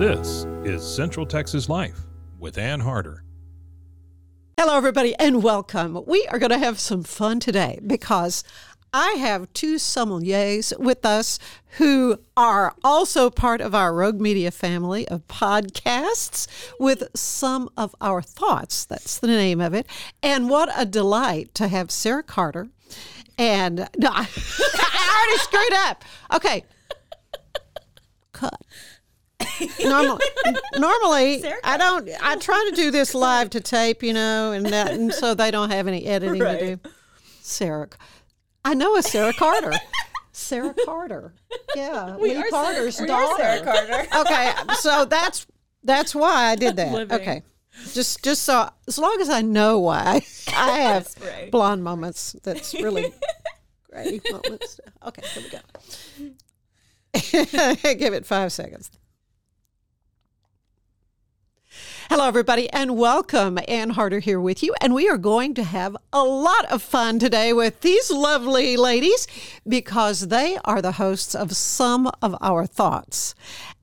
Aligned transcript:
This 0.00 0.46
is 0.64 0.82
Central 0.82 1.26
Texas 1.26 1.68
Life 1.68 2.06
with 2.38 2.56
Ann 2.56 2.80
Harder. 2.80 3.22
Hello, 4.58 4.74
everybody, 4.74 5.14
and 5.16 5.42
welcome. 5.42 6.02
We 6.06 6.26
are 6.28 6.38
going 6.38 6.52
to 6.52 6.58
have 6.58 6.80
some 6.80 7.02
fun 7.02 7.38
today 7.38 7.80
because 7.86 8.42
I 8.94 9.10
have 9.18 9.52
two 9.52 9.74
sommeliers 9.74 10.72
with 10.78 11.04
us 11.04 11.38
who 11.76 12.16
are 12.34 12.74
also 12.82 13.28
part 13.28 13.60
of 13.60 13.74
our 13.74 13.92
Rogue 13.92 14.22
Media 14.22 14.50
family 14.50 15.06
of 15.06 15.28
podcasts 15.28 16.46
with 16.78 17.12
Somm 17.12 17.68
of 17.76 17.94
our 18.00 18.22
Thoughts. 18.22 18.86
That's 18.86 19.18
the 19.18 19.26
name 19.26 19.60
of 19.60 19.74
it. 19.74 19.86
And 20.22 20.48
what 20.48 20.70
a 20.74 20.86
delight 20.86 21.54
to 21.56 21.68
have 21.68 21.90
Sarah 21.90 22.22
Carter 22.22 22.70
and 23.36 23.86
no, 23.98 24.08
I, 24.10 24.26
I 24.78 25.26
already 25.26 25.42
screwed 25.42 25.74
up. 25.74 26.04
Okay. 26.36 26.64
Cut. 28.32 28.62
Normally, 29.84 30.24
normally 30.76 31.44
I 31.64 31.76
don't. 31.76 32.08
I 32.22 32.36
try 32.36 32.68
to 32.70 32.76
do 32.76 32.90
this 32.90 33.14
live 33.14 33.50
to 33.50 33.60
tape, 33.60 34.02
you 34.02 34.12
know, 34.12 34.52
and, 34.52 34.66
that, 34.66 34.92
and 34.92 35.12
so 35.12 35.34
they 35.34 35.50
don't 35.50 35.70
have 35.70 35.86
any 35.86 36.06
editing 36.06 36.40
to 36.40 36.58
do. 36.58 36.90
Sarah, 37.40 37.88
I 38.64 38.74
know 38.74 38.96
a 38.96 39.02
Sarah 39.02 39.32
Carter. 39.32 39.72
Sarah 40.32 40.74
Carter. 40.84 41.34
Yeah, 41.74 42.16
We 42.16 42.30
Lee 42.30 42.36
are 42.36 42.48
Carter's 42.50 42.96
Sarah, 42.96 43.08
we 43.08 43.12
are 43.14 43.26
daughter. 43.26 43.42
Sarah 43.42 44.06
Carter. 44.06 44.20
okay, 44.20 44.74
so 44.74 45.04
that's 45.04 45.46
that's 45.84 46.14
why 46.14 46.46
I 46.50 46.56
did 46.56 46.76
that. 46.76 46.92
Living. 46.92 47.20
Okay, 47.20 47.42
just 47.92 48.22
just 48.22 48.42
so 48.44 48.70
as 48.88 48.98
long 48.98 49.18
as 49.20 49.28
I 49.28 49.42
know 49.42 49.78
why 49.78 50.24
I 50.54 50.78
have 50.80 51.14
right. 51.22 51.50
blonde 51.50 51.82
moments. 51.84 52.36
That's 52.42 52.74
really 52.74 53.12
great 53.90 54.22
moments. 54.30 54.80
Okay, 55.06 55.22
here 55.34 55.42
we 55.42 55.50
go. 55.50 55.58
Give 57.94 58.14
it 58.14 58.24
five 58.26 58.52
seconds. 58.52 58.90
Hello, 62.10 62.26
everybody, 62.26 62.68
and 62.70 62.96
welcome. 62.96 63.56
Ann 63.68 63.90
Harder 63.90 64.18
here 64.18 64.40
with 64.40 64.64
you. 64.64 64.74
And 64.80 64.96
we 64.96 65.08
are 65.08 65.16
going 65.16 65.54
to 65.54 65.62
have 65.62 65.96
a 66.12 66.24
lot 66.24 66.64
of 66.64 66.82
fun 66.82 67.20
today 67.20 67.52
with 67.52 67.82
these 67.82 68.10
lovely 68.10 68.76
ladies 68.76 69.28
because 69.64 70.26
they 70.26 70.58
are 70.64 70.82
the 70.82 70.90
hosts 70.90 71.36
of 71.36 71.50
Somm 71.50 72.10
of 72.20 72.34
our 72.40 72.66
Thoughts 72.66 73.36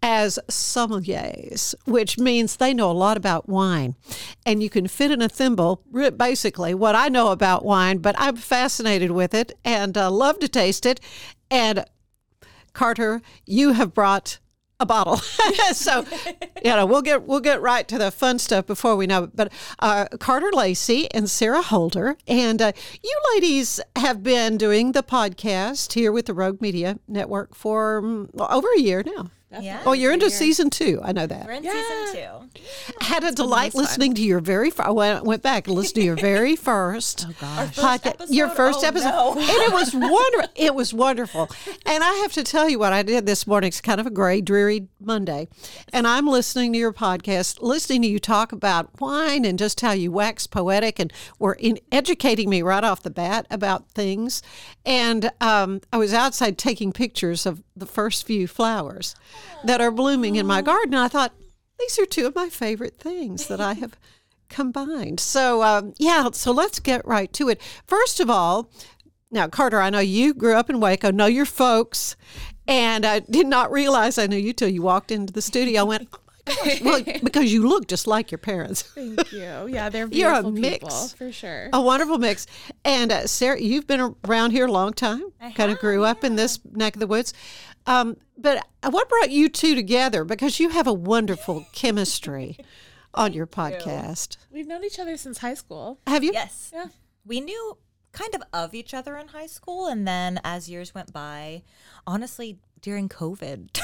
as 0.03 0.39
sommeliers, 0.49 1.73
which 1.85 2.17
means 2.17 2.57
they 2.57 2.73
know 2.73 2.91
a 2.91 3.03
lot 3.05 3.15
about 3.15 3.47
wine. 3.47 3.95
And 4.45 4.61
you 4.61 4.69
can 4.69 4.89
fit 4.89 5.09
in 5.09 5.21
a 5.21 5.29
thimble, 5.29 5.81
basically, 6.17 6.73
what 6.73 6.95
I 6.95 7.07
know 7.07 7.31
about 7.31 7.63
wine, 7.63 7.99
but 7.99 8.15
I'm 8.17 8.35
fascinated 8.35 9.11
with 9.11 9.33
it 9.33 9.53
and 9.63 9.97
uh, 9.97 10.11
love 10.11 10.39
to 10.39 10.49
taste 10.49 10.85
it. 10.85 10.99
And 11.49 11.85
Carter, 12.73 13.21
you 13.45 13.71
have 13.71 13.93
brought 13.93 14.39
a 14.79 14.85
bottle. 14.85 15.17
so, 15.73 16.05
you 16.63 16.71
know, 16.71 16.85
we'll 16.85 17.01
get 17.01 17.23
we'll 17.23 17.39
get 17.39 17.61
right 17.61 17.87
to 17.87 17.97
the 17.97 18.11
fun 18.11 18.39
stuff 18.39 18.65
before 18.65 18.95
we 18.95 19.07
know 19.07 19.25
it. 19.25 19.35
But 19.35 19.51
uh, 19.79 20.05
Carter 20.19 20.51
Lacey 20.53 21.11
and 21.11 21.29
Sarah 21.29 21.61
Holder, 21.61 22.17
and 22.27 22.61
uh, 22.61 22.71
you 23.03 23.19
ladies 23.33 23.79
have 23.95 24.23
been 24.23 24.57
doing 24.57 24.91
the 24.91 25.03
podcast 25.03 25.93
here 25.93 26.11
with 26.11 26.27
the 26.27 26.33
Rogue 26.33 26.61
Media 26.61 26.99
Network 27.07 27.55
for 27.55 27.99
um, 27.99 28.29
over 28.37 28.67
a 28.75 28.79
year 28.79 29.03
now. 29.03 29.31
Yeah. 29.49 29.81
Oh, 29.85 29.93
you're 29.93 30.11
into 30.11 30.29
season 30.29 30.69
two. 30.69 30.99
I 31.01 31.13
know 31.13 31.25
that. 31.25 31.45
We're 31.45 31.53
in 31.53 31.63
season 31.63 32.13
two. 32.13 32.61
Had 32.99 33.23
a 33.23 33.31
delight 33.31 33.73
listening 33.75 34.13
to 34.15 34.21
your 34.21 34.41
very. 34.41 34.69
Fir- 34.69 34.83
I 34.83 34.91
went, 34.91 35.23
went 35.23 35.41
back 35.41 35.67
and 35.67 35.75
listened 35.75 35.95
to 35.95 36.03
your 36.03 36.15
very 36.31 36.55
first. 36.57 37.25
oh 37.29 37.45
Our 37.57 37.67
first 37.67 37.79
podcast, 37.79 38.25
your 38.29 38.47
episode? 38.47 38.57
first 38.57 38.79
Oh, 38.83 38.87
episode, 38.87 39.09
no. 39.09 39.31
and 39.39 39.49
it 39.49 39.71
was 39.71 39.93
wonderful. 39.93 40.43
It 40.57 40.75
was 40.75 40.93
wonderful, 40.93 41.49
and 41.85 42.03
I 42.03 42.13
have 42.23 42.33
to 42.33 42.43
tell 42.43 42.67
you 42.67 42.77
what 42.79 42.91
I 42.91 43.03
did 43.03 43.25
this 43.25 43.45
morning. 43.47 43.69
It's 43.69 43.79
kind 43.79 44.01
of 44.01 44.07
a 44.07 44.09
gray, 44.09 44.41
dreary 44.41 44.87
Monday, 44.99 45.47
and 45.93 46.05
I'm 46.07 46.27
listening 46.27 46.73
to 46.73 46.79
your 46.79 46.91
podcast, 46.91 47.61
listening 47.61 48.01
to 48.01 48.07
you 48.07 48.19
talk 48.19 48.51
about 48.51 48.99
wine 48.99 49.45
and 49.45 49.57
just 49.57 49.79
how 49.81 49.91
you 49.91 50.11
wax 50.11 50.45
poetic, 50.47 50.99
and 50.99 51.13
were 51.39 51.53
in 51.53 51.79
educating 51.91 52.49
me 52.49 52.61
right 52.63 52.83
off 52.83 53.01
the 53.03 53.09
bat 53.11 53.45
about 53.49 53.89
things. 53.91 54.41
And 54.85 55.31
um, 55.39 55.81
I 55.93 55.97
was 55.97 56.13
outside 56.13 56.57
taking 56.57 56.91
pictures 56.91 57.45
of 57.45 57.61
the 57.79 57.85
first 57.85 58.25
few 58.25 58.47
flowers 58.47 59.15
that 59.63 59.81
are 59.81 59.91
blooming 59.91 60.35
in 60.35 60.45
my 60.45 60.61
garden. 60.61 60.95
I 60.95 61.07
thought 61.07 61.33
these 61.79 61.99
are 61.99 62.05
two 62.05 62.25
of 62.25 62.35
my 62.35 62.49
favorite 62.49 62.97
things 62.97 63.47
that 63.47 63.61
I 63.61 63.73
have 63.73 63.97
combined. 64.49 65.19
So, 65.19 65.61
um, 65.63 65.93
yeah, 65.97 66.29
so 66.31 66.51
let's 66.51 66.79
get 66.79 67.05
right 67.05 67.31
to 67.33 67.49
it. 67.49 67.61
First 67.85 68.19
of 68.19 68.29
all, 68.29 68.69
now, 69.29 69.47
Carter, 69.47 69.81
I 69.81 69.89
know 69.89 69.99
you 69.99 70.33
grew 70.33 70.55
up 70.55 70.69
in 70.69 70.79
Waco, 70.79 71.11
know 71.11 71.25
your 71.25 71.45
folks, 71.45 72.15
and 72.67 73.05
I 73.05 73.19
did 73.19 73.45
not 73.45 73.71
realize 73.71 74.17
I 74.17 74.27
knew 74.27 74.37
you 74.37 74.53
till 74.53 74.69
you 74.69 74.81
walked 74.81 75.11
into 75.11 75.33
the 75.33 75.41
studio. 75.41 75.81
I 75.81 75.83
went, 75.83 76.09
well, 76.83 77.01
because 77.23 77.51
you 77.51 77.67
look 77.67 77.87
just 77.87 78.07
like 78.07 78.31
your 78.31 78.37
parents. 78.39 78.81
Thank 78.95 79.31
you. 79.31 79.67
Yeah, 79.67 79.89
they're 79.89 80.07
You're 80.11 80.31
a 80.33 80.43
beautiful 80.43 80.51
mix. 80.51 80.73
people 80.79 81.07
for 81.09 81.31
sure. 81.31 81.69
A 81.73 81.81
wonderful 81.81 82.17
mix. 82.17 82.47
And 82.85 83.11
uh, 83.11 83.27
Sarah, 83.27 83.59
you've 83.61 83.87
been 83.87 84.15
around 84.25 84.51
here 84.51 84.65
a 84.67 84.71
long 84.71 84.93
time. 84.93 85.23
I 85.41 85.51
kind 85.51 85.71
of 85.71 85.79
grew 85.79 86.03
up 86.03 86.23
in 86.23 86.35
this 86.35 86.59
neck 86.71 86.95
of 86.95 86.99
the 86.99 87.07
woods. 87.07 87.33
Um, 87.85 88.17
but 88.37 88.65
what 88.89 89.07
brought 89.09 89.31
you 89.31 89.49
two 89.49 89.73
together? 89.75 90.23
Because 90.23 90.59
you 90.59 90.69
have 90.69 90.87
a 90.87 90.93
wonderful 90.93 91.65
chemistry 91.73 92.57
on 93.13 93.33
your 93.33 93.47
podcast. 93.47 94.37
We've 94.51 94.67
known 94.67 94.83
each 94.83 94.99
other 94.99 95.15
since 95.17 95.37
high 95.39 95.53
school. 95.55 95.99
Have 96.05 96.23
you? 96.23 96.31
Yes. 96.33 96.71
Yeah. 96.73 96.87
We 97.25 97.39
knew 97.41 97.77
kind 98.11 98.35
of 98.35 98.41
of 98.53 98.73
each 98.73 98.93
other 98.93 99.15
in 99.17 99.29
high 99.29 99.45
school. 99.47 99.87
And 99.87 100.07
then 100.07 100.39
as 100.43 100.69
years 100.69 100.93
went 100.93 101.13
by, 101.13 101.63
honestly, 102.05 102.59
during 102.81 103.09
COVID, 103.09 103.79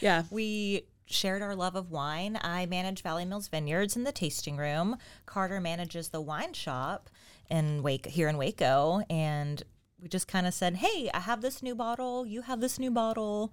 Yeah. 0.00 0.24
we 0.30 0.84
shared 1.06 1.42
our 1.42 1.54
love 1.54 1.76
of 1.76 1.90
wine. 1.90 2.38
I 2.42 2.66
manage 2.66 3.02
Valley 3.02 3.24
Mills 3.24 3.48
Vineyards 3.48 3.96
in 3.96 4.04
the 4.04 4.12
tasting 4.12 4.56
room. 4.56 4.96
Carter 5.26 5.60
manages 5.60 6.08
the 6.08 6.20
wine 6.20 6.52
shop 6.52 7.10
in 7.50 7.82
Wake 7.82 8.06
here 8.06 8.28
in 8.28 8.36
Waco. 8.38 9.02
And 9.10 9.62
we 10.00 10.08
just 10.08 10.28
kind 10.28 10.46
of 10.46 10.54
said, 10.54 10.76
hey, 10.76 11.10
I 11.12 11.20
have 11.20 11.40
this 11.42 11.62
new 11.62 11.74
bottle. 11.74 12.26
You 12.26 12.42
have 12.42 12.60
this 12.60 12.78
new 12.78 12.90
bottle. 12.90 13.52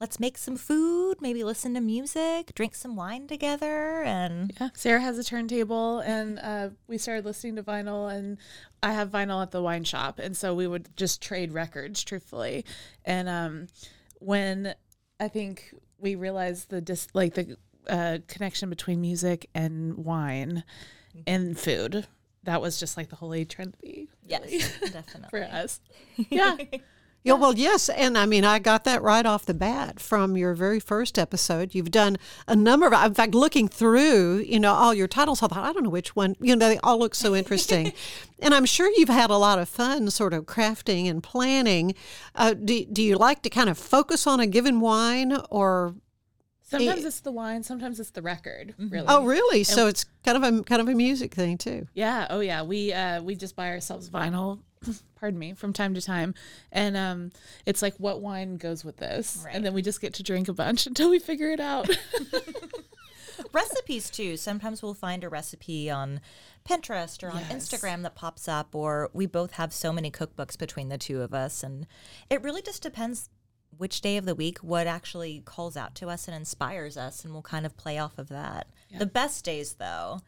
Let's 0.00 0.18
make 0.18 0.36
some 0.36 0.56
food, 0.56 1.18
maybe 1.20 1.44
listen 1.44 1.74
to 1.74 1.80
music, 1.80 2.56
drink 2.56 2.74
some 2.74 2.96
wine 2.96 3.28
together. 3.28 4.02
And 4.02 4.52
Yeah. 4.60 4.70
Sarah 4.74 5.00
has 5.00 5.16
a 5.16 5.22
turntable 5.22 6.00
and 6.00 6.40
uh, 6.40 6.70
we 6.88 6.98
started 6.98 7.24
listening 7.24 7.54
to 7.54 7.62
vinyl 7.62 8.12
and 8.12 8.38
I 8.82 8.94
have 8.94 9.10
vinyl 9.10 9.40
at 9.42 9.52
the 9.52 9.62
wine 9.62 9.84
shop. 9.84 10.18
And 10.18 10.36
so 10.36 10.56
we 10.56 10.66
would 10.66 10.96
just 10.96 11.22
trade 11.22 11.52
records 11.52 12.02
truthfully. 12.02 12.64
And 13.04 13.28
um, 13.28 13.68
when 14.18 14.74
I 15.20 15.28
think 15.28 15.72
we 16.02 16.14
realized 16.16 16.68
the 16.68 16.80
dis- 16.82 17.08
like 17.14 17.34
the 17.34 17.56
uh, 17.88 18.18
connection 18.28 18.68
between 18.68 19.00
music 19.00 19.48
and 19.54 19.96
wine 19.96 20.64
and 21.26 21.58
food, 21.58 22.06
that 22.42 22.60
was 22.60 22.78
just 22.78 22.96
like 22.96 23.08
the 23.08 23.16
holy 23.16 23.44
trinity 23.44 24.08
yes, 24.26 24.50
definitely. 24.92 25.28
for 25.30 25.42
us. 25.44 25.80
Yeah. 26.28 26.56
Yeah, 27.24 27.34
well, 27.34 27.54
yes. 27.54 27.88
And 27.88 28.18
I 28.18 28.26
mean, 28.26 28.44
I 28.44 28.58
got 28.58 28.82
that 28.84 29.00
right 29.00 29.24
off 29.24 29.46
the 29.46 29.54
bat 29.54 30.00
from 30.00 30.36
your 30.36 30.54
very 30.54 30.80
first 30.80 31.18
episode. 31.18 31.72
You've 31.72 31.92
done 31.92 32.16
a 32.48 32.56
number 32.56 32.86
of, 32.86 32.92
in 32.92 33.14
fact, 33.14 33.34
looking 33.34 33.68
through, 33.68 34.38
you 34.38 34.58
know, 34.58 34.72
all 34.72 34.92
your 34.92 35.06
titles, 35.06 35.40
I 35.40 35.46
thought, 35.46 35.58
I 35.58 35.72
don't 35.72 35.84
know 35.84 35.90
which 35.90 36.16
one, 36.16 36.34
you 36.40 36.56
know, 36.56 36.68
they 36.68 36.78
all 36.78 36.98
look 36.98 37.14
so 37.14 37.36
interesting. 37.36 37.92
and 38.40 38.52
I'm 38.52 38.66
sure 38.66 38.90
you've 38.96 39.08
had 39.08 39.30
a 39.30 39.36
lot 39.36 39.60
of 39.60 39.68
fun 39.68 40.10
sort 40.10 40.34
of 40.34 40.46
crafting 40.46 41.08
and 41.08 41.22
planning. 41.22 41.94
Uh, 42.34 42.54
do, 42.54 42.84
do 42.86 43.02
you 43.02 43.16
like 43.16 43.42
to 43.42 43.50
kind 43.50 43.70
of 43.70 43.78
focus 43.78 44.26
on 44.26 44.40
a 44.40 44.46
given 44.46 44.80
wine 44.80 45.38
or? 45.48 45.94
Sometimes 46.78 47.04
it's 47.04 47.20
the 47.20 47.32
wine, 47.32 47.62
sometimes 47.62 48.00
it's 48.00 48.10
the 48.10 48.22
record. 48.22 48.74
Really. 48.78 49.06
Oh, 49.08 49.24
really? 49.24 49.64
So 49.64 49.86
it's 49.86 50.04
kind 50.24 50.36
of 50.36 50.42
a 50.42 50.62
kind 50.64 50.80
of 50.80 50.88
a 50.88 50.94
music 50.94 51.34
thing 51.34 51.56
too. 51.58 51.86
Yeah. 51.94 52.26
Oh, 52.30 52.40
yeah. 52.40 52.62
We 52.62 52.92
uh, 52.92 53.22
we 53.22 53.34
just 53.36 53.54
buy 53.56 53.68
ourselves 53.70 54.10
vinyl. 54.10 54.60
pardon 55.14 55.38
me, 55.38 55.52
from 55.54 55.72
time 55.72 55.94
to 55.94 56.00
time, 56.02 56.34
and 56.72 56.96
um, 56.96 57.30
it's 57.66 57.82
like 57.82 57.94
what 57.98 58.20
wine 58.20 58.56
goes 58.56 58.84
with 58.84 58.96
this, 58.96 59.40
Right. 59.44 59.54
and 59.54 59.64
then 59.64 59.72
we 59.74 59.80
just 59.80 60.00
get 60.00 60.14
to 60.14 60.24
drink 60.24 60.48
a 60.48 60.52
bunch 60.52 60.86
until 60.88 61.08
we 61.10 61.20
figure 61.20 61.50
it 61.50 61.60
out. 61.60 61.88
recipes 63.52 64.10
too. 64.10 64.36
Sometimes 64.36 64.82
we'll 64.82 64.94
find 64.94 65.24
a 65.24 65.28
recipe 65.28 65.90
on 65.90 66.20
Pinterest 66.68 67.22
or 67.22 67.30
on 67.30 67.40
Yes. 67.48 67.52
Instagram 67.52 68.02
that 68.02 68.14
pops 68.14 68.48
up, 68.48 68.74
or 68.74 69.10
we 69.12 69.26
both 69.26 69.52
have 69.52 69.72
so 69.72 69.92
many 69.92 70.10
cookbooks 70.10 70.58
between 70.58 70.88
the 70.88 70.98
two 70.98 71.20
of 71.22 71.32
us, 71.34 71.62
and 71.62 71.86
it 72.30 72.42
really 72.42 72.62
just 72.62 72.82
depends 72.82 73.30
which 73.76 74.00
day 74.00 74.16
of 74.16 74.24
the 74.24 74.34
week 74.34 74.58
what 74.58 74.86
actually 74.86 75.42
calls 75.44 75.76
out 75.76 75.94
to 75.96 76.08
us 76.08 76.28
and 76.28 76.36
inspires 76.36 76.96
us, 76.96 77.24
and 77.24 77.32
we'll 77.32 77.42
kind 77.42 77.66
of 77.66 77.76
play 77.76 77.98
off 77.98 78.18
of 78.18 78.28
that. 78.28 78.66
The 78.96 79.06
best 79.06 79.44
days 79.44 79.74
though 79.74 80.20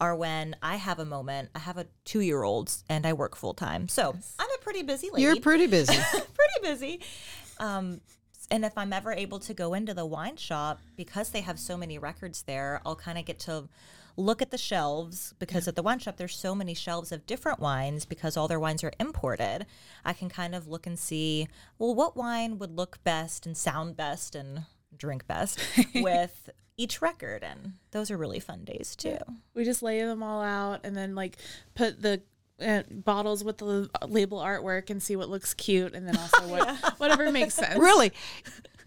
are 0.00 0.14
when 0.14 0.54
I 0.62 0.76
have 0.76 0.98
a 0.98 1.04
moment. 1.04 1.50
I 1.54 1.60
have 1.60 1.76
a 1.78 1.86
two-year-old 2.04 2.72
and 2.88 3.06
I 3.06 3.12
work 3.12 3.36
full 3.36 3.54
time, 3.54 3.88
so 3.88 4.14
I'm 4.38 4.50
a 4.54 4.62
pretty 4.62 4.82
busy 4.82 5.10
lady 5.10 5.22
You're 5.22 5.40
pretty 5.40 5.66
busy. 5.66 5.96
pretty 6.10 6.62
busy. 6.62 7.00
Um, 7.58 8.00
and 8.50 8.64
if 8.64 8.76
I'm 8.78 8.92
ever 8.92 9.12
able 9.12 9.38
to 9.40 9.54
go 9.54 9.74
into 9.74 9.94
the 9.94 10.06
wine 10.06 10.36
shop, 10.36 10.80
because 10.96 11.30
they 11.30 11.42
have 11.42 11.58
so 11.58 11.76
many 11.76 11.98
records 11.98 12.42
there, 12.42 12.80
I'll 12.86 12.96
kind 12.96 13.18
of 13.18 13.24
get 13.24 13.40
to 13.40 13.68
look 14.18 14.42
at 14.42 14.50
the 14.50 14.58
shelves 14.58 15.32
because 15.38 15.68
at 15.68 15.76
the 15.76 15.82
wine 15.82 16.00
shop 16.00 16.16
there's 16.16 16.36
so 16.36 16.54
many 16.54 16.74
shelves 16.74 17.12
of 17.12 17.24
different 17.24 17.60
wines 17.60 18.04
because 18.04 18.36
all 18.36 18.48
their 18.48 18.58
wines 18.58 18.82
are 18.82 18.92
imported. 18.98 19.64
I 20.04 20.12
can 20.12 20.28
kind 20.28 20.54
of 20.54 20.66
look 20.66 20.86
and 20.86 20.98
see, 20.98 21.48
well, 21.78 21.94
what 21.94 22.16
wine 22.16 22.58
would 22.58 22.76
look 22.76 23.02
best 23.04 23.46
and 23.46 23.56
sound 23.56 23.96
best 23.96 24.34
and 24.34 24.64
drink 24.96 25.26
best 25.26 25.60
with 25.94 26.50
each 26.76 27.00
record, 27.00 27.42
and 27.42 27.74
those 27.92 28.10
are 28.10 28.16
really 28.16 28.40
fun 28.40 28.64
days 28.64 28.94
too. 28.96 29.18
we 29.54 29.64
just 29.64 29.82
lay 29.82 30.00
them 30.02 30.22
all 30.22 30.42
out 30.42 30.80
and 30.84 30.96
then 30.96 31.14
like 31.14 31.36
put 31.74 32.02
the 32.02 32.20
uh, 32.60 32.82
bottles 32.90 33.44
with 33.44 33.58
the 33.58 33.88
label 34.06 34.38
artwork 34.38 34.90
and 34.90 35.00
see 35.00 35.14
what 35.14 35.28
looks 35.28 35.54
cute, 35.54 35.94
and 35.94 36.06
then 36.08 36.16
also 36.16 36.42
what 36.48 36.68
whatever 36.98 37.30
makes 37.30 37.54
sense. 37.54 37.78
really. 37.78 38.12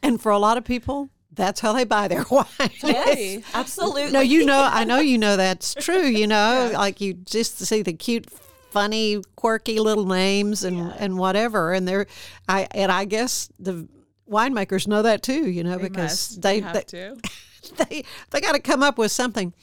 And 0.04 0.22
for 0.22 0.32
a 0.32 0.40
lot 0.40 0.58
of 0.58 0.66
people, 0.66 1.10
that's 1.34 1.60
how 1.62 1.74
they 1.74 1.84
buy 1.86 2.08
their 2.08 2.24
wine. 2.32 2.46
Yes. 2.84 3.44
Absolutely. 3.54 4.12
No, 4.12 4.20
you 4.20 4.46
know, 4.46 4.68
I 4.72 4.84
know 4.84 5.00
you 5.00 5.18
know 5.18 5.38
that's 5.38 5.74
true. 5.76 6.04
You 6.06 6.28
know, 6.28 6.72
like 6.76 7.02
you 7.02 7.14
just 7.14 7.58
see 7.60 7.82
the 7.82 7.94
cute, 7.94 8.30
funny, 8.72 9.22
quirky 9.36 9.80
little 9.80 10.06
names 10.06 10.64
and 10.64 10.94
and 11.00 11.18
whatever, 11.18 11.74
and 11.74 11.88
they're, 11.88 12.08
I 12.48 12.68
and 12.72 12.92
I 12.92 13.06
guess 13.06 13.50
the 13.60 13.88
winemakers 14.30 14.88
know 14.88 15.02
that 15.02 15.22
too. 15.22 15.50
You 15.50 15.64
know, 15.64 15.78
They 15.78 15.90
because 15.90 16.32
must. 16.32 16.42
they 16.42 16.60
have 16.60 16.74
they, 16.74 16.84
to. 16.84 17.18
they 17.78 18.04
they 18.32 18.42
got 18.42 18.54
to 18.54 18.60
come 18.60 18.84
up 18.84 18.98
with 18.98 19.12
something. 19.12 19.54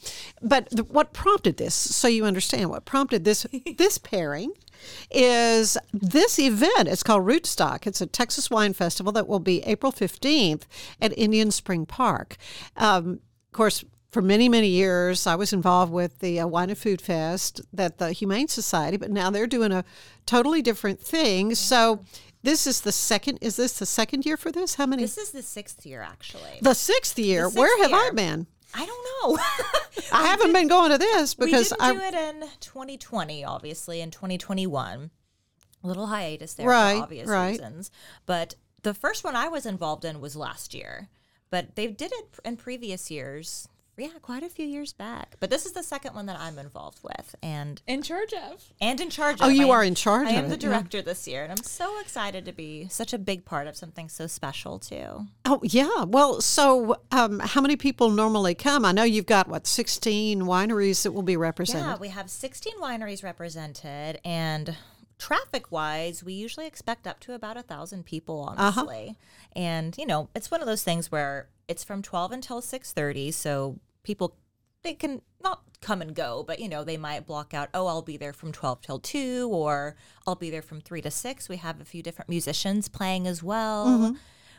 But 0.42 0.70
the, 0.70 0.84
what 0.84 1.12
prompted 1.12 1.56
this, 1.56 1.74
so 1.74 2.08
you 2.08 2.24
understand, 2.24 2.70
what 2.70 2.84
prompted 2.84 3.24
this 3.24 3.46
this 3.76 3.98
pairing 3.98 4.52
is 5.10 5.76
this 5.92 6.38
event. 6.38 6.88
It's 6.88 7.02
called 7.02 7.26
Rootstock. 7.26 7.86
It's 7.86 8.00
a 8.00 8.06
Texas 8.06 8.50
wine 8.50 8.72
festival 8.72 9.12
that 9.12 9.28
will 9.28 9.40
be 9.40 9.62
April 9.64 9.92
fifteenth 9.92 10.66
at 11.00 11.16
Indian 11.18 11.50
Spring 11.50 11.86
Park. 11.86 12.36
Um, 12.76 13.20
of 13.46 13.52
course. 13.52 13.84
For 14.10 14.22
many, 14.22 14.48
many 14.48 14.68
years, 14.68 15.26
I 15.26 15.34
was 15.34 15.52
involved 15.52 15.92
with 15.92 16.20
the 16.20 16.40
uh, 16.40 16.46
Wine 16.46 16.70
and 16.70 16.78
Food 16.78 17.02
Fest 17.02 17.60
that 17.74 17.98
the 17.98 18.12
Humane 18.12 18.48
Society, 18.48 18.96
but 18.96 19.10
now 19.10 19.28
they're 19.28 19.46
doing 19.46 19.70
a 19.70 19.84
totally 20.24 20.62
different 20.62 20.98
thing. 20.98 21.54
So, 21.54 22.02
this 22.42 22.66
is 22.66 22.80
the 22.80 22.90
second. 22.90 23.36
Is 23.42 23.56
this 23.56 23.78
the 23.78 23.84
second 23.84 24.24
year 24.24 24.38
for 24.38 24.50
this? 24.50 24.76
How 24.76 24.86
many? 24.86 25.02
This 25.02 25.18
is 25.18 25.32
the 25.32 25.42
sixth 25.42 25.84
year, 25.84 26.00
actually. 26.00 26.58
the 26.62 26.72
sixth 26.72 27.18
year. 27.18 27.44
sixth 27.44 27.58
Where 27.58 27.82
have 27.82 27.92
I 27.92 28.10
been? 28.14 28.46
I 28.74 28.86
don't 28.86 29.36
know. 29.36 29.38
I 30.12 30.26
haven't 30.26 30.52
been 30.52 30.68
going 30.68 30.90
to 30.90 30.98
this 30.98 31.34
because 31.34 31.72
I 31.78 31.92
do 31.92 32.00
it 32.00 32.14
in 32.14 32.48
2020, 32.60 33.44
obviously, 33.44 34.00
in 34.00 34.10
2021. 34.10 35.10
A 35.82 35.86
little 35.86 36.06
hiatus 36.06 36.54
there 36.54 36.66
Right, 36.68 36.96
for 36.96 37.02
obvious 37.04 37.28
right. 37.28 37.50
reasons. 37.50 37.90
But 38.26 38.54
the 38.82 38.94
first 38.94 39.24
one 39.24 39.36
I 39.36 39.48
was 39.48 39.64
involved 39.64 40.04
in 40.04 40.20
was 40.20 40.36
last 40.36 40.74
year. 40.74 41.08
But 41.50 41.76
they 41.76 41.86
did 41.86 42.12
it 42.12 42.28
in 42.44 42.56
previous 42.56 43.10
years. 43.10 43.68
Yeah, 43.98 44.08
quite 44.22 44.42
a 44.44 44.48
few 44.48 44.64
years 44.66 44.92
back. 44.92 45.36
But 45.40 45.50
this 45.50 45.66
is 45.66 45.72
the 45.72 45.82
second 45.82 46.14
one 46.14 46.26
that 46.26 46.38
I'm 46.38 46.58
involved 46.58 47.00
with 47.02 47.34
and 47.42 47.82
In 47.86 48.02
charge 48.02 48.32
of. 48.32 48.62
and 48.80 49.00
in 49.00 49.10
charge 49.10 49.40
of 49.40 49.46
Oh, 49.46 49.50
of. 49.50 49.54
you 49.56 49.70
I 49.70 49.76
are 49.76 49.80
am- 49.82 49.88
in 49.88 49.94
charge 49.96 50.28
I 50.28 50.32
am 50.32 50.48
the 50.48 50.54
it, 50.54 50.62
yeah. 50.62 50.68
director 50.70 51.02
this 51.02 51.26
year, 51.26 51.42
and 51.42 51.50
I'm 51.52 51.62
so 51.64 51.98
excited 52.00 52.44
to 52.44 52.52
be 52.52 52.86
such 52.88 53.12
a 53.12 53.18
big 53.18 53.44
part 53.44 53.66
of 53.66 53.76
something 53.76 54.08
so 54.08 54.26
special 54.26 54.78
too. 54.78 55.26
oh 55.44 55.60
yeah. 55.64 56.04
Well, 56.04 56.40
so 56.40 56.96
um, 57.10 57.40
how 57.40 57.60
many 57.60 57.76
people 57.76 58.10
normally 58.10 58.54
come? 58.54 58.84
I 58.84 58.92
know 58.92 59.02
you've 59.04 59.26
got 59.26 59.48
what 59.48 59.66
sixteen 59.66 60.42
wineries 60.42 61.02
that 61.02 61.12
will 61.12 61.22
be 61.22 61.36
represented. 61.36 61.84
Yeah, 61.84 61.96
we 61.98 62.08
have 62.10 62.30
16 62.30 62.74
wineries 62.80 63.22
represented, 63.24 64.20
and 64.24 64.76
traffic 65.18 65.72
wise, 65.72 66.22
we 66.22 66.32
usually 66.32 66.66
expect 66.66 67.06
up 67.06 67.18
to 67.20 67.34
about 67.34 67.56
a 67.56 67.62
thousand 67.62 68.04
people, 68.04 68.54
Uh-huh. 68.56 68.80
honestly. 68.82 69.16
And 69.56 69.96
you 69.98 70.06
know, 70.06 70.28
it's 70.34 70.50
one 70.50 70.60
of 70.60 70.66
those 70.66 70.84
things 70.84 71.10
where 71.10 71.48
it's 71.66 71.82
from 71.84 72.02
12 72.02 72.30
until 72.32 72.60
6:30, 72.62 73.32
so 73.34 73.78
people 74.08 74.34
they 74.82 74.94
can 74.94 75.20
not 75.42 75.62
come 75.82 76.00
and 76.00 76.14
go, 76.14 76.42
but 76.46 76.60
you 76.60 76.68
know, 76.68 76.82
they 76.82 76.96
might 76.96 77.26
block 77.26 77.52
out, 77.52 77.68
oh, 77.74 77.86
I'll 77.86 78.00
be 78.00 78.16
there 78.16 78.32
from 78.32 78.52
12 78.52 78.80
till 78.80 78.98
2 78.98 79.50
or 79.52 79.96
I'll 80.26 80.34
be 80.34 80.50
there 80.50 80.62
from 80.62 80.80
3 80.80 81.02
to 81.02 81.10
6. 81.10 81.48
We 81.48 81.56
have 81.56 81.80
a 81.80 81.84
few 81.84 82.02
different 82.02 82.28
musicians 82.30 82.88
playing 82.88 83.26
as 83.26 83.42
well. 83.42 84.16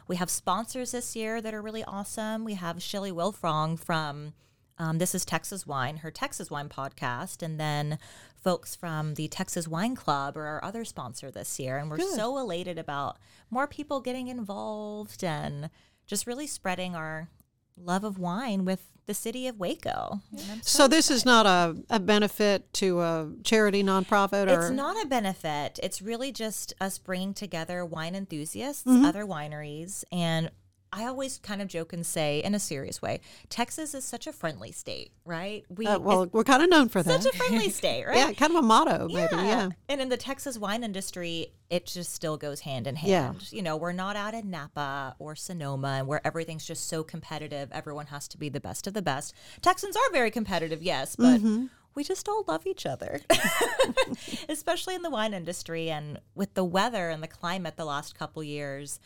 We 0.07 0.17
have 0.17 0.29
sponsors 0.29 0.91
this 0.91 1.15
year 1.15 1.41
that 1.41 1.53
are 1.53 1.61
really 1.61 1.83
awesome. 1.83 2.45
We 2.45 2.53
have 2.55 2.81
Shelly 2.81 3.11
Wilfong 3.11 3.79
from 3.79 4.33
um, 4.77 4.97
This 4.99 5.15
is 5.15 5.25
Texas 5.25 5.65
Wine, 5.65 5.97
her 5.97 6.11
Texas 6.11 6.51
Wine 6.51 6.69
podcast, 6.69 7.41
and 7.41 7.59
then 7.59 7.97
folks 8.35 8.75
from 8.75 9.15
the 9.15 9.27
Texas 9.29 9.67
Wine 9.67 9.95
Club 9.95 10.37
are 10.37 10.45
our 10.45 10.63
other 10.63 10.85
sponsor 10.85 11.31
this 11.31 11.59
year. 11.59 11.77
And 11.77 11.89
we're 11.89 11.97
so 12.15 12.37
elated 12.37 12.77
about 12.77 13.17
more 13.49 13.67
people 13.67 13.99
getting 13.99 14.27
involved 14.27 15.23
and 15.23 15.69
just 16.05 16.27
really 16.27 16.47
spreading 16.47 16.95
our 16.95 17.29
love 17.77 18.03
of 18.03 18.19
wine 18.19 18.65
with 18.65 18.85
the 19.09 19.13
city 19.15 19.47
of 19.47 19.59
Waco. 19.59 20.21
And 20.31 20.51
I'm 20.51 20.61
so 20.61 20.87
this 20.87 21.09
is 21.09 21.25
not 21.25 21.47
a, 21.47 21.75
a 21.89 21.99
benefit 21.99 22.71
to 22.75 23.01
a 23.01 23.27
charity 23.43 23.83
nonprofit 23.83 24.47
or 24.47 24.61
It's 24.67 24.69
not 24.71 25.03
a 25.03 25.07
benefit. 25.07 25.79
It's 25.81 25.99
really 25.99 26.31
just 26.31 26.73
us 26.79 26.99
bringing 26.99 27.33
together 27.33 27.83
wine 27.83 28.13
enthusiasts, 28.15 28.83
Mm-hmm. 28.83 29.05
other 29.05 29.25
wineries, 29.25 30.03
and 30.11 30.51
I 30.91 31.05
always 31.05 31.37
kind 31.37 31.61
of 31.61 31.67
joke 31.67 31.93
and 31.93 32.03
say, 32.05 32.39
in 32.43 32.55
a 32.55 32.59
serious 32.59 32.99
way, 33.01 33.21
Texas 33.49 33.93
is 33.93 34.03
such 34.03 34.25
a 34.25 34.33
friendly 34.33 34.71
state, 34.71 35.11
right? 35.23 35.63
We 35.69 35.85
Uh, 35.85 35.99
well, 35.99 36.25
we're 36.31 36.43
kind 36.43 36.63
of 36.63 36.69
known 36.69 36.89
for 36.89 37.03
that. 37.03 37.21
such 37.21 37.31
a 37.33 37.37
friendly 37.37 37.69
state, 37.81 38.05
right? 38.05 38.17
Yeah, 38.17 38.33
kind 38.33 38.51
of 38.55 38.63
a 38.63 38.67
motto, 38.67 39.07
maybe. 39.07 39.35
Yeah. 39.35 39.69
And 39.87 40.01
in 40.01 40.09
the 40.09 40.17
Texas 40.17 40.57
wine 40.57 40.83
industry, 40.83 41.53
it 41.69 41.85
just 41.85 42.11
still 42.13 42.37
goes 42.37 42.61
hand 42.61 42.87
in 42.87 42.95
hand. 42.95 43.09
Yeah. 43.11 43.33
You 43.55 43.61
know, 43.61 43.77
we're 43.77 43.91
not 43.91 44.15
out 44.15 44.33
in 44.33 44.49
Napa 44.49 45.15
or 45.19 45.35
Sonoma 45.35 46.03
where 46.03 46.25
everything's 46.25 46.65
just 46.65 46.87
so 46.87 47.03
competitive. 47.03 47.69
Everyone 47.71 48.07
has 48.07 48.27
to 48.29 48.37
be 48.39 48.49
the 48.49 48.59
best 48.59 48.87
of 48.87 48.95
the 48.95 49.03
best. 49.03 49.35
Texans 49.61 49.95
are 49.95 50.11
very 50.11 50.31
competitive, 50.31 50.81
yes, 50.81 51.15
but 51.15 51.39
Mm-hmm. 51.39 51.65
we 51.93 52.03
just 52.03 52.27
all 52.27 52.43
love 52.47 52.65
each 52.65 52.87
other, 52.87 53.21
especially 54.49 54.95
in 54.95 55.01
the 55.03 55.09
wine 55.09 55.33
industry 55.33 55.89
and 55.89 56.19
with 56.35 56.53
the 56.55 56.63
weather 56.63 57.09
and 57.09 57.21
the 57.21 57.27
climate 57.27 57.77
the 57.77 57.85
last 57.85 58.17
couple 58.17 58.43
years. 58.43 58.99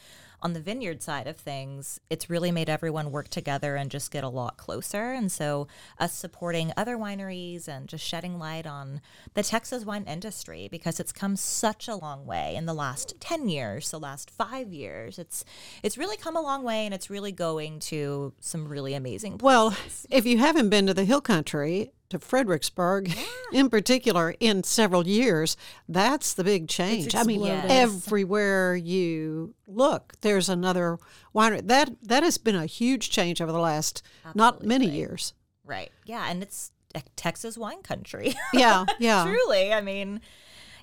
On 0.44 0.52
the 0.52 0.60
vineyard 0.60 1.02
side 1.02 1.26
of 1.26 1.38
things, 1.38 2.02
it's 2.10 2.30
really 2.30 2.52
made 2.52 2.70
everyone 2.70 3.12
work 3.12 3.30
together 3.30 3.78
and 3.78 3.90
just 3.90 4.12
get 4.12 4.26
a 4.26 4.30
lot 4.30 4.58
closer. 4.58 5.14
And 5.14 5.32
so, 5.32 5.70
us 5.98 6.14
supporting 6.14 6.74
other 6.76 6.98
wineries 6.98 7.70
and 7.70 7.88
just 7.88 8.06
shedding 8.06 8.38
light 8.38 8.68
on 8.68 9.00
the 9.36 9.42
Texas 9.42 9.86
wine 9.86 10.04
industry 10.04 10.68
because 10.70 11.00
it's 11.00 11.14
come 11.14 11.38
such 11.38 11.88
a 11.88 11.96
long 11.96 12.26
way 12.26 12.56
in 12.58 12.66
the 12.66 12.74
last 12.74 13.14
10 13.22 13.48
years, 13.48 13.90
the 13.90 14.00
last 14.00 14.30
five 14.30 14.74
years. 14.74 15.18
It's, 15.18 15.46
it's 15.82 15.98
really 15.98 16.18
come 16.18 16.36
a 16.36 16.42
long 16.42 16.64
way 16.64 16.84
and 16.84 16.94
it's 16.94 17.10
really 17.10 17.32
going 17.32 17.80
to 17.80 18.34
some 18.42 18.68
really 18.68 18.96
amazing 18.96 19.38
places. 19.38 19.46
Well, 19.46 19.78
if 20.10 20.26
you 20.26 20.40
haven't 20.40 20.68
been 20.68 20.88
to 20.88 20.94
the 20.94 21.06
Hill 21.06 21.22
Country, 21.22 21.94
to 22.14 22.20
Fredericksburg 22.20 23.14
in 23.54 23.70
particular, 23.70 24.34
in 24.40 24.64
several 24.64 25.06
years, 25.06 25.58
that's 25.88 26.34
the 26.34 26.44
big 26.44 26.68
change. 26.68 27.14
I 27.14 27.24
mean, 27.24 27.42
exploded. 27.42 27.72
everywhere 27.72 28.76
you 28.76 29.54
look, 29.68 30.14
there's 30.22 30.50
another 30.50 30.98
winery. 31.36 31.68
That 31.68 31.92
that 32.04 32.24
has 32.24 32.38
been 32.38 32.56
a 32.56 32.66
huge 32.66 33.10
change 33.10 33.42
over 33.42 33.52
the 33.52 33.60
last 33.60 34.02
not 34.34 34.64
many 34.64 34.88
years. 34.90 35.34
Right. 35.66 35.92
Yeah. 36.06 36.26
And 36.30 36.42
it's 36.42 36.72
a 36.96 37.02
Texas 37.16 37.58
wine 37.58 37.82
country. 37.82 38.36
Yeah, 38.54 38.86
yeah. 39.00 39.24
Truly. 39.26 39.74
I 39.74 39.82
mean, 39.82 40.22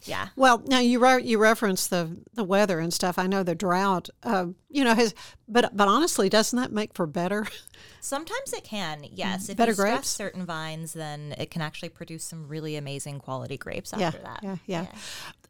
Yeah. 0.04 0.28
Well, 0.36 0.62
now 0.66 0.78
you 0.78 0.98
re- 0.98 1.22
you 1.22 1.38
reference 1.38 1.86
the 1.86 2.16
the 2.34 2.44
weather 2.44 2.78
and 2.80 2.92
stuff. 2.92 3.18
I 3.18 3.26
know 3.26 3.42
the 3.42 3.54
drought, 3.54 4.08
uh, 4.22 4.46
you 4.68 4.82
know, 4.84 4.94
has 4.94 5.14
but 5.48 5.76
but 5.76 5.88
honestly, 5.88 6.28
doesn't 6.28 6.58
that 6.58 6.72
make 6.72 6.94
for 6.94 7.06
better? 7.06 7.46
Sometimes 8.02 8.54
it 8.54 8.64
can, 8.64 9.04
yes. 9.12 9.50
If 9.50 9.58
Better 9.58 9.72
you 9.72 9.74
stress 9.74 9.92
grapes? 9.92 10.08
certain 10.08 10.46
vines, 10.46 10.94
then 10.94 11.34
it 11.36 11.50
can 11.50 11.60
actually 11.60 11.90
produce 11.90 12.24
some 12.24 12.48
really 12.48 12.76
amazing 12.76 13.18
quality 13.18 13.58
grapes 13.58 13.92
yeah, 13.96 14.06
after 14.06 14.20
that. 14.22 14.40
yeah, 14.42 14.56
yeah, 14.66 14.86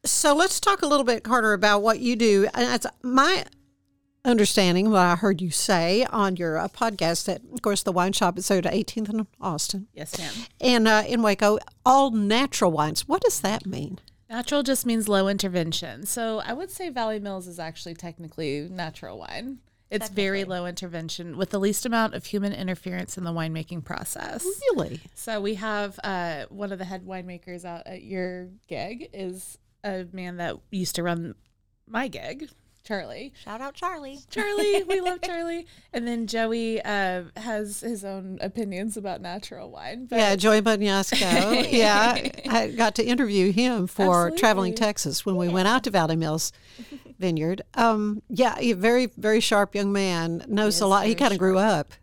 So 0.04 0.34
let's 0.34 0.58
talk 0.58 0.82
a 0.82 0.86
little 0.86 1.04
bit, 1.04 1.22
Carter, 1.22 1.52
about 1.52 1.82
what 1.82 2.00
you 2.00 2.16
do. 2.16 2.48
And 2.52 2.74
it's 2.74 2.86
my 3.04 3.44
understanding, 4.24 4.90
what 4.90 5.00
I 5.00 5.14
heard 5.14 5.40
you 5.40 5.50
say 5.50 6.04
on 6.10 6.34
your 6.36 6.58
uh, 6.58 6.66
podcast, 6.68 7.24
that 7.26 7.40
of 7.52 7.62
course 7.62 7.82
the 7.84 7.92
wine 7.92 8.12
shop 8.12 8.36
is 8.36 8.50
out 8.50 8.66
at 8.66 8.72
18th 8.74 9.08
and 9.08 9.26
Austin, 9.40 9.86
Yes, 9.94 10.18
ma'am. 10.18 10.32
and 10.60 10.88
uh, 10.88 11.04
in 11.06 11.22
Waco, 11.22 11.58
all 11.86 12.10
natural 12.10 12.72
wines. 12.72 13.06
What 13.08 13.22
does 13.22 13.40
that 13.42 13.64
mean? 13.64 13.98
Natural 14.30 14.62
just 14.62 14.86
means 14.86 15.08
low 15.08 15.26
intervention. 15.26 16.06
So 16.06 16.38
I 16.38 16.52
would 16.52 16.70
say 16.70 16.88
Valley 16.88 17.18
Mills 17.18 17.48
is 17.48 17.58
actually 17.58 17.94
technically 17.94 18.68
natural 18.70 19.18
wine. 19.18 19.58
It's 19.90 20.08
very 20.08 20.44
low 20.44 20.66
intervention 20.66 21.36
with 21.36 21.50
the 21.50 21.58
least 21.58 21.84
amount 21.84 22.14
of 22.14 22.24
human 22.24 22.52
interference 22.52 23.18
in 23.18 23.24
the 23.24 23.32
winemaking 23.32 23.84
process. 23.84 24.46
Really? 24.70 25.00
So 25.16 25.40
we 25.40 25.56
have 25.56 25.98
uh, 26.04 26.44
one 26.48 26.70
of 26.70 26.78
the 26.78 26.84
head 26.84 27.04
winemakers 27.04 27.64
out 27.64 27.82
at 27.86 28.02
your 28.02 28.50
gig 28.68 29.10
is 29.12 29.58
a 29.82 30.06
man 30.12 30.36
that 30.36 30.58
used 30.70 30.94
to 30.94 31.02
run 31.02 31.34
my 31.88 32.06
gig, 32.06 32.48
Charlie. 32.90 33.32
Shout 33.44 33.60
out 33.60 33.74
Charlie. 33.74 34.18
Charlie, 34.30 34.82
we 34.82 35.00
love 35.00 35.20
Charlie. 35.22 35.64
And 35.92 36.08
then 36.08 36.26
Joey 36.26 36.82
uh, 36.82 37.22
has 37.36 37.82
his 37.82 38.04
own 38.04 38.38
opinions 38.40 38.96
about 38.96 39.20
natural 39.20 39.70
wine. 39.70 40.06
But 40.06 40.16
Yeah, 40.16 40.34
Joey 40.34 40.60
Bunyasco. 40.60 41.70
yeah, 41.70 42.18
I 42.50 42.72
got 42.76 42.96
to 42.96 43.04
interview 43.04 43.52
him 43.52 43.86
for 43.86 44.32
Traveling 44.32 44.74
Texas 44.74 45.24
when 45.24 45.36
we 45.36 45.48
went 45.48 45.68
out 45.68 45.84
to 45.84 45.90
Valley 45.90 46.16
Mills 46.16 46.50
Vineyard. 47.20 47.62
Um, 47.74 48.22
yeah, 48.28 48.56
a 48.58 48.72
very 48.72 49.06
very 49.16 49.38
sharp 49.38 49.76
young 49.76 49.92
man 49.92 50.44
knows 50.48 50.80
a 50.80 50.86
lot. 50.88 51.06
He 51.06 51.14
kind 51.14 51.32
of 51.32 51.38
grew 51.38 51.58
up 51.58 51.94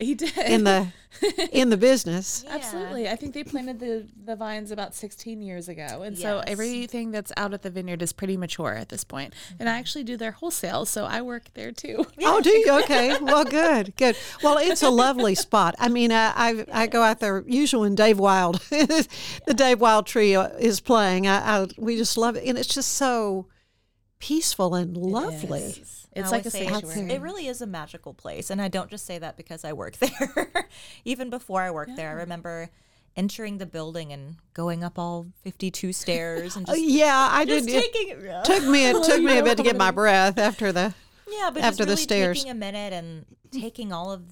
he 0.00 0.16
did. 0.16 0.36
in 0.38 0.64
the 0.64 0.88
in 1.52 1.70
the 1.70 1.76
business. 1.76 2.44
Absolutely. 2.48 3.08
I 3.08 3.16
think 3.16 3.34
they 3.34 3.44
planted 3.44 3.80
the, 3.80 4.06
the 4.24 4.36
vines 4.36 4.70
about 4.70 4.94
16 4.94 5.42
years 5.42 5.68
ago. 5.68 6.02
And 6.02 6.16
so 6.16 6.42
everything 6.46 7.10
that's 7.10 7.32
out 7.36 7.54
at 7.54 7.62
the 7.62 7.70
vineyard 7.70 8.02
is 8.02 8.12
pretty 8.12 8.36
mature 8.36 8.74
at 8.74 8.88
this 8.88 9.04
point. 9.04 9.34
And 9.58 9.68
I 9.68 9.78
actually 9.78 10.04
do 10.04 10.16
their 10.16 10.32
wholesale, 10.32 10.84
so 10.84 11.04
I 11.04 11.22
work 11.22 11.44
there 11.54 11.72
too. 11.72 12.06
Oh, 12.24 12.40
do 12.40 12.50
you? 12.50 12.78
Okay. 12.84 13.18
Well, 13.20 13.44
good, 13.44 13.96
good. 13.96 14.16
Well, 14.42 14.56
it's 14.56 14.82
a 14.82 14.90
lovely 14.90 15.34
spot. 15.34 15.74
I 15.78 15.88
mean, 15.88 16.12
uh, 16.12 16.32
I 16.34 16.64
I 16.72 16.86
go 16.86 17.02
out 17.02 17.18
there 17.18 17.42
usually 17.46 17.88
when 17.88 17.94
Dave 17.94 18.18
Wild, 18.18 18.60
the 18.70 19.54
Dave 19.54 19.80
Wild 19.80 20.06
trio 20.06 20.42
is 20.58 20.80
playing. 20.80 21.26
I, 21.26 21.62
I 21.62 21.66
we 21.76 21.96
just 21.96 22.16
love 22.16 22.36
it, 22.36 22.44
and 22.46 22.56
it's 22.56 22.72
just 22.72 22.92
so 22.92 23.48
peaceful 24.18 24.74
and 24.74 24.96
lovely. 24.96 25.82
It's 26.14 26.30
like 26.30 26.44
a 26.46 26.50
sanctuary. 26.50 27.10
It 27.12 27.20
really 27.20 27.46
is 27.46 27.60
a 27.62 27.66
magical 27.66 28.12
place. 28.14 28.50
And 28.50 28.60
I 28.60 28.68
don't 28.68 28.90
just 28.90 29.06
say 29.06 29.18
that 29.18 29.36
because 29.36 29.64
I 29.64 29.72
work 29.72 29.96
there. 29.98 30.68
Even 31.04 31.30
before 31.30 31.62
I 31.62 31.70
worked 31.70 31.96
there, 31.96 32.10
I 32.10 32.12
remember 32.12 32.70
entering 33.16 33.58
the 33.58 33.66
building 33.66 34.12
and 34.12 34.36
going 34.54 34.82
up 34.82 34.98
all 34.98 35.26
52 35.42 35.92
stairs 35.92 36.56
and 36.56 36.68
Uh, 36.68 36.72
just, 36.74 36.84
yeah, 36.84 37.28
I 37.30 37.44
just 37.44 37.66
did. 37.66 37.76
It 37.76 37.92
taking 37.92 38.08
it. 38.18 38.18
yeah. 38.24 38.42
took 38.42 38.64
me 38.64 38.86
it 38.86 39.04
took 39.04 39.22
me 39.22 39.38
a 39.38 39.42
bit 39.42 39.56
to 39.58 39.62
get 39.62 39.76
my 39.76 39.90
breath 40.00 40.38
after 40.38 40.72
the. 40.72 40.94
Yeah, 41.28 41.50
but 41.52 41.62
after 41.62 41.84
just 41.84 41.88
the 41.88 41.96
stairs. 41.96 42.38
taking 42.38 42.50
a 42.50 42.54
minute 42.54 42.92
and 42.92 43.24
taking 43.50 43.92
all 43.92 44.12
of 44.12 44.22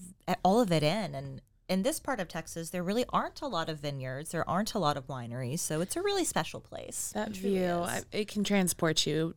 all 0.45 0.61
of 0.61 0.71
it 0.73 0.83
in. 0.83 1.15
And 1.15 1.41
in 1.69 1.83
this 1.83 2.01
part 2.01 2.21
of 2.21 2.29
Texas, 2.29 2.71
there 2.71 2.83
really 2.83 3.05
aren't 3.11 3.41
a 3.43 3.47
lot 3.47 3.69
of 3.69 3.79
vineyards. 3.79 4.31
There 4.33 4.49
aren't 4.49 4.75
a 4.75 4.79
lot 4.79 4.97
of 4.97 5.07
wineries, 5.07 5.61
so 5.61 5.81
it's 5.81 5.97
a 5.97 6.03
really 6.03 6.25
special 6.25 6.61
place. 6.61 7.13
That 7.15 7.31
view, 7.31 7.67
I, 7.73 8.03
it 8.13 8.29
can 8.29 8.45
transport 8.45 9.07
you 9.07 9.35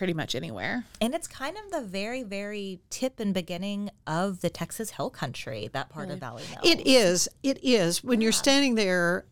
pretty 0.00 0.14
much 0.14 0.34
anywhere. 0.34 0.82
And 1.02 1.14
it's 1.14 1.28
kind 1.28 1.58
of 1.58 1.70
the 1.72 1.82
very, 1.86 2.22
very 2.22 2.80
tip 2.88 3.20
and 3.20 3.34
beginning 3.34 3.90
of 4.06 4.40
the 4.40 4.48
Texas 4.48 4.92
Hill 4.92 5.10
Country, 5.10 5.68
that 5.74 5.90
part 5.90 6.08
of 6.10 6.18
Valley 6.20 6.42
Mills. 6.50 6.62
It 6.64 6.86
is. 6.86 7.28
It 7.42 7.58
is 7.62 8.02
when 8.02 8.22
you're 8.22 8.32
standing 8.32 8.76
there, 8.76 9.26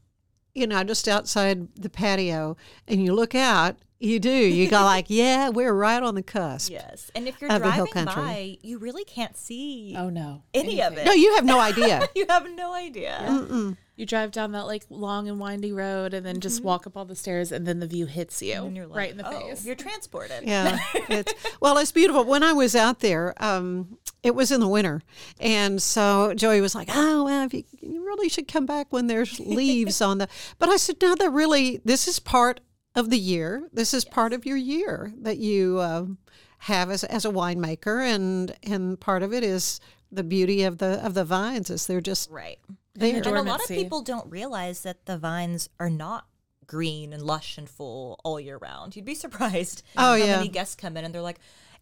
you 0.54 0.66
know, 0.66 0.84
just 0.84 1.08
outside 1.08 1.74
the 1.74 1.88
patio, 1.88 2.58
and 2.86 3.02
you 3.02 3.14
look 3.14 3.34
out. 3.34 3.76
You 3.98 4.20
do. 4.20 4.28
You 4.30 4.68
go 4.68 4.82
like, 4.84 5.06
yeah, 5.08 5.48
we're 5.48 5.72
right 5.72 6.02
on 6.02 6.14
the 6.14 6.22
cusp. 6.22 6.70
Yes. 6.70 7.10
And 7.14 7.26
if 7.26 7.40
you're 7.40 7.50
Of 7.50 7.62
hill 7.62 7.70
driving 7.86 7.92
country. 7.94 8.22
by, 8.22 8.58
you 8.60 8.76
really 8.76 9.04
can't 9.04 9.38
see 9.38 9.94
Oh, 9.96 10.10
no. 10.10 10.42
any 10.52 10.82
of 10.82 10.98
it. 10.98 11.06
No, 11.06 11.12
you 11.12 11.34
have 11.36 11.46
no 11.46 11.58
idea. 11.58 12.06
you 12.14 12.26
have 12.28 12.46
no 12.50 12.74
idea. 12.74 13.74
You 13.98 14.06
drive 14.06 14.30
down 14.30 14.52
that 14.52 14.68
like 14.68 14.84
long 14.90 15.28
and 15.28 15.40
windy 15.40 15.72
road 15.72 16.14
and 16.14 16.24
then 16.24 16.38
just 16.38 16.62
walk 16.62 16.86
up 16.86 16.96
all 16.96 17.04
the 17.04 17.16
stairs 17.16 17.50
and 17.50 17.66
then 17.66 17.80
the 17.80 17.86
view 17.88 18.06
hits 18.06 18.40
you 18.40 18.62
And 18.62 18.76
you're 18.76 18.86
like, 18.86 18.96
right 18.96 19.10
in 19.10 19.16
the 19.16 19.26
oh, 19.28 19.40
face. 19.40 19.66
You're 19.66 19.74
transported. 19.74 20.44
Yeah. 20.46 20.78
It's, 21.08 21.34
well, 21.60 21.78
it's 21.78 21.90
beautiful. 21.90 22.22
When 22.24 22.44
I 22.44 22.52
was 22.52 22.76
out 22.76 23.00
there, 23.00 23.34
um, 23.42 23.98
it 24.22 24.36
was 24.36 24.52
in 24.52 24.60
the 24.60 24.68
winter. 24.68 25.02
And 25.40 25.82
so 25.82 26.32
Joey 26.34 26.60
was 26.60 26.76
like, 26.76 26.88
oh, 26.94 27.24
well, 27.24 27.44
if 27.44 27.52
you, 27.52 27.64
you 27.80 28.06
really 28.06 28.28
should 28.28 28.46
come 28.46 28.66
back 28.66 28.92
when 28.92 29.08
there's 29.08 29.40
leaves 29.40 30.00
on 30.00 30.18
the. 30.18 30.28
But 30.60 30.68
I 30.68 30.76
said, 30.76 30.96
no, 31.02 31.16
that 31.16 31.30
really, 31.30 31.80
this 31.84 32.06
is 32.06 32.20
part 32.20 32.60
of 32.94 33.10
the 33.10 33.18
year. 33.18 33.68
This 33.72 33.92
is 33.92 34.04
part 34.04 34.32
of 34.32 34.46
your 34.46 34.56
year 34.56 35.12
that 35.22 35.38
you 35.38 35.80
um, 35.80 36.18
have 36.58 36.88
as, 36.88 37.02
as 37.02 37.24
a 37.24 37.30
winemaker. 37.30 38.00
And, 38.00 38.54
and 38.62 39.00
part 39.00 39.24
of 39.24 39.32
it 39.32 39.42
is 39.42 39.80
the 40.10 40.24
beauty 40.24 40.62
of 40.62 40.78
the 40.78 41.04
of 41.04 41.14
the 41.14 41.24
vines 41.24 41.70
is 41.70 41.86
they're 41.86 42.00
just 42.00 42.30
Right. 42.30 42.58
There. 42.98 43.16
And 43.16 43.26
a 43.26 43.42
lot 43.42 43.60
of 43.62 43.68
people 43.68 44.02
don't 44.02 44.30
realize 44.30 44.82
that 44.82 45.06
the 45.06 45.16
vines 45.18 45.68
are 45.80 45.90
not 45.90 46.26
green 46.66 47.12
and 47.12 47.22
lush 47.22 47.56
and 47.58 47.68
full 47.68 48.20
all 48.24 48.38
year 48.38 48.58
round. 48.58 48.94
You'd 48.96 49.04
be 49.04 49.14
surprised 49.14 49.82
Oh, 49.96 50.02
how 50.10 50.14
yeah. 50.14 50.36
many 50.36 50.48
guests 50.48 50.74
come 50.74 50.96
in 50.96 51.04
and 51.04 51.14
they're 51.14 51.22
like, 51.22 51.38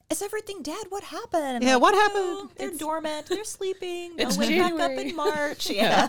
is 0.09 0.23
everything 0.23 0.63
dead? 0.63 0.85
What 0.91 1.03
happened? 1.03 1.43
And 1.57 1.65
Yeah, 1.65 1.75
like, 1.75 1.83
what 1.83 1.93
"No, 1.93 1.99
happened?" 2.01 2.51
They're 2.57 2.71
dormant. 2.79 3.27
They're 3.27 3.43
sleeping. 3.43 4.15
They'll 4.17 4.29
It's 4.29 4.39
wake 4.39 4.57
back 4.57 4.73
up 4.79 4.93
in 4.93 5.17
March. 5.17 5.69
Yeah. 5.71 6.09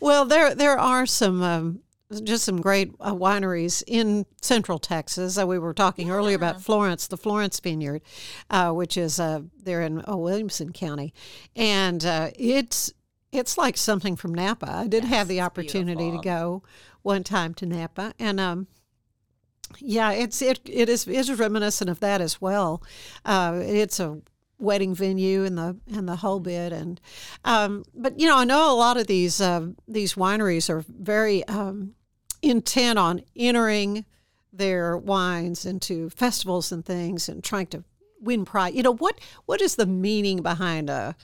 Well, 0.00 0.24
there 0.24 0.54
there 0.54 0.78
are 0.78 1.04
some 1.06 1.42
um, 1.42 1.80
just 2.24 2.44
some 2.44 2.60
great 2.60 2.92
uh, 3.00 3.14
wineries 3.14 3.82
in 3.86 4.26
Central 4.40 4.78
Texas. 4.78 5.38
Uh, 5.38 5.46
we 5.46 5.58
were 5.58 5.74
talking 5.74 6.10
earlier 6.10 6.36
about 6.36 6.60
Florence, 6.62 7.06
the 7.06 7.16
Florence 7.18 7.60
Vineyard, 7.60 8.02
uh, 8.48 8.70
which 8.72 8.96
is 8.96 9.20
uh, 9.20 9.40
there 9.62 9.82
in 9.82 10.02
uh, 10.08 10.16
Williamson 10.16 10.72
County, 10.72 11.12
and 11.54 12.04
uh, 12.04 12.30
it's 12.38 12.92
it's 13.32 13.56
like 13.56 13.76
something 13.76 14.16
from 14.16 14.34
Napa. 14.34 14.70
I 14.70 14.86
did 14.86 15.04
have 15.04 15.28
the 15.28 15.40
opportunity 15.40 16.10
to 16.10 16.18
go 16.18 16.62
one 17.02 17.22
time 17.24 17.54
to 17.54 17.66
Napa, 17.66 18.14
and 18.18 18.40
um, 18.40 18.66
yeah, 19.78 20.10
it's 20.12 20.42
it 20.42 20.60
it 20.64 20.88
is 20.88 21.06
is 21.06 21.32
reminiscent 21.32 21.90
of 21.90 22.00
that 22.00 22.20
as 22.20 22.40
well. 22.40 22.82
Uh, 23.24 23.60
it's 23.62 24.00
a 24.00 24.20
wedding 24.58 24.94
venue 24.94 25.44
and 25.44 25.56
the 25.56 25.76
and 25.94 26.06
the 26.06 26.16
whole 26.16 26.38
bit 26.38 26.70
and 26.72 27.00
um, 27.44 27.82
but 27.94 28.20
you 28.20 28.28
know 28.28 28.36
I 28.36 28.44
know 28.44 28.72
a 28.72 28.76
lot 28.76 28.96
of 28.96 29.06
these 29.06 29.40
uh, 29.40 29.68
these 29.88 30.14
wineries 30.14 30.68
are 30.68 30.84
very 30.88 31.44
um, 31.44 31.94
intent 32.42 32.98
on 32.98 33.22
entering 33.36 34.04
their 34.52 34.96
wines 34.96 35.64
into 35.64 36.10
festivals 36.10 36.72
and 36.72 36.84
things 36.84 37.28
and 37.28 37.42
trying 37.42 37.68
to 37.68 37.84
win 38.20 38.44
prize. 38.44 38.74
You 38.74 38.82
know 38.82 38.94
what 38.94 39.20
what 39.46 39.60
is 39.60 39.76
the 39.76 39.86
meaning 39.86 40.42
behind 40.42 40.90
a 40.90 41.16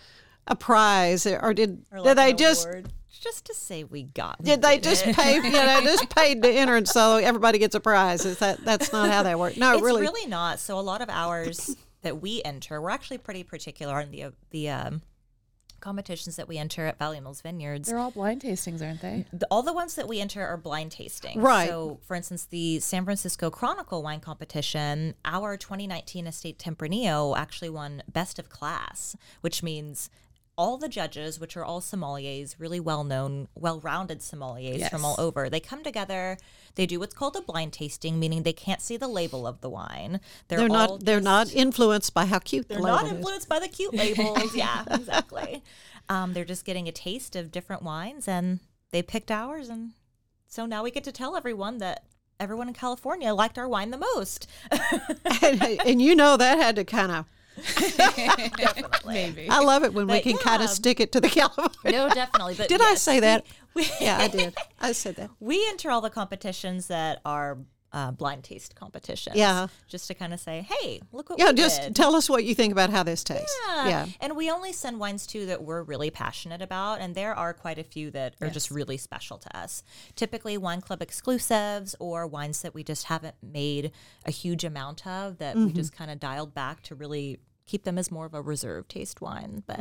a 0.46 0.56
prize 0.56 1.26
or 1.26 1.52
did 1.54 1.84
Or 1.92 2.02
did 2.02 2.18
they 2.18 2.32
just 2.32 2.66
award. 2.66 2.92
just 3.10 3.46
to 3.46 3.54
say 3.54 3.84
we 3.84 4.04
got 4.04 4.42
did 4.42 4.62
they 4.62 4.78
just 4.78 5.04
pay 5.04 5.34
you 5.36 5.50
know 5.50 5.80
just 5.84 6.08
paid 6.10 6.42
to 6.42 6.48
enter 6.50 6.76
and 6.76 6.88
so 6.88 7.16
everybody 7.16 7.58
gets 7.58 7.74
a 7.74 7.80
prize? 7.80 8.24
Is 8.24 8.38
that 8.38 8.64
that's 8.64 8.92
not 8.92 9.10
how 9.10 9.22
that 9.22 9.38
works? 9.38 9.56
No, 9.56 9.70
really 9.70 9.78
it's 9.78 9.84
really. 9.84 10.02
really 10.02 10.26
not. 10.26 10.60
So 10.60 10.78
a 10.78 10.80
lot 10.80 11.00
of 11.02 11.08
hours 11.08 11.76
that 12.02 12.20
we 12.20 12.42
enter, 12.44 12.80
we're 12.80 12.90
actually 12.90 13.18
pretty 13.18 13.42
particular 13.42 14.00
on 14.00 14.10
the 14.10 14.32
the 14.50 14.68
um, 14.70 15.02
competitions 15.80 16.36
that 16.36 16.48
we 16.48 16.58
enter 16.58 16.86
at 16.86 16.98
Valley 16.98 17.20
Mills 17.20 17.40
Vineyards. 17.40 17.88
They're 17.88 17.98
all 17.98 18.10
blind 18.10 18.42
tastings, 18.42 18.82
aren't 18.82 19.02
they? 19.02 19.24
The, 19.32 19.46
all 19.50 19.62
the 19.62 19.72
ones 19.72 19.94
that 19.94 20.08
we 20.08 20.20
enter 20.20 20.44
are 20.44 20.56
blind 20.56 20.92
tasting. 20.92 21.40
Right. 21.40 21.68
So, 21.68 22.00
for 22.02 22.14
instance, 22.14 22.44
the 22.44 22.80
San 22.80 23.04
Francisco 23.04 23.50
Chronicle 23.50 24.02
wine 24.02 24.20
competition, 24.20 25.14
our 25.24 25.56
2019 25.56 26.26
Estate 26.26 26.58
Tempranillo 26.58 27.36
actually 27.36 27.70
won 27.70 28.02
best 28.08 28.38
of 28.38 28.48
class, 28.48 29.16
which 29.42 29.62
means 29.62 30.10
all 30.56 30.78
the 30.78 30.88
judges, 30.88 31.38
which 31.38 31.56
are 31.56 31.64
all 31.64 31.80
sommeliers, 31.80 32.56
really 32.58 32.80
well 32.80 33.04
known, 33.04 33.48
well 33.54 33.78
rounded 33.80 34.20
sommeliers 34.20 34.88
from 34.90 35.04
all 35.04 35.14
over, 35.18 35.50
they 35.50 35.60
come 35.60 35.82
together. 35.82 36.38
They 36.76 36.86
do 36.86 36.98
what's 36.98 37.14
called 37.14 37.36
a 37.36 37.42
blind 37.42 37.72
tasting, 37.72 38.18
meaning 38.18 38.42
they 38.42 38.52
can't 38.52 38.80
see 38.80 38.96
the 38.96 39.08
label 39.08 39.46
of 39.46 39.60
the 39.60 39.70
wine. 39.70 40.20
They're, 40.48 40.60
They're 40.60 40.68
not. 40.68 41.04
They're 41.04 41.20
not 41.20 41.52
influenced 41.54 42.14
by 42.14 42.26
how 42.26 42.38
cute 42.38 42.68
they're 42.68 42.78
the 42.78 42.86
not 42.86 43.04
label 43.04 43.06
is. 43.06 43.18
influenced 43.18 43.48
by 43.48 43.58
the 43.58 43.68
cute 43.68 43.94
labels. 43.94 44.54
yeah, 44.54 44.84
exactly. 44.90 45.62
Um, 46.08 46.32
they're 46.32 46.44
just 46.44 46.64
getting 46.64 46.88
a 46.88 46.92
taste 46.92 47.36
of 47.36 47.50
different 47.50 47.82
wines, 47.82 48.28
and 48.28 48.60
they 48.92 49.02
picked 49.02 49.30
ours, 49.30 49.68
and 49.68 49.92
so 50.46 50.66
now 50.66 50.82
we 50.82 50.90
get 50.90 51.04
to 51.04 51.12
tell 51.12 51.36
everyone 51.36 51.78
that 51.78 52.04
everyone 52.38 52.68
in 52.68 52.74
California 52.74 53.32
liked 53.32 53.58
our 53.58 53.68
wine 53.68 53.90
the 53.90 53.98
most. 53.98 54.46
and, 55.42 55.62
and 55.62 56.02
you 56.02 56.14
know 56.14 56.36
that 56.36 56.58
had 56.58 56.76
to 56.76 56.84
kind 56.84 57.12
of. 57.12 57.26
Maybe. 59.06 59.48
I 59.50 59.60
love 59.60 59.84
it 59.84 59.92
when 59.94 60.06
we 60.06 60.14
But 60.14 60.22
can 60.22 60.36
kind 60.38 60.62
of 60.62 60.68
stick 60.70 61.00
it 61.00 61.12
to 61.12 61.20
the 61.20 61.28
California. 61.40 61.98
no, 61.98 62.08
definitely. 62.08 62.54
But 62.54 62.68
Did 62.68 62.80
I 62.80 62.94
say 62.94 63.20
that? 63.20 63.46
yeah, 64.00 64.18
I 64.18 64.28
did. 64.28 64.54
I 64.80 64.92
said 64.92 65.16
that. 65.16 65.30
we 65.40 65.66
enter 65.68 65.90
all 65.90 66.00
the 66.00 66.10
competitions 66.10 66.86
that 66.88 67.20
are 67.24 67.58
uh, 67.96 68.10
blind 68.10 68.44
taste 68.44 68.74
competitions. 68.76 69.36
Yeah. 69.36 69.68
Just 69.88 70.06
to 70.08 70.14
kind 70.14 70.34
of 70.34 70.38
say, 70.38 70.66
hey, 70.68 71.00
look 71.12 71.30
what 71.30 71.38
Yeah, 71.38 71.52
just 71.52 71.80
did. 71.80 71.96
tell 71.96 72.14
us 72.14 72.28
what 72.28 72.44
you 72.44 72.54
think 72.54 72.70
about 72.70 72.90
how 72.90 73.02
this 73.02 73.24
tastes. 73.24 73.56
Yeah. 73.68 73.88
Yeah. 73.88 74.06
And 74.20 74.36
we 74.36 74.50
only 74.50 74.72
send 74.74 75.00
wines 75.00 75.26
too 75.26 75.46
that 75.46 75.62
we're 75.62 75.82
really 75.82 76.10
passionate 76.10 76.60
about. 76.60 77.00
And 77.00 77.14
there 77.14 77.34
are 77.34 77.54
quite 77.54 77.78
a 77.78 77.84
few 77.84 78.10
that 78.10 78.34
are 78.42 78.50
just 78.50 78.70
really 78.70 78.98
special 78.98 79.38
to 79.38 79.56
us. 79.56 79.82
Typically, 80.14 80.58
wine 80.58 80.82
club 80.82 81.00
exclusives 81.00 81.96
or 81.98 82.26
wines 82.26 82.60
that 82.60 82.74
we 82.74 82.84
just 82.84 83.04
haven't 83.04 83.36
made 83.42 83.92
a 84.26 84.30
huge 84.30 84.62
amount 84.62 85.06
of 85.06 85.38
that 85.38 85.56
we 85.56 85.72
just 85.72 85.96
kind 85.96 86.10
of 86.10 86.20
dialed 86.20 86.52
back 86.52 86.82
to 86.82 86.94
really 86.94 87.38
keep 87.64 87.84
them 87.84 87.96
as 87.96 88.10
more 88.10 88.26
of 88.26 88.34
a 88.34 88.42
reserve 88.42 88.88
taste 88.88 89.22
wine. 89.22 89.62
But 89.66 89.80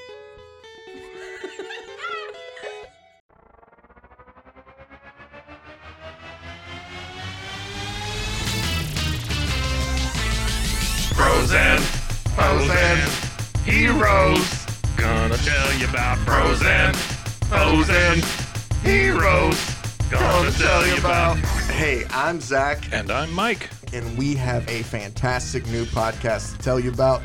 Heroes. 13.95 14.65
Gonna 14.97 15.37
tell 15.37 15.73
you 15.77 15.85
about 15.87 16.17
foes 16.19 16.61
and 17.89 18.23
heroes. 18.83 19.75
Gonna 20.09 20.51
tell 20.51 20.87
you 20.87 20.95
about. 20.97 21.37
Hey, 21.71 22.05
I'm 22.11 22.39
Zach, 22.39 22.87
And 22.93 23.11
I'm 23.11 23.33
Mike. 23.33 23.69
and 23.93 24.17
we 24.17 24.35
have 24.35 24.67
a 24.69 24.83
fantastic 24.83 25.65
new 25.67 25.83
podcast 25.85 26.55
to 26.55 26.63
tell 26.63 26.79
you 26.79 26.89
about 26.91 27.21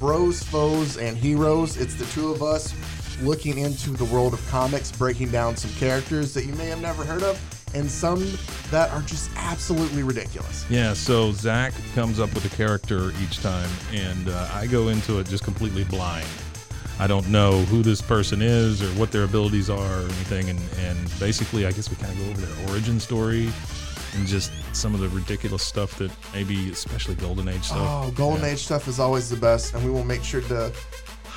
Bros, 0.00 0.42
Foes, 0.42 0.96
and 0.96 1.16
Heroes. 1.16 1.76
It's 1.76 1.94
the 1.94 2.06
two 2.06 2.30
of 2.30 2.42
us 2.42 2.74
looking 3.22 3.58
into 3.58 3.90
the 3.90 4.04
world 4.06 4.32
of 4.34 4.44
comics, 4.48 4.90
breaking 4.90 5.30
down 5.30 5.56
some 5.56 5.70
characters 5.74 6.34
that 6.34 6.44
you 6.44 6.54
may 6.54 6.66
have 6.66 6.80
never 6.80 7.04
heard 7.04 7.22
of, 7.22 7.38
and 7.74 7.90
some 7.90 8.26
that 8.70 8.90
are 8.92 9.02
just 9.02 9.30
absolutely 9.36 10.02
ridiculous. 10.02 10.64
Yeah, 10.70 10.92
so 10.92 11.32
Zach 11.32 11.72
comes 11.94 12.20
up 12.20 12.32
with 12.34 12.44
a 12.52 12.56
character 12.56 13.12
each 13.22 13.40
time, 13.40 13.68
and 13.92 14.28
uh, 14.28 14.48
I 14.52 14.66
go 14.66 14.88
into 14.88 15.18
it 15.18 15.26
just 15.28 15.44
completely 15.44 15.84
blind. 15.84 16.26
I 16.98 17.06
don't 17.06 17.28
know 17.28 17.60
who 17.62 17.82
this 17.82 18.02
person 18.02 18.42
is 18.42 18.82
or 18.82 18.88
what 18.98 19.10
their 19.10 19.24
abilities 19.24 19.70
are 19.70 19.78
or 20.00 20.04
anything, 20.04 20.50
and, 20.50 20.60
and 20.80 20.98
basically, 21.18 21.64
I 21.64 21.72
guess 21.72 21.88
we 21.88 21.96
kind 21.96 22.12
of 22.12 22.18
go 22.18 22.30
over 22.30 22.40
their 22.40 22.68
origin 22.70 23.00
story 23.00 23.50
and 24.14 24.26
just 24.26 24.52
some 24.72 24.92
of 24.92 25.00
the 25.00 25.08
ridiculous 25.08 25.62
stuff 25.62 25.96
that 25.98 26.10
maybe, 26.34 26.70
especially 26.70 27.14
Golden 27.14 27.48
Age 27.48 27.62
stuff. 27.62 27.78
Oh, 28.06 28.10
Golden 28.10 28.42
Yeah. 28.42 28.50
Age 28.52 28.58
stuff 28.64 28.86
is 28.88 28.98
always 29.00 29.30
the 29.30 29.36
best, 29.36 29.72
and 29.74 29.84
we 29.84 29.90
will 29.90 30.04
make 30.04 30.22
sure 30.24 30.40
to 30.42 30.72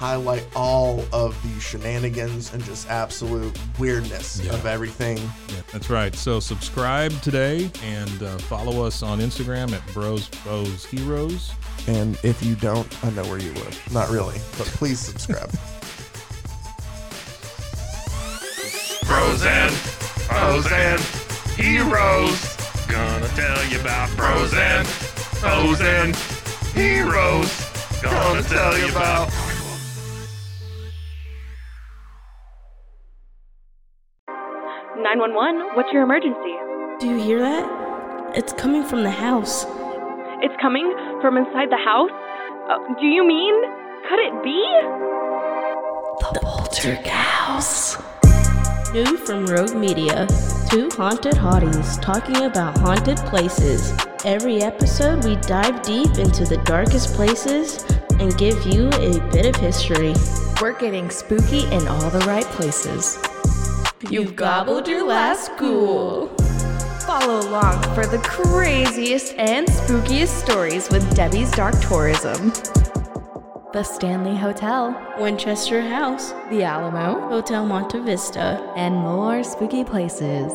highlight 0.07 0.45
all 0.53 0.99
of 1.13 1.33
the 1.43 1.59
shenanigans 1.61 2.53
and 2.53 2.61
just 2.65 2.89
absolute 2.89 3.57
weirdness 3.79 4.41
Yeah. 4.43 4.53
of 4.53 4.65
everything. 4.65 5.15
Yeah, 5.17 5.61
that's 5.71 5.89
right. 5.89 6.13
So 6.13 6.41
subscribe 6.41 7.13
today 7.21 7.71
and 7.85 8.21
uh, 8.21 8.37
follow 8.39 8.85
us 8.85 9.01
on 9.01 9.19
Instagram 9.19 9.71
at 9.71 9.81
Bros 9.93 10.27
Foes 10.27 10.83
Heroes. 10.85 11.53
And 11.87 12.19
if 12.21 12.43
you 12.43 12.55
don't, 12.55 12.85
I 13.05 13.11
know 13.11 13.23
where 13.27 13.39
you 13.39 13.53
live. 13.53 13.93
Not 13.93 14.09
really, 14.09 14.39
but 14.57 14.67
please 14.75 14.99
subscribe. 14.99 15.49
Bros 19.07 19.45
and 19.45 19.71
foes 19.71 20.69
and 20.69 20.99
heroes. 21.55 22.57
Gonna 22.87 23.27
tell 23.29 23.65
you 23.69 23.79
about 23.79 24.13
bros 24.17 24.53
and 24.53 24.85
foes 24.85 25.79
and 25.79 26.13
heroes. 26.75 27.49
Gonna 28.01 28.43
tell 28.43 28.77
you 28.77 28.89
about. 28.89 29.31
911, 35.03 35.75
what's 35.75 35.91
your 35.91 36.01
emergency? 36.03 36.55
Do 37.01 37.09
you 37.09 37.17
hear 37.17 37.39
that? 37.39 38.37
It's 38.37 38.53
coming 38.53 38.85
from 38.85 39.03
the 39.03 39.11
house. 39.11 39.65
It's 40.41 40.55
coming 40.61 40.95
from 41.19 41.35
inside 41.35 41.69
the 41.69 41.83
house? 41.83 42.09
Uh, 42.71 42.77
do 43.01 43.05
you 43.07 43.27
mean? 43.27 43.53
Could 44.07 44.19
it 44.19 44.43
be? 44.43 44.63
The 46.31 46.39
Poltergeist. 46.41 47.99
New 48.93 49.17
from 49.17 49.45
Rogue 49.45 49.75
Media. 49.75 50.25
Two 50.69 50.89
haunted 50.95 51.33
hotties 51.35 52.01
talking 52.01 52.45
about 52.45 52.77
haunted 52.77 53.17
places. 53.27 53.93
Every 54.23 54.61
episode, 54.61 55.25
we 55.25 55.35
dive 55.35 55.81
deep 55.81 56.17
into 56.17 56.45
the 56.45 56.61
darkest 56.63 57.13
places 57.13 57.83
and 58.21 58.37
give 58.37 58.65
you 58.65 58.87
a 58.87 59.19
bit 59.31 59.53
of 59.53 59.55
history. 59.57 60.13
We're 60.61 60.79
getting 60.79 61.09
spooky 61.09 61.65
in 61.65 61.89
all 61.89 62.09
the 62.09 62.23
right 62.25 62.45
places. 62.45 63.17
You've 64.09 64.35
gobbled 64.35 64.87
your 64.87 65.05
last 65.07 65.51
ghoul. 65.57 66.27
Follow 67.07 67.39
along 67.47 67.81
for 67.95 68.05
the 68.05 68.17
craziest 68.19 69.33
and 69.37 69.67
spookiest 69.67 70.27
stories 70.43 70.89
with 70.89 71.15
Debbie's 71.15 71.51
Dark 71.51 71.79
Tourism. 71.81 72.51
The 73.71 73.83
Stanley 73.83 74.35
Hotel, 74.35 74.95
Winchester 75.19 75.81
House, 75.81 76.31
The 76.49 76.63
Alamo, 76.63 77.27
Hotel 77.29 77.65
Monte 77.65 77.99
Vista. 77.99 78.73
and 78.75 78.93
more 78.95 79.43
spooky 79.43 79.83
places. 79.83 80.51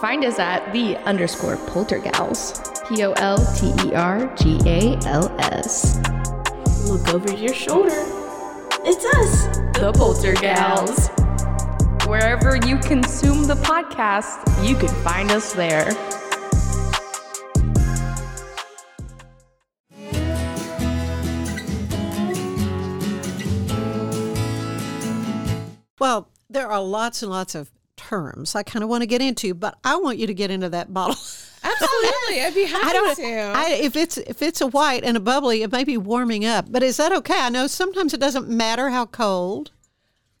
Find 0.00 0.24
us 0.24 0.38
at 0.38 0.72
the 0.72 0.96
underscore 1.04 1.56
poltergals. 1.68 2.60
P 2.88 3.04
O 3.04 3.12
L 3.12 3.38
T 3.54 3.72
E 3.86 3.94
R 3.94 4.34
G 4.36 4.58
A 4.66 4.98
L 5.06 5.34
S. 5.38 5.98
Look 6.88 7.14
over 7.14 7.32
your 7.34 7.54
shoulder. 7.54 8.04
It's 8.86 9.04
us, 9.16 9.46
The 9.78 9.92
Poltergals. 9.94 11.23
Wherever 12.14 12.54
you 12.54 12.78
consume 12.78 13.42
the 13.48 13.56
podcast, 13.56 14.64
you 14.64 14.76
can 14.76 14.86
find 15.02 15.32
us 15.32 15.52
there. 15.52 15.90
Well, 25.98 26.28
there 26.48 26.68
are 26.68 26.80
lots 26.80 27.24
and 27.24 27.32
lots 27.32 27.56
of 27.56 27.72
terms 27.96 28.54
I 28.54 28.62
kind 28.62 28.84
of 28.84 28.88
want 28.88 29.02
to 29.02 29.06
get 29.06 29.20
into, 29.20 29.52
but 29.52 29.76
I 29.82 29.96
want 29.96 30.18
you 30.18 30.28
to 30.28 30.34
get 30.34 30.52
into 30.52 30.68
that 30.68 30.94
bottle. 30.94 31.16
Absolutely. 31.64 32.42
I'd 32.42 32.54
be 32.54 32.64
happy 32.64 32.86
I 32.86 32.92
don't. 32.92 33.16
to. 33.16 33.52
I, 33.56 33.70
if 33.82 33.96
it's 33.96 34.18
if 34.18 34.40
it's 34.40 34.60
a 34.60 34.68
white 34.68 35.02
and 35.02 35.16
a 35.16 35.20
bubbly, 35.20 35.64
it 35.64 35.72
may 35.72 35.82
be 35.82 35.96
warming 35.96 36.44
up. 36.44 36.66
But 36.70 36.84
is 36.84 36.96
that 36.98 37.10
okay? 37.10 37.40
I 37.40 37.48
know 37.48 37.66
sometimes 37.66 38.14
it 38.14 38.20
doesn't 38.20 38.48
matter 38.48 38.90
how 38.90 39.06
cold. 39.06 39.72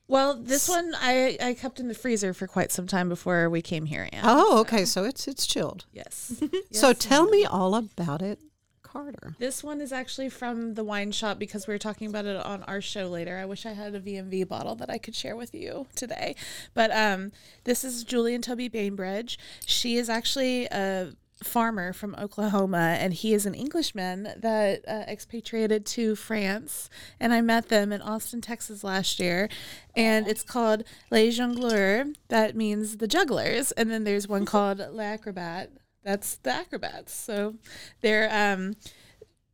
Well, 0.06 0.34
this 0.34 0.68
one 0.68 0.94
I, 1.00 1.38
I 1.40 1.54
kept 1.54 1.80
in 1.80 1.88
the 1.88 1.94
freezer 1.94 2.34
for 2.34 2.46
quite 2.46 2.70
some 2.70 2.86
time 2.86 3.08
before 3.08 3.48
we 3.48 3.62
came 3.62 3.86
here. 3.86 4.08
Anne. 4.12 4.22
Oh, 4.24 4.60
okay. 4.60 4.84
So 4.84 5.04
it's 5.04 5.26
it's 5.26 5.46
chilled. 5.46 5.86
Yes. 5.92 6.42
so 6.72 6.92
tell 6.92 7.26
me 7.26 7.44
all 7.44 7.74
about 7.74 8.20
it, 8.20 8.38
Carter. 8.82 9.34
This 9.38 9.64
one 9.64 9.80
is 9.80 9.92
actually 9.92 10.28
from 10.28 10.74
the 10.74 10.84
wine 10.84 11.10
shop 11.10 11.38
because 11.38 11.66
we 11.66 11.74
were 11.74 11.78
talking 11.78 12.08
about 12.08 12.26
it 12.26 12.36
on 12.36 12.62
our 12.64 12.80
show 12.80 13.06
later. 13.06 13.38
I 13.38 13.46
wish 13.46 13.64
I 13.64 13.72
had 13.72 13.94
a 13.94 14.00
VMV 14.00 14.46
bottle 14.46 14.74
that 14.76 14.90
I 14.90 14.98
could 14.98 15.14
share 15.14 15.36
with 15.36 15.54
you 15.54 15.86
today. 15.96 16.36
But 16.74 16.90
um, 16.94 17.32
this 17.64 17.82
is 17.82 18.04
Julie 18.04 18.34
and 18.34 18.44
Toby 18.44 18.68
Bainbridge. 18.68 19.38
She 19.64 19.96
is 19.96 20.10
actually 20.10 20.66
a 20.66 21.12
farmer 21.44 21.92
from 21.92 22.14
Oklahoma, 22.16 22.96
and 22.98 23.12
he 23.14 23.34
is 23.34 23.46
an 23.46 23.54
Englishman 23.54 24.28
that 24.36 24.84
uh, 24.88 25.04
expatriated 25.08 25.86
to 25.86 26.16
France. 26.16 26.90
And 27.20 27.32
I 27.32 27.40
met 27.40 27.68
them 27.68 27.92
in 27.92 28.00
Austin, 28.02 28.40
Texas 28.40 28.82
last 28.82 29.20
year. 29.20 29.48
And 29.94 30.26
it's 30.26 30.42
called 30.42 30.84
Les 31.10 31.36
Jongleurs, 31.38 32.14
that 32.28 32.56
means 32.56 32.96
the 32.96 33.06
jugglers. 33.06 33.72
And 33.72 33.90
then 33.90 34.04
there's 34.04 34.26
one 34.28 34.44
called 34.44 34.78
L'Acrobat, 34.90 35.70
that's 36.02 36.36
the 36.36 36.52
acrobats. 36.52 37.12
So 37.14 37.54
they're 38.00 38.28
um, 38.32 38.74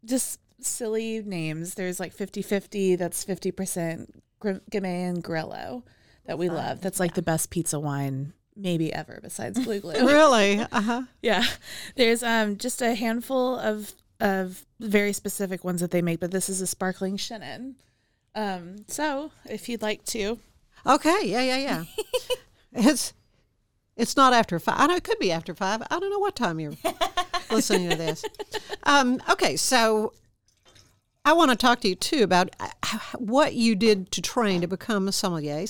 just 0.05 0.40
silly 0.61 1.22
names. 1.22 1.74
There's 1.74 2.00
like 2.00 2.12
50 2.12 2.42
50, 2.42 2.96
that's 2.96 3.24
50% 3.24 4.09
Gamay 4.42 5.09
and 5.09 5.22
Grolleau 5.22 5.83
that 6.26 6.38
we 6.38 6.48
love. 6.48 6.81
That's 6.81 7.00
like 7.00 7.14
the 7.14 7.22
best 7.22 7.50
pizza 7.50 7.79
wine 7.79 8.33
maybe 8.57 8.93
ever 8.93 9.21
besides 9.23 9.59
Blue 9.65 9.81
Glue. 9.85 9.93
really? 10.07 10.61
Uh 10.61 10.81
huh. 10.81 11.03
Yeah. 11.23 11.45
There's 11.97 12.23
um 12.23 12.57
just 12.57 12.83
a 12.83 12.95
handful 12.95 13.57
of 13.59 13.93
of 14.21 14.67
very 14.79 15.13
specific 15.13 15.65
ones 15.65 15.81
that 15.81 15.91
they 15.91 16.03
make, 16.03 16.21
but 16.21 16.31
this 16.31 16.49
is 16.49 16.61
a 16.61 16.67
sparkling 16.67 17.17
Chenin. 17.17 17.75
Um, 18.35 18.85
so 18.87 19.33
if 19.49 19.69
you'd 19.69 19.83
like 19.83 20.05
to. 20.07 20.39
Okay. 20.87 21.21
Yeah. 21.25 21.43
Yeah. 21.43 21.57
Yeah. 21.57 21.85
it's 22.73 23.13
it's 23.97 24.17
not 24.17 24.33
after 24.33 24.59
five. 24.59 24.77
I 24.79 24.87
know 24.87 24.97
it 24.97 25.05
could 25.05 25.19
be 25.19 25.33
after 25.33 25.55
five. 25.55 25.83
I 25.91 25.99
don't 25.99 26.11
know 26.11 26.19
what 26.19 26.37
time 26.37 26.59
you're 26.61 26.73
listening 27.51 27.91
to 27.91 27.97
this. 27.97 28.25
Um, 28.85 29.21
okay. 29.29 29.57
So 29.57 30.13
I 31.25 31.35
want 31.35 31.51
to 31.51 31.57
talk 31.57 31.81
to 31.81 31.89
you 31.89 31.97
too 31.97 32.23
about 32.23 32.49
uh, 32.61 32.69
what 33.19 33.53
you 33.55 33.75
did 33.75 34.11
to 34.13 34.23
train 34.23 34.63
to 34.63 34.67
become 34.67 35.07
a 35.07 35.13
sommelier. 35.13 35.67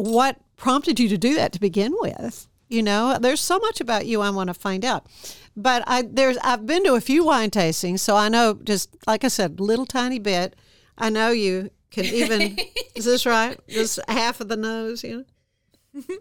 What 0.00 0.38
prompted 0.56 0.98
you 1.00 1.08
to 1.08 1.18
do 1.18 1.34
that 1.34 1.52
to 1.52 1.60
begin 1.60 1.94
with? 2.00 2.46
You 2.68 2.82
know, 2.82 3.18
there's 3.20 3.40
so 3.40 3.58
much 3.58 3.80
about 3.80 4.06
you 4.06 4.20
I 4.20 4.30
want 4.30 4.48
to 4.48 4.54
find 4.54 4.84
out. 4.84 5.06
But 5.56 5.82
I 5.86 6.02
there's 6.02 6.36
I've 6.38 6.66
been 6.66 6.84
to 6.84 6.94
a 6.94 7.00
few 7.00 7.24
wine 7.24 7.50
tastings, 7.50 7.98
so 8.00 8.14
I 8.16 8.28
know 8.28 8.54
just 8.62 8.96
like 9.06 9.24
I 9.24 9.28
said, 9.28 9.58
little 9.60 9.86
tiny 9.86 10.18
bit. 10.18 10.54
I 10.96 11.10
know 11.10 11.30
you 11.30 11.70
can 11.90 12.04
even 12.04 12.58
is 12.94 13.04
this 13.04 13.26
right? 13.26 13.58
Just 13.68 13.98
half 14.08 14.40
of 14.40 14.48
the 14.48 14.56
nose, 14.56 15.02
you 15.02 15.24
know? 15.94 16.02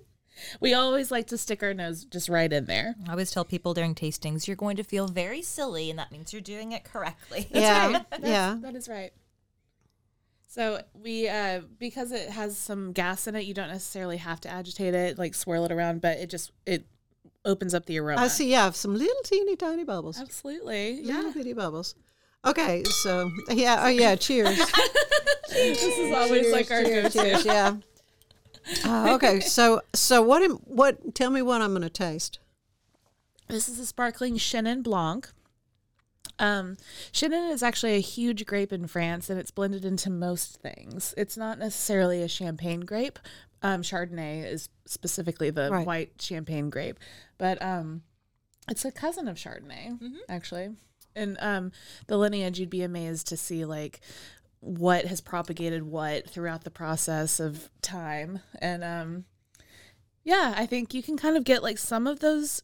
we 0.60 0.74
always 0.74 1.12
like 1.12 1.28
to 1.28 1.38
stick 1.38 1.62
our 1.62 1.74
nose 1.76 2.06
just 2.06 2.30
right 2.30 2.52
in 2.52 2.66
there. 2.66 2.96
I 3.08 3.12
always 3.12 3.30
tell 3.32 3.46
people 3.46 3.74
during 3.76 3.94
tastings, 3.94 4.48
you're 4.48 4.56
going 4.56 4.78
to 4.78 4.84
feel 4.84 5.08
very 5.08 5.42
silly, 5.44 5.90
and 5.92 6.00
that 6.00 6.12
means 6.12 6.34
you're 6.34 6.42
doing 6.42 6.72
it 6.72 6.84
correctly. 6.84 7.48
That's 7.52 7.64
Yeah, 7.64 7.92
right. 7.92 8.10
That's- 8.10 8.30
yeah. 8.30 8.56
That 8.62 8.76
is 8.76 8.90
right. 8.90 9.12
So 10.52 10.82
we 10.96 11.30
uh 11.30 11.62
because 11.78 12.12
it 12.12 12.28
has 12.30 12.58
some 12.58 12.92
gas 12.92 13.28
in 13.28 13.36
it, 13.36 13.46
you 13.46 13.54
don't 13.54 13.68
necessarily 13.68 14.18
have 14.18 14.42
to 14.42 14.50
agitate 14.50 14.96
it, 14.96 15.20
like 15.20 15.36
swirl 15.36 15.64
it 15.66 15.72
around, 15.72 16.02
but 16.02 16.18
it 16.18 16.28
just 16.28 16.52
it 16.66 16.88
opens 17.46 17.76
up 17.76 17.86
the 17.86 18.00
aroma. 18.00 18.22
I 18.22 18.28
see 18.30 18.52
have 18.54 18.76
some 18.76 18.96
little 18.96 19.22
teeny 19.24 19.56
tiny 19.56 19.84
bubbles. 19.84 20.20
Absolutely. 20.20 21.04
Little 21.04 21.26
Yeah. 21.26 21.32
bitty 21.36 21.54
bubbles. 21.54 21.94
Okay, 22.44 22.84
so 22.86 23.30
yeah, 23.52 23.84
oh 23.84 23.90
yeah, 23.90 24.16
cheers. 24.16 24.58
this 25.50 25.84
is 25.84 26.12
always 26.14 26.52
like 26.52 26.72
our 26.72 26.84
cheers, 26.84 27.14
go-to. 27.14 27.30
cheers, 27.30 27.46
yeah. 27.46 27.76
Uh, 28.86 29.14
okay, 29.14 29.40
so 29.42 29.82
so 29.94 30.24
what 30.24 30.42
am 30.42 30.54
what 30.66 31.14
tell 31.14 31.30
me 31.30 31.44
what 31.44 31.62
I'm 31.62 31.72
going 31.72 31.84
to 31.84 31.90
taste. 31.90 32.40
This 33.48 33.70
is 33.70 33.78
a 33.78 33.86
sparkling 33.86 34.36
Chenin 34.38 34.82
Blanc. 34.82 35.30
Um, 36.40 36.78
Chenin 37.12 37.52
is 37.52 37.62
actually 37.62 37.96
a 37.96 38.00
huge 38.02 38.46
grape 38.46 38.72
in 38.74 38.88
France, 38.88 39.30
and 39.30 39.40
it's 39.40 39.52
blended 39.52 39.86
into 39.86 40.10
most 40.10 40.62
things. 40.62 41.14
It's 41.18 41.36
not 41.38 41.60
necessarily 41.60 42.22
a 42.24 42.28
champagne 42.28 42.82
grape. 42.82 43.20
Um, 43.62 43.82
Chardonnay 43.82 44.46
is 44.46 44.70
specifically 44.86 45.50
the 45.50 45.70
Right. 45.70 45.86
white 45.86 46.12
champagne 46.22 46.70
grape, 46.70 46.98
but 47.38 47.62
um, 47.62 48.04
it's 48.70 48.86
a 48.86 48.92
cousin 48.92 49.28
of 49.28 49.36
Chardonnay, 49.38 49.98
actually. 50.30 50.70
And 51.16 51.38
um, 51.42 51.72
the 52.08 52.18
lineage, 52.18 52.60
you'd 52.60 52.70
be 52.70 52.84
amazed 52.84 53.28
to 53.28 53.38
see 53.38 53.66
like 53.66 54.00
what 54.62 55.06
has 55.06 55.20
propagated 55.22 55.84
what 55.84 56.30
throughout 56.30 56.64
the 56.64 56.72
process 56.72 57.40
of 57.42 57.70
time. 57.82 58.40
And 58.62 58.84
um, 58.84 59.26
yeah, 60.24 60.54
I 60.56 60.66
think 60.66 60.94
you 60.94 61.02
can 61.04 61.18
kind 61.18 61.36
of 61.36 61.44
get 61.44 61.64
like 61.64 61.78
some 61.78 62.08
of 62.08 62.20
those 62.20 62.62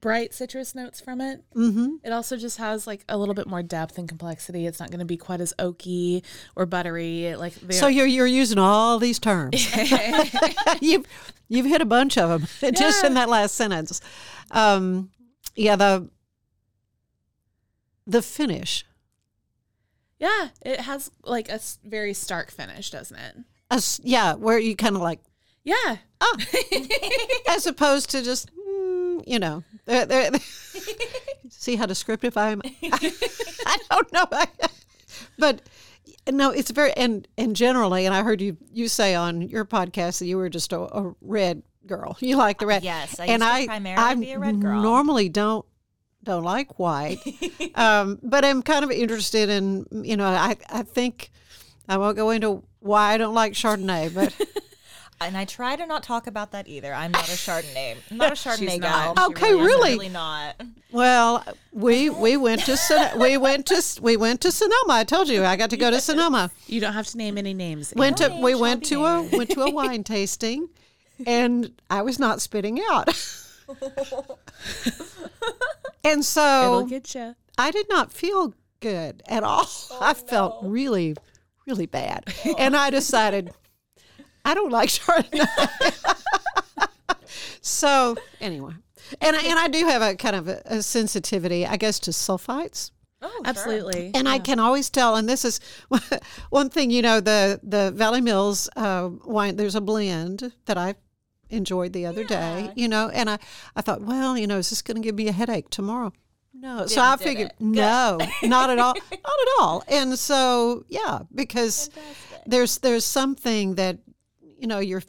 bright 0.00 0.32
citrus 0.32 0.74
notes 0.74 1.00
from 1.00 1.20
it. 1.20 1.42
Mm-hmm. 1.54 1.96
It 2.04 2.12
also 2.12 2.36
just 2.36 2.58
has 2.58 2.86
like 2.86 3.04
a 3.08 3.16
little 3.18 3.34
bit 3.34 3.46
more 3.46 3.62
depth 3.62 3.98
and 3.98 4.08
complexity. 4.08 4.66
It's 4.66 4.80
not 4.80 4.90
going 4.90 5.00
to 5.00 5.04
be 5.04 5.16
quite 5.16 5.40
as 5.40 5.52
oaky 5.58 6.24
or 6.56 6.66
buttery. 6.66 7.34
Like 7.36 7.54
So 7.70 7.86
you're 7.88 8.06
you're 8.06 8.26
using 8.26 8.58
all 8.58 8.98
these 8.98 9.18
terms. 9.18 9.54
you've 10.80 11.06
you've 11.48 11.66
hit 11.66 11.82
a 11.82 11.86
bunch 11.86 12.16
of 12.18 12.28
them 12.60 12.74
just 12.74 13.04
in 13.04 13.14
that 13.14 13.28
last 13.28 13.54
sentence. 13.54 14.00
Um, 14.50 15.10
yeah, 15.54 15.76
the 15.76 16.08
the 18.06 18.22
finish, 18.22 18.84
yeah, 20.18 20.48
it 20.62 20.80
has 20.80 21.10
like 21.24 21.48
a 21.48 21.60
very 21.84 22.14
stark 22.14 22.50
finish, 22.50 22.90
doesn't 22.90 23.16
it? 23.16 23.36
As- 23.70 24.00
yeah, 24.02 24.34
where 24.34 24.58
you 24.58 24.74
kind 24.76 24.96
of 24.96 25.02
like 25.02 25.20
Yeah. 25.64 25.96
oh, 26.20 26.36
as 27.48 27.66
opposed 27.66 28.10
to 28.10 28.22
just 28.22 28.50
you 29.26 29.38
know, 29.38 29.64
they're, 29.84 30.06
they're, 30.06 30.30
see 31.48 31.76
how 31.76 31.86
descriptive 31.86 32.36
I 32.36 32.50
am. 32.50 32.62
I 32.82 33.78
don't 33.90 34.12
know, 34.12 34.26
but 35.38 35.62
no, 36.30 36.50
it's 36.50 36.70
very 36.70 36.92
and 36.92 37.26
and 37.36 37.56
generally, 37.56 38.06
and 38.06 38.14
I 38.14 38.22
heard 38.22 38.40
you 38.40 38.56
you 38.72 38.88
say 38.88 39.14
on 39.14 39.42
your 39.42 39.64
podcast 39.64 40.18
that 40.18 40.26
you 40.26 40.36
were 40.36 40.48
just 40.48 40.72
a, 40.72 40.80
a 40.80 41.14
red 41.20 41.62
girl. 41.86 42.16
You 42.20 42.36
like 42.36 42.58
the 42.58 42.66
red. 42.66 42.84
Yes, 42.84 43.18
I 43.18 43.26
and 43.26 43.42
used 43.42 43.54
to 43.54 43.62
I 43.62 43.66
primarily 43.66 44.02
I 44.04 44.14
be 44.14 44.32
a 44.32 44.38
red 44.38 44.60
girl. 44.60 44.80
normally 44.80 45.28
don't 45.28 45.64
don't 46.24 46.44
like 46.44 46.78
white, 46.78 47.18
um, 47.74 48.20
but 48.22 48.44
I'm 48.44 48.62
kind 48.62 48.84
of 48.84 48.90
interested 48.90 49.48
in 49.48 49.86
you 49.90 50.16
know 50.16 50.26
I 50.26 50.56
I 50.68 50.82
think 50.82 51.30
I 51.88 51.96
won't 51.96 52.16
go 52.16 52.30
into 52.30 52.62
why 52.80 53.12
I 53.12 53.16
don't 53.18 53.34
like 53.34 53.52
Chardonnay, 53.52 54.14
but 54.14 54.34
And 55.26 55.36
I 55.36 55.44
try 55.44 55.76
to 55.76 55.86
not 55.86 56.02
talk 56.02 56.26
about 56.26 56.52
that 56.52 56.68
either. 56.68 56.92
I'm 56.92 57.12
not 57.12 57.28
a 57.28 57.32
Chardonnay. 57.32 57.96
I'm 58.10 58.16
not 58.16 58.32
a 58.32 58.34
Chardonnay 58.36 58.70
She's 58.70 58.80
gal. 58.80 59.14
not. 59.14 59.30
Okay, 59.30 59.48
is. 59.48 59.52
I'm 59.54 59.64
really? 59.64 59.90
really 59.92 60.08
not. 60.08 60.60
Well, 60.90 61.44
we 61.72 62.10
we 62.10 62.36
went 62.36 62.64
to 62.66 62.76
Son- 62.76 63.18
we 63.18 63.36
went 63.36 63.66
to 63.66 63.82
we 64.02 64.16
went 64.16 64.40
to 64.42 64.52
Sonoma. 64.52 64.92
I 64.92 65.04
told 65.04 65.28
you 65.28 65.44
I 65.44 65.56
got 65.56 65.70
to 65.70 65.76
go 65.76 65.90
to 65.90 66.00
Sonoma. 66.00 66.50
You 66.66 66.80
don't 66.80 66.92
have 66.92 67.06
to 67.08 67.16
name 67.16 67.38
any 67.38 67.54
names. 67.54 67.92
Went 67.96 68.18
to 68.18 68.28
names 68.28 68.42
we 68.42 68.54
went 68.54 68.80
be 68.80 68.86
to 68.88 69.04
a 69.04 69.22
went 69.32 69.50
to 69.50 69.62
a 69.62 69.70
wine 69.70 70.04
tasting, 70.04 70.68
and 71.26 71.72
I 71.88 72.02
was 72.02 72.18
not 72.18 72.40
spitting 72.40 72.80
out. 72.90 73.08
and 76.04 76.20
It'll 76.20 76.22
so 76.22 76.86
get 76.88 77.14
you. 77.14 77.34
I 77.58 77.70
did 77.70 77.88
not 77.88 78.12
feel 78.12 78.54
good 78.80 79.22
at 79.26 79.42
all. 79.44 79.64
Oh, 79.66 79.98
I 80.00 80.14
felt 80.14 80.58
really 80.62 81.14
really 81.66 81.86
bad, 81.86 82.24
and 82.58 82.76
I 82.76 82.90
decided 82.90 83.52
I 84.44 84.54
don't 84.54 84.70
like 84.70 84.88
Chardonnay. 84.88 85.46
so 87.60 88.16
anyway. 88.40 88.74
And 89.20 89.36
I, 89.36 89.42
and 89.42 89.58
I 89.58 89.68
do 89.68 89.86
have 89.86 90.02
a 90.02 90.14
kind 90.16 90.36
of 90.36 90.48
a, 90.48 90.62
a 90.64 90.82
sensitivity, 90.82 91.66
I 91.66 91.76
guess, 91.76 91.98
to 92.00 92.10
sulfites. 92.12 92.90
Oh, 93.20 93.42
Absolutely. 93.44 94.10
And 94.14 94.28
I 94.28 94.38
can 94.40 94.58
always 94.58 94.90
tell, 94.90 95.14
and 95.14 95.28
this 95.28 95.44
is 95.44 95.60
one 96.50 96.70
thing, 96.70 96.90
you 96.90 97.02
know, 97.02 97.20
the 97.20 97.60
the 97.62 97.92
Valley 97.92 98.20
Mills 98.20 98.68
uh, 98.74 99.10
wine. 99.24 99.56
There's 99.56 99.76
a 99.76 99.80
blend 99.80 100.52
that 100.66 100.76
I 100.76 100.96
enjoyed 101.48 101.92
the 101.92 102.06
other 102.06 102.24
day, 102.24 102.72
you 102.74 102.88
know, 102.88 103.10
and 103.10 103.30
I 103.30 103.38
I 103.76 103.82
thought, 103.82 104.02
well, 104.02 104.36
you 104.36 104.48
know, 104.48 104.58
is 104.58 104.70
this 104.70 104.82
going 104.82 104.96
to 104.96 105.02
give 105.02 105.14
me 105.14 105.28
a 105.28 105.32
headache 105.32 105.70
tomorrow? 105.70 106.12
No, 106.54 106.86
so 106.86 107.00
I 107.00 107.16
figured, 107.16 107.52
no, 107.60 108.18
not 108.42 108.70
at 108.70 108.78
all, 108.78 108.94
not 109.10 109.12
at 109.12 109.48
all. 109.60 109.84
And 109.88 110.18
so, 110.18 110.84
yeah, 110.88 111.20
because 111.34 111.90
there's 112.46 112.78
there's 112.78 113.04
something 113.04 113.76
that 113.76 113.98
you 114.62 114.68
know 114.68 114.78
your 114.78 115.02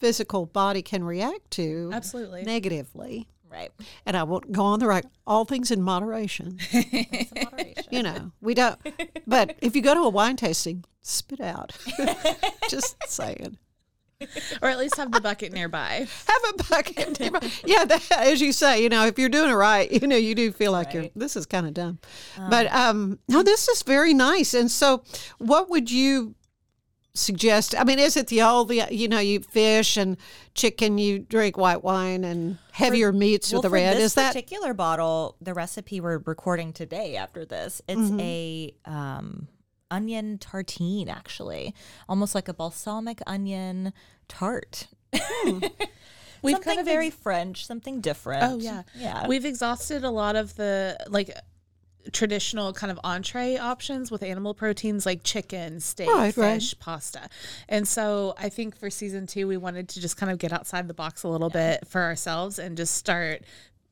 physical 0.00 0.46
body 0.46 0.82
can 0.82 1.04
react 1.04 1.50
to 1.52 1.90
Absolutely. 1.92 2.42
negatively. 2.42 3.28
Right. 3.48 3.70
And 4.04 4.16
I 4.16 4.24
won't 4.24 4.50
go 4.50 4.64
on 4.64 4.80
the 4.80 4.86
right. 4.88 5.04
All 5.26 5.44
things 5.44 5.70
in 5.70 5.80
moderation. 5.80 6.58
you 7.90 8.02
know, 8.02 8.32
we 8.40 8.54
don't. 8.54 8.80
But 9.28 9.56
if 9.60 9.76
you 9.76 9.82
go 9.82 9.94
to 9.94 10.00
a 10.00 10.08
wine 10.08 10.34
tasting, 10.34 10.84
spit 11.02 11.40
out. 11.40 11.72
Just 12.68 12.96
saying. 13.06 13.58
or 14.60 14.70
at 14.70 14.78
least 14.78 14.96
have 14.96 15.12
the 15.12 15.20
bucket 15.20 15.52
nearby. 15.52 16.08
Have 16.26 16.42
a 16.58 16.64
bucket. 16.64 17.20
nearby. 17.20 17.48
yeah, 17.64 17.84
that, 17.84 18.10
as 18.12 18.40
you 18.40 18.52
say, 18.52 18.82
you 18.82 18.88
know, 18.88 19.06
if 19.06 19.18
you're 19.18 19.28
doing 19.28 19.50
it 19.50 19.54
right, 19.54 19.90
you 19.90 20.08
know, 20.08 20.16
you 20.16 20.34
do 20.34 20.50
feel 20.50 20.72
like 20.72 20.92
you're. 20.94 21.08
This 21.14 21.36
is 21.36 21.46
kind 21.46 21.66
of 21.66 21.74
dumb, 21.74 21.98
but 22.50 22.72
um, 22.72 23.18
no, 23.28 23.42
this 23.42 23.68
is 23.68 23.82
very 23.82 24.14
nice. 24.14 24.54
And 24.54 24.70
so, 24.70 25.04
what 25.38 25.68
would 25.68 25.90
you 25.90 26.34
suggest? 27.14 27.74
I 27.78 27.84
mean, 27.84 27.98
is 27.98 28.16
it 28.16 28.26
the 28.28 28.42
old, 28.42 28.68
the 28.68 28.84
you 28.90 29.08
know, 29.08 29.18
you 29.20 29.40
fish 29.40 29.96
and 29.96 30.16
chicken, 30.54 30.98
you 30.98 31.20
drink 31.20 31.56
white 31.56 31.82
wine 31.84 32.24
and 32.24 32.58
heavier 32.72 33.12
meats 33.12 33.52
well, 33.52 33.58
with 33.60 33.62
the 33.64 33.68
for 33.70 33.74
red? 33.74 33.96
this 33.96 34.04
Is 34.06 34.14
that 34.14 34.28
particular 34.34 34.74
bottle, 34.74 35.36
the 35.40 35.54
recipe 35.54 36.00
we're 36.00 36.18
recording 36.18 36.72
today 36.72 37.16
after 37.16 37.44
this, 37.44 37.80
it's 37.88 38.00
Mm-hmm. 38.00 38.20
a 38.20 38.74
um, 38.84 39.48
onion 39.90 40.38
tartine, 40.38 41.08
actually, 41.08 41.74
almost 42.08 42.34
like 42.34 42.48
a 42.48 42.54
balsamic 42.54 43.20
onion 43.26 43.92
tart. 44.28 44.88
Hmm. 45.14 45.58
We've 46.42 46.56
something 46.56 46.68
kind 46.68 46.80
of 46.80 46.84
very 46.84 47.06
ex- 47.06 47.16
French, 47.16 47.64
something 47.66 48.02
different. 48.02 48.42
Oh 48.42 48.58
yeah, 48.58 48.82
yeah. 48.94 49.26
We've 49.26 49.46
exhausted 49.46 50.04
a 50.04 50.10
lot 50.10 50.36
of 50.36 50.54
the 50.56 50.98
like 51.08 51.30
traditional 52.12 52.72
kind 52.72 52.90
of 52.90 53.00
entree 53.04 53.56
options 53.56 54.10
with 54.10 54.22
animal 54.22 54.54
proteins 54.54 55.06
like 55.06 55.22
chicken, 55.24 55.80
steak, 55.80 56.08
Right, 56.08 56.36
right. 56.36 56.54
fish, 56.54 56.78
pasta. 56.78 57.28
And 57.68 57.86
so 57.86 58.34
I 58.38 58.48
think 58.48 58.76
for 58.76 58.90
season 58.90 59.26
2 59.26 59.46
we 59.46 59.56
wanted 59.56 59.88
to 59.90 60.00
just 60.00 60.16
kind 60.16 60.30
of 60.30 60.38
get 60.38 60.52
outside 60.52 60.88
the 60.88 60.94
box 60.94 61.22
a 61.22 61.28
little 61.28 61.50
bit 61.50 61.86
for 61.88 62.02
ourselves 62.02 62.58
and 62.58 62.76
just 62.76 62.94
start 62.94 63.42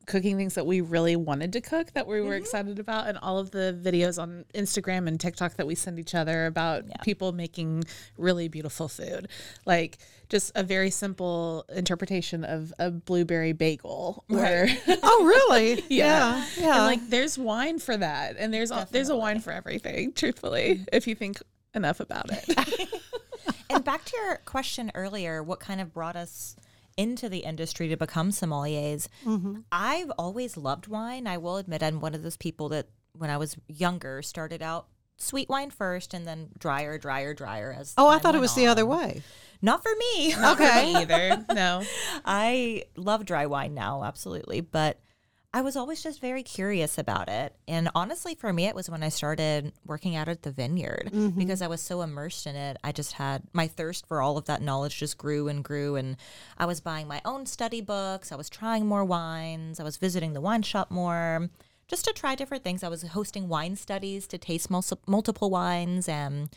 cooking 0.07 0.37
things 0.37 0.55
that 0.55 0.67
we 0.67 0.81
really 0.81 1.17
wanted 1.17 1.53
to 1.53 1.61
cook 1.61 1.93
that 1.93 2.07
we 2.07 2.21
were 2.21 2.31
mm-hmm. 2.31 2.43
excited 2.43 2.79
about 2.79 3.07
and 3.07 3.19
all 3.19 3.39
of 3.39 3.51
the 3.53 3.79
videos 3.83 4.21
on 4.21 4.45
Instagram 4.55 5.07
and 5.07 5.21
TikTok 5.21 5.55
that 5.55 5.67
we 5.67 5.75
send 5.75 5.99
each 5.99 6.15
other 6.15 6.47
about 6.47 6.85
people 7.03 7.33
making 7.33 7.85
really 8.19 8.49
beautiful 8.49 8.89
food. 8.89 9.29
Like 9.65 9.99
just 10.33 10.51
a 10.55 10.63
very 10.65 10.91
simple 10.91 11.65
interpretation 11.75 12.43
of 12.43 12.73
a 12.79 12.91
blueberry 12.91 13.53
bagel 13.53 14.25
where 14.29 14.67
Oh, 15.03 15.25
really? 15.25 15.85
yeah. 15.89 16.45
Yeah. 16.57 16.67
yeah. 16.67 16.77
And 16.79 16.85
like 16.87 17.09
there's 17.11 17.39
wine 17.39 17.79
for 17.79 17.97
that. 17.97 18.37
And 18.39 18.53
there's 18.53 18.71
a, 18.71 18.89
there's 18.91 19.11
a 19.11 19.17
wine 19.17 19.41
for 19.41 19.53
everything, 19.53 20.13
truthfully, 20.15 20.85
if 20.93 21.07
you 21.07 21.15
think 21.15 21.41
enough 21.75 22.01
about 22.01 22.31
it. 22.33 22.89
and 23.71 23.85
back 23.85 24.05
to 24.07 24.17
your 24.17 24.37
question 24.47 24.91
earlier, 24.95 25.43
what 25.43 25.61
kind 25.61 25.81
of 25.83 25.93
brought 25.93 26.17
us 26.17 26.57
into 26.97 27.29
the 27.29 27.41
industry 27.41 27.89
to 27.89 27.97
become 27.97 28.31
sommeliers? 28.31 29.09
Mm-hmm. 29.27 29.61
I've 29.71 30.11
always 30.19 30.57
loved 30.57 30.89
wine. 30.89 31.27
I 31.27 31.37
will 31.37 31.59
admit, 31.59 31.83
I'm 31.83 32.01
one 32.01 32.15
of 32.15 32.23
those 32.23 32.37
people 32.39 32.71
that 32.71 32.87
when 33.17 33.29
I 33.29 33.37
was 33.37 33.57
younger 33.69 34.23
started 34.23 34.63
out 34.63 34.87
sweet 35.23 35.49
wine 35.49 35.71
first 35.71 36.15
and 36.15 36.27
then 36.27 36.49
drier, 36.59 36.99
drier, 36.99 37.35
drier 37.35 37.75
as 37.79 37.95
oh, 37.97 38.09
I 38.09 38.15
time 38.15 38.21
thought 38.21 38.35
it 38.35 38.39
went 38.39 38.43
was 38.43 38.55
the 38.55 38.67
other 38.67 38.87
way. 38.87 39.23
Not 39.63 39.83
for 39.83 39.93
me. 39.97 40.35
Me 40.35 40.37
either. 40.97 41.45
No. 41.55 41.83
I 42.25 42.85
love 42.97 43.25
dry 43.25 43.47
wine 43.47 43.75
now, 43.75 44.03
absolutely. 44.03 44.61
But 44.61 44.99
I 45.55 45.61
was 45.61 45.77
always 45.77 46.03
just 46.03 46.21
very 46.21 46.43
curious 46.43 46.97
about 46.97 47.29
it. 47.29 47.55
And 47.69 47.91
honestly, 47.95 48.35
for 48.35 48.53
me, 48.53 48.67
it 48.67 48.75
was 48.75 48.89
when 48.89 49.03
I 49.03 49.11
started 49.11 49.73
working 49.87 50.17
out 50.17 50.29
at 50.29 50.43
the 50.43 50.51
vineyard 50.51 51.11
mm-hmm. 51.13 51.39
because 51.39 51.61
I 51.61 51.67
was 51.67 51.83
so 51.83 52.01
immersed 52.01 52.47
in 52.47 52.57
it. 52.57 52.79
I 52.83 52.91
just 52.91 53.13
had 53.13 53.43
my 53.53 53.69
thirst 53.69 54.07
for 54.07 54.23
all 54.23 54.39
of 54.39 54.47
that 54.47 54.63
knowledge 54.63 54.99
just 54.99 55.19
grew 55.19 55.49
and 55.49 55.63
grew. 55.63 55.97
And 55.97 56.17
I 56.57 56.65
was 56.65 56.81
buying 56.81 57.07
my 57.07 57.21
own 57.25 57.45
study 57.45 57.83
books. 57.83 58.33
I 58.33 58.37
was 58.37 58.49
trying 58.49 58.87
more 58.87 59.05
wines. 59.05 59.79
I 59.79 59.85
was 59.85 59.99
visiting 59.99 60.33
the 60.33 60.41
wine 60.41 60.63
shop 60.63 60.91
more 60.91 61.51
just 61.93 62.07
to 62.07 62.13
try 62.15 62.35
different 62.35 62.65
things. 62.65 62.83
I 62.83 62.89
was 62.89 63.03
hosting 63.03 63.49
wine 63.49 63.77
studies 63.77 64.27
to 64.29 64.39
taste 64.39 64.71
mul- 64.71 64.83
multiple 65.07 65.51
wines. 65.51 66.09
And 66.09 66.49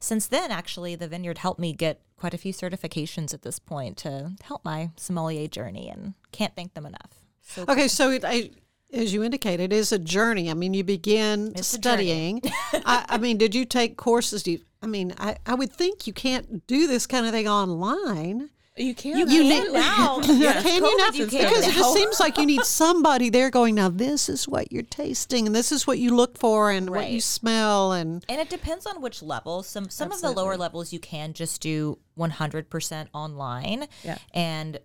since 0.00 0.26
then, 0.26 0.50
actually, 0.50 0.96
the 0.96 1.06
vineyard 1.06 1.38
helped 1.38 1.60
me 1.60 1.72
get 1.72 2.00
quite 2.16 2.34
a 2.34 2.38
few 2.38 2.52
certifications 2.52 3.32
at 3.32 3.42
this 3.42 3.60
point 3.60 3.96
to 3.98 4.32
help 4.42 4.64
my 4.64 4.90
sommelier 4.96 5.46
journey, 5.46 5.88
and 5.88 6.14
can't 6.32 6.56
thank 6.56 6.74
them 6.74 6.86
enough. 6.86 7.12
So 7.40 7.64
Okay, 7.68 7.86
so 7.86 8.10
it, 8.10 8.24
I, 8.24 8.50
as 8.92 9.14
you 9.14 9.22
indicated, 9.22 9.72
it 9.72 9.76
is 9.76 9.92
a 9.92 9.98
journey. 9.98 10.50
I 10.50 10.54
mean, 10.54 10.74
you 10.74 10.82
begin 10.82 11.52
It's 11.54 11.68
studying. 11.68 12.42
I, 12.72 13.06
I 13.10 13.18
mean, 13.18 13.38
did 13.38 13.54
you 13.54 13.64
take 13.64 13.96
courses? 13.96 14.42
Do 14.42 14.50
you, 14.50 14.60
I 14.82 14.88
mean, 14.88 15.14
I, 15.18 15.36
I 15.46 15.54
would 15.54 15.72
think 15.72 16.08
you 16.08 16.12
can't 16.12 16.66
do 16.66 16.88
this 16.88 17.06
kind 17.06 17.26
of 17.26 17.30
thing 17.32 17.46
online. 17.46 18.50
You 18.76 18.94
can't. 18.94 19.18
You 19.18 19.26
You 19.28 19.42
can 19.50 19.64
need- 19.64 19.72
now. 19.72 20.20
Can 20.20 20.40
Yes, 20.40 20.64
you 20.64 20.70
COVID, 20.80 20.98
not? 20.98 21.14
you 21.16 21.26
can 21.26 21.44
because 21.48 21.66
it 21.66 21.74
just 21.74 21.92
seems 21.92 22.20
like 22.20 22.38
you 22.38 22.46
need 22.46 22.62
somebody 22.64 23.28
there 23.28 23.50
going, 23.50 23.74
now 23.74 23.88
this 23.88 24.28
is 24.28 24.46
what 24.48 24.70
you're 24.72 24.82
tasting 24.84 25.46
and 25.46 25.54
this 25.54 25.72
is 25.72 25.86
what 25.86 25.98
you 25.98 26.14
look 26.14 26.38
for 26.38 26.70
and 26.70 26.88
what 26.90 27.10
you 27.10 27.20
smell 27.20 27.92
and 27.92 28.24
And 28.28 28.40
it 28.40 28.48
depends 28.48 28.86
on 28.86 29.02
which 29.02 29.22
level. 29.22 29.62
Some 29.62 29.90
some 29.90 30.12
of 30.12 30.20
the 30.22 30.30
lower 30.30 30.56
levels 30.56 30.92
you 30.92 31.00
can 31.00 31.32
just 31.32 31.60
do 31.60 31.98
100% 32.18 33.08
online. 33.12 33.86
Yeah. 34.04 34.18
And 34.32 34.78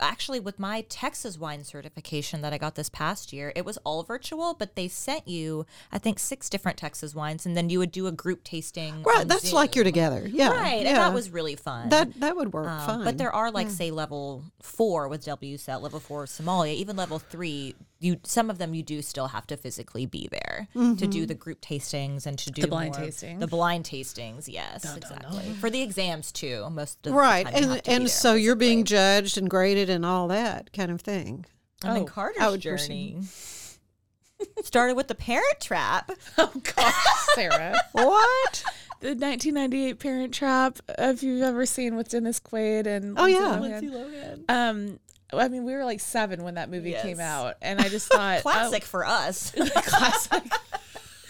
actually 0.00 0.40
with 0.40 0.58
my 0.58 0.82
Texas 0.88 1.38
wine 1.38 1.64
certification 1.64 2.42
that 2.42 2.52
I 2.52 2.58
got 2.58 2.74
this 2.74 2.88
past 2.88 3.32
year, 3.32 3.52
it 3.56 3.64
was 3.64 3.78
all 3.78 4.02
virtual, 4.02 4.54
but 4.54 4.76
they 4.76 4.88
sent 4.88 5.26
you 5.26 5.64
I 5.90 5.98
think 5.98 6.18
six 6.18 6.48
different 6.48 6.76
Texas 6.78 7.14
wines 7.14 7.46
and 7.46 7.56
then 7.56 7.70
you 7.70 7.78
would 7.78 7.92
do 7.92 8.06
a 8.06 8.12
group 8.12 8.44
tasting. 8.44 9.02
right. 9.02 9.26
That's 9.26 9.52
like 9.52 9.74
you're 9.74 9.84
together. 9.84 10.26
Yeah. 10.30 10.50
Right. 10.50 10.82
Yeah. 10.82 10.88
And 10.88 10.96
that 10.98 11.14
was 11.14 11.30
really 11.30 11.56
fun. 11.56 11.88
that 11.90 12.20
that 12.20 12.36
would 12.36 12.52
work 12.52 12.68
Um, 12.68 12.86
fine. 12.86 13.04
But 13.04 13.18
there 13.18 13.34
are 13.34 13.50
like 13.50 13.70
say 13.70 13.90
level 13.90 14.44
four 14.60 15.08
with 15.08 15.24
WSET, 15.24 15.80
level 15.80 16.00
four 16.00 16.26
sommelier, 16.26 16.74
even 16.74 16.96
level 16.96 17.18
three. 17.18 17.74
You 17.98 18.18
some 18.24 18.50
of 18.50 18.58
them 18.58 18.74
you 18.74 18.82
do 18.82 19.00
still 19.00 19.28
have 19.28 19.46
to 19.46 19.56
physically 19.56 20.04
be 20.04 20.28
there 20.30 20.68
to 20.74 21.06
do 21.06 21.24
the 21.24 21.34
group 21.34 21.62
tastings 21.62 22.26
and 22.26 22.38
to 22.38 22.50
do 22.50 22.62
the 22.62 22.68
blind 22.68 22.94
more- 22.94 23.04
tasting. 23.06 23.38
The 23.38 23.46
blind 23.46 23.84
tastings, 23.86 24.48
yes, 24.48 24.94
exactly. 24.96 25.44
For 25.60 25.70
the 25.70 25.80
exams 25.82 26.30
too, 26.30 26.68
most 26.70 27.06
of 27.06 27.14
right 27.14 27.46
the 27.46 27.52
time 27.52 27.62
you 27.62 27.64
and 27.64 27.72
have 27.74 27.82
to 27.84 27.90
be 27.90 27.94
and 27.94 28.02
there 28.04 28.08
so 28.10 28.34
you're 28.34 28.54
being 28.54 28.84
judged 28.84 29.38
and 29.38 29.48
graded 29.48 29.88
and 29.88 30.04
all 30.04 30.28
that 30.28 30.72
kind 30.74 30.90
of 30.90 31.00
thing. 31.00 31.46
And 31.84 31.96
then 31.96 32.02
Oh, 32.02 32.04
Carter's 32.04 32.42
I 32.42 32.48
would 32.50 32.60
journey 32.60 33.18
started 34.62 34.94
with 34.96 35.08
the 35.08 35.14
Parent 35.14 35.60
Trap. 35.60 36.10
Oh 36.38 36.52
gosh, 36.76 36.94
Sarah. 37.34 37.80
What? 37.92 38.62
the 39.00 39.08
1998 39.08 39.98
Parent 39.98 40.34
Trap, 40.34 40.78
if 40.98 41.22
you've 41.22 41.42
ever 41.42 41.64
seen 41.66 41.96
with 41.96 42.08
Dennis 42.10 42.40
Quaid 42.40 42.86
and 42.86 43.18
Oh, 43.18 43.24
Lindsay 43.24 43.86
yeah. 43.86 43.92
Lohan. 43.92 44.44
Lohan. 44.48 44.50
Um, 44.50 44.98
I 45.32 45.48
mean, 45.48 45.64
we 45.64 45.74
were 45.74 45.84
like 45.84 46.00
seven 46.00 46.42
when 46.44 46.54
that 46.54 46.70
movie 46.70 46.92
came 46.94 47.20
out, 47.20 47.54
and 47.62 47.80
I 47.80 47.88
just 47.88 48.08
thought, 48.10 48.40
Classic 48.42 48.84
for 48.84 49.04
us. 49.06 49.52
oh, 49.58 49.68
classic. 49.74 50.42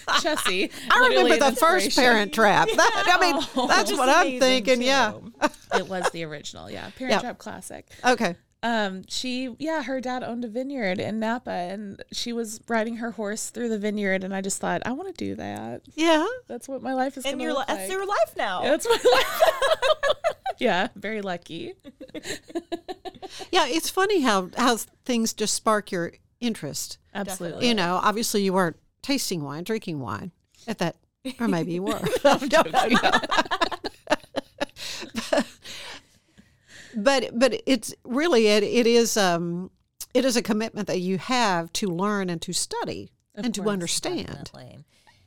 Chessie. 0.06 0.70
I 0.90 1.08
remember 1.08 1.36
the 1.50 1.56
first. 1.56 1.96
Parent 1.98 2.32
Trap. 2.32 2.68
That, 2.76 3.18
I 3.18 3.20
mean, 3.20 3.68
that's 3.68 3.90
what 3.92 4.08
I'm 4.08 4.26
amazing, 4.28 4.40
thinking. 4.40 4.82
Yeah. 4.82 5.14
It 5.76 5.88
was 5.88 6.08
the 6.10 6.22
original, 6.24 6.70
yeah. 6.70 6.90
Parent 6.96 7.12
Yeah. 7.14 7.20
Trap 7.20 7.38
classic. 7.38 7.88
Okay. 8.04 8.36
Um, 8.62 9.04
she, 9.08 9.54
yeah, 9.58 9.82
her 9.82 10.00
dad 10.00 10.22
owned 10.22 10.44
a 10.44 10.48
vineyard 10.48 11.00
in 11.00 11.18
Napa, 11.18 11.50
and 11.50 12.02
she 12.12 12.32
was 12.32 12.60
riding 12.68 12.96
her 12.98 13.10
horse 13.12 13.50
through 13.50 13.68
the 13.68 13.78
vineyard, 13.78 14.22
and 14.24 14.32
I 14.34 14.40
just 14.42 14.60
thought, 14.60 14.82
I 14.86 14.92
want 14.92 15.08
to 15.08 15.24
do 15.24 15.34
that. 15.36 15.82
Yeah. 15.94 16.24
That's 16.46 16.68
what 16.68 16.82
my 16.82 16.94
life 16.94 17.16
is 17.16 17.24
And 17.26 17.40
your 17.40 17.52
look 17.52 17.68
li- 17.68 17.74
like. 17.74 17.78
that's 17.80 17.90
your 17.92 18.06
life 18.06 18.34
now. 18.36 18.62
Yeah, 18.62 18.70
that's 18.70 18.88
my 18.88 18.98
life. 19.12 19.42
yeah, 20.58 20.88
very 20.94 21.20
lucky. 21.20 21.74
Yeah. 23.50 23.66
It's 23.68 23.90
funny 23.90 24.20
how 24.22 24.50
how 24.56 24.76
things 25.04 25.32
just 25.32 25.54
spark 25.54 25.90
your 25.92 26.12
interest. 26.40 26.98
Absolutely. 27.14 27.68
You 27.68 27.74
know, 27.74 28.00
obviously 28.02 28.42
you 28.42 28.52
weren't 28.52 28.76
tasting 29.02 29.42
wine, 29.42 29.64
drinking 29.64 30.00
wine 30.00 30.32
at 30.66 30.78
that, 30.78 30.96
or 31.40 31.48
maybe 31.48 31.72
you 31.72 31.82
were. 31.82 32.00
No, 32.24 32.38
no, 32.40 32.62
no, 32.70 32.88
no. 35.32 35.42
but 36.96 37.30
but 37.38 37.62
it's 37.66 37.94
really 38.04 38.46
it 38.48 38.62
it 38.62 38.86
is 38.86 39.16
um 39.16 39.70
it 40.14 40.24
is 40.24 40.36
a 40.36 40.42
commitment 40.42 40.86
that 40.88 41.00
you 41.00 41.18
have 41.18 41.72
to 41.74 41.88
learn 41.88 42.30
and 42.30 42.40
to 42.42 42.52
study 42.52 43.10
and 43.34 43.54
to 43.54 43.68
understand. 43.68 44.26
Definitely. 44.26 44.78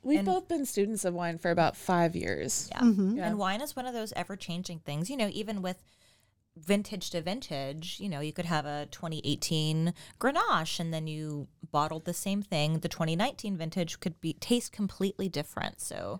We've 0.01 0.25
both 0.25 0.47
been 0.47 0.65
students 0.65 1.05
of 1.05 1.13
wine 1.13 1.37
for 1.37 1.51
about 1.51 1.75
five 1.75 2.15
years. 2.15 2.69
Yeah. 2.71 2.79
Mm-hmm. 2.79 3.19
And 3.19 3.37
wine 3.37 3.61
is 3.61 3.75
one 3.75 3.85
of 3.85 3.93
those 3.93 4.13
ever 4.13 4.35
changing 4.35 4.79
things. 4.79 5.09
You 5.09 5.17
know, 5.17 5.29
even 5.31 5.61
with 5.61 5.83
vintage 6.63 7.09
to 7.11 7.21
vintage, 7.21 7.97
you 7.99 8.09
know, 8.09 8.19
you 8.19 8.33
could 8.33 8.45
have 8.45 8.65
a 8.65 8.87
2018 8.91 9.93
Grenache 10.19 10.79
and 10.79 10.93
then 10.93 11.07
you 11.07 11.47
bottled 11.71 12.05
the 12.05 12.13
same 12.13 12.41
thing. 12.41 12.79
The 12.79 12.89
2019 12.89 13.57
vintage 13.57 13.99
could 13.99 14.19
be 14.21 14.33
taste 14.33 14.71
completely 14.71 15.29
different. 15.29 15.79
So 15.81 16.19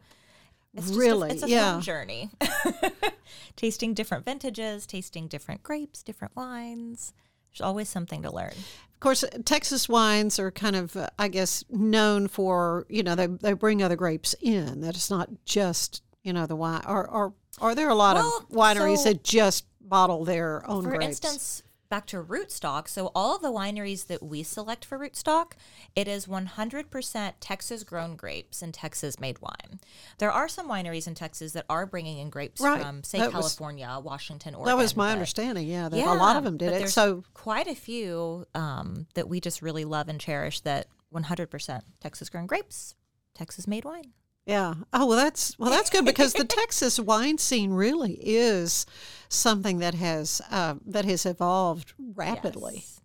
it's 0.73 0.87
just 0.87 0.95
a- 0.95 0.99
Really? 0.99 1.29
it's 1.31 1.43
a 1.43 1.49
Yeah. 1.49 1.73
fun 1.73 1.81
journey. 1.81 2.29
tasting 3.55 3.93
different 3.93 4.25
vintages, 4.25 4.85
tasting 4.85 5.27
different 5.27 5.63
grapes, 5.63 6.03
different 6.03 6.35
wines. 6.35 7.13
There's 7.51 7.61
always 7.61 7.89
something 7.89 8.21
to 8.23 8.31
learn. 8.33 8.51
Of 8.93 8.99
course, 8.99 9.23
Texas 9.45 9.87
wines 9.89 10.39
are 10.39 10.51
kind 10.51 10.75
of, 10.75 10.95
uh, 10.95 11.09
I 11.17 11.29
guess, 11.29 11.63
known 11.69 12.27
for 12.27 12.85
you 12.89 13.01
know 13.01 13.15
they 13.15 13.27
they 13.27 13.53
bring 13.53 13.81
other 13.81 13.95
grapes 13.95 14.35
in. 14.41 14.81
That 14.81 14.95
it's 14.95 15.09
not 15.09 15.29
just 15.45 16.03
you 16.23 16.33
know 16.33 16.45
the 16.45 16.55
wine. 16.55 16.81
Or 16.87 17.07
or 17.09 17.33
are 17.59 17.73
there 17.75 17.89
a 17.89 17.95
lot 17.95 18.15
Well, 18.17 18.37
of 18.39 18.49
wineries 18.49 18.97
so- 18.99 19.05
that 19.05 19.23
just 19.23 19.65
bottle 19.89 20.23
their 20.25 20.67
own 20.69 20.83
For 20.83 20.89
grapes? 20.91 21.05
instance, 21.05 21.63
back 21.89 22.05
to 22.05 22.21
rootstock. 22.23 22.87
So 22.87 23.11
all 23.15 23.35
of 23.35 23.41
the 23.41 23.51
wineries 23.51 24.05
that 24.07 24.21
we 24.21 24.43
select 24.43 24.85
for 24.85 24.99
rootstock, 24.99 25.53
it 25.95 26.07
is 26.07 26.27
100% 26.27 27.33
Texas 27.39 27.83
grown 27.83 28.15
grapes 28.15 28.61
and 28.61 28.71
Texas 28.73 29.19
made 29.19 29.39
wine. 29.39 29.79
There 30.19 30.31
are 30.31 30.47
some 30.47 30.67
wineries 30.69 31.07
in 31.07 31.15
Texas 31.15 31.53
that 31.53 31.65
are 31.67 31.87
bringing 31.87 32.19
in 32.19 32.29
grapes 32.29 32.61
Right. 32.61 32.79
from 32.81 33.03
say 33.03 33.17
That 33.17 33.33
was- 33.33 33.55
California, 33.55 33.99
Washington, 34.03 34.53
Oregon. 34.53 34.77
that 34.77 34.81
was 34.81 34.95
my 34.95 35.07
but- 35.07 35.13
understanding. 35.13 35.67
Yeah, 35.67 35.89
that 35.89 35.99
a 35.99 36.13
lot 36.13 36.35
of 36.35 36.43
them 36.43 36.57
did 36.57 36.71
but 36.71 36.81
it. 36.83 36.89
So 36.89 37.23
quite 37.33 37.67
a 37.67 37.75
few 37.75 38.45
um, 38.53 39.07
that 39.15 39.27
we 39.27 39.39
just 39.41 39.61
really 39.63 39.83
love 39.85 40.09
and 40.09 40.19
cherish 40.19 40.59
that 40.61 40.87
100% 41.11 41.81
Texas 41.99 42.29
grown 42.29 42.45
grapes, 42.45 42.93
Texas 43.33 43.67
made 43.67 43.83
wine. 43.83 44.13
Yeah. 44.49 44.73
Oh 44.91 45.05
well, 45.05 45.17
that's 45.17 45.57
well 45.59 45.69
that's 45.69 45.91
good 45.91 46.05
because 46.05 46.33
the 46.33 46.43
Texas 46.43 46.99
wine 46.99 47.37
scene 47.37 47.71
really 47.71 48.13
is 48.13 48.87
something 49.29 49.77
that 49.77 49.93
has 49.93 50.41
uh, 50.49 50.75
that 50.87 51.05
has 51.05 51.23
evolved 51.25 51.93
rapidly. 52.15 52.77
Yes. 52.77 52.98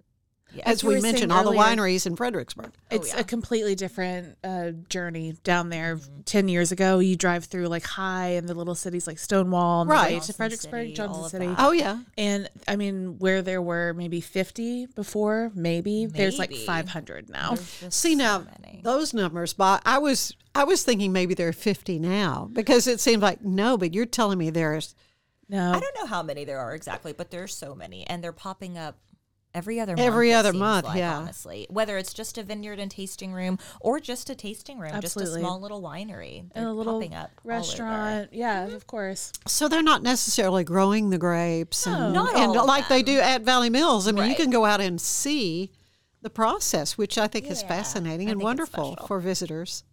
As 0.65 0.83
you 0.83 0.89
we 0.91 1.01
mentioned, 1.01 1.33
all 1.33 1.45
the 1.45 1.51
wineries 1.51 2.07
in 2.07 2.17
Fredericksburg. 2.17 2.73
It's 2.91 3.13
a 3.15 3.25
completely 3.25 3.75
different 3.75 4.37
uh, 4.45 4.71
journey 4.89 5.35
down 5.45 5.71
there. 5.71 5.99
Ten 6.25 6.49
years 6.49 6.73
ago, 6.73 6.99
you 7.01 7.17
drive 7.17 7.45
through 7.47 7.67
like 7.69 7.85
Hye 7.85 8.29
and 8.31 8.49
the 8.49 8.55
little 8.55 8.75
cities 8.75 9.07
like 9.07 9.19
Stonewall 9.19 9.83
and 9.83 9.91
the 9.91 9.95
Right. 9.95 10.15
way 10.15 10.21
to 10.21 10.33
Fredericksburg, 10.33 10.87
City, 10.89 10.93
Johnson 10.95 11.29
City. 11.29 11.47
that. 11.47 11.57
Oh 11.59 11.73
yeah, 11.73 12.01
And 12.17 12.49
I 12.69 12.77
mean, 12.77 13.19
where 13.19 13.43
there 13.43 13.61
were 13.63 13.93
maybe 13.95 14.21
fifty 14.21 14.87
before, 14.87 15.51
maybe, 15.55 16.07
there's 16.07 16.39
like 16.39 16.55
five 16.55 16.89
hundred 16.89 17.29
now. 17.29 17.55
See 17.89 18.15
now 18.15 18.47
those 18.83 19.13
numbers, 19.15 19.53
Bob. 19.55 19.83
I 19.85 19.99
was 19.99 20.35
I 20.55 20.65
was 20.65 20.83
thinking 20.85 21.13
maybe 21.13 21.35
there 21.35 21.49
are 21.49 21.53
fifty 21.53 21.99
now 21.99 22.49
because 22.53 22.87
it 22.87 23.01
seemed 23.01 23.23
like 23.23 23.43
no, 23.45 23.77
but 23.77 23.93
you're 23.93 24.07
telling 24.07 24.39
me 24.39 24.51
there's 24.51 24.95
No, 25.49 25.73
I 25.73 25.81
don't 25.81 25.95
know 25.97 26.07
how 26.07 26.23
many 26.23 26.45
there 26.45 26.59
are 26.59 26.75
exactly, 26.75 27.13
but 27.13 27.31
there's 27.31 27.55
so 27.55 27.75
many, 27.75 28.07
and 28.07 28.23
they're 28.25 28.33
popping 28.33 28.79
up 28.79 28.97
every 29.55 29.81
other 29.81 29.93
month. 29.93 30.07
Every 30.07 30.33
other 30.33 30.53
month, 30.53 30.87
like, 30.87 30.99
yeah. 30.99 31.19
Honestly, 31.19 31.67
whether 31.71 31.97
it's 31.97 32.13
just 32.13 32.37
a 32.37 32.43
vineyard 32.43 32.79
and 32.79 32.91
tasting 32.91 33.33
room 33.33 33.59
or 33.81 34.01
just 34.01 34.29
a 34.29 34.35
tasting 34.35 34.79
room, 34.79 34.93
Absolutely. 34.93 35.25
just 35.25 35.37
a 35.37 35.41
small 35.41 35.61
little 35.61 35.81
winery, 35.81 36.45
and 36.55 36.67
a 36.67 36.73
little 36.73 37.01
popping 37.01 37.15
up 37.15 37.31
all 37.45 37.51
over. 37.51 37.59
restaurant. 37.59 38.29
Yeah, 38.33 38.67
of 38.67 38.87
course. 38.87 39.33
so 39.47 39.69
they're 39.69 39.83
not 39.83 40.03
necessarily 40.03 40.65
growing 40.65 41.11
the 41.11 41.19
grapes 41.19 41.87
and, 41.87 42.13
Not 42.13 42.35
and 42.37 42.51
all 42.51 42.61
of 42.61 42.67
like 42.67 42.89
they 42.89 43.03
do 43.03 43.19
at 43.21 43.43
Valley 43.43 43.71
Mills. 43.71 44.09
I 44.09 44.13
mean, 44.13 44.29
you 44.29 44.37
can 44.37 44.51
go 44.51 44.65
out 44.65 44.81
and 44.81 45.01
see 45.01 45.71
the 46.23 46.31
process, 46.31 46.99
which 46.99 47.19
I 47.19 47.29
think 47.29 47.51
is 47.51 47.63
fascinating 47.63 48.29
I 48.29 48.33
and 48.33 48.43
wonderful 48.43 48.97
for 49.07 49.21
visitors. 49.21 49.85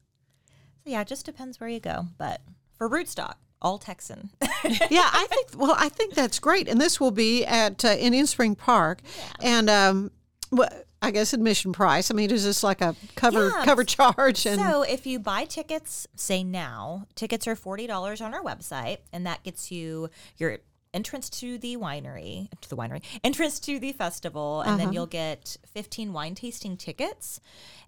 So 0.83 0.89
yeah, 0.89 1.01
it 1.01 1.07
just 1.07 1.25
depends 1.25 1.59
where 1.59 1.69
you 1.69 1.79
go. 1.79 2.07
But 2.17 2.41
for 2.77 2.89
rootstock, 2.89 3.35
all 3.61 3.77
Texan. 3.77 4.29
yeah, 4.41 5.09
I 5.11 5.27
think. 5.29 5.49
Well, 5.55 5.75
I 5.77 5.89
think 5.89 6.13
that's 6.13 6.39
great, 6.39 6.67
and 6.67 6.79
this 6.79 6.99
will 6.99 7.11
be 7.11 7.45
at 7.45 7.83
uh, 7.85 7.89
in 7.89 7.99
Indian 7.99 8.27
Spring 8.27 8.55
Park, 8.55 9.01
and 9.41 9.69
um, 9.69 10.11
well, 10.51 10.69
I 11.01 11.11
guess 11.11 11.33
admission 11.33 11.73
price. 11.73 12.11
I 12.11 12.13
mean, 12.13 12.29
is 12.31 12.43
this 12.43 12.63
like 12.63 12.81
a 12.81 12.95
cover 13.15 13.49
Yeah. 13.49 13.65
cover 13.65 13.83
charge? 13.83 14.45
And 14.45 14.59
so 14.59 14.83
if 14.83 15.05
you 15.07 15.19
buy 15.19 15.45
tickets, 15.45 16.07
say 16.15 16.43
now, 16.43 17.05
tickets 17.15 17.47
are 17.47 17.55
forty 17.55 17.87
dollars 17.87 18.21
on 18.21 18.33
our 18.33 18.43
website, 18.43 18.97
and 19.13 19.25
that 19.25 19.43
gets 19.43 19.71
you 19.71 20.09
your 20.37 20.57
entrance 20.93 21.29
to 21.29 21.57
the 21.57 21.77
winery, 21.77 22.49
to 22.61 22.69
the 22.69 22.75
winery, 22.75 23.01
entrance 23.23 23.59
to 23.61 23.79
the 23.79 23.93
festival, 23.93 24.61
and 24.61 24.71
Uh-huh. 24.71 24.77
then 24.85 24.93
you'll 24.93 25.05
get 25.07 25.57
fifteen 25.65 26.13
wine 26.13 26.35
tasting 26.35 26.77
tickets, 26.77 27.39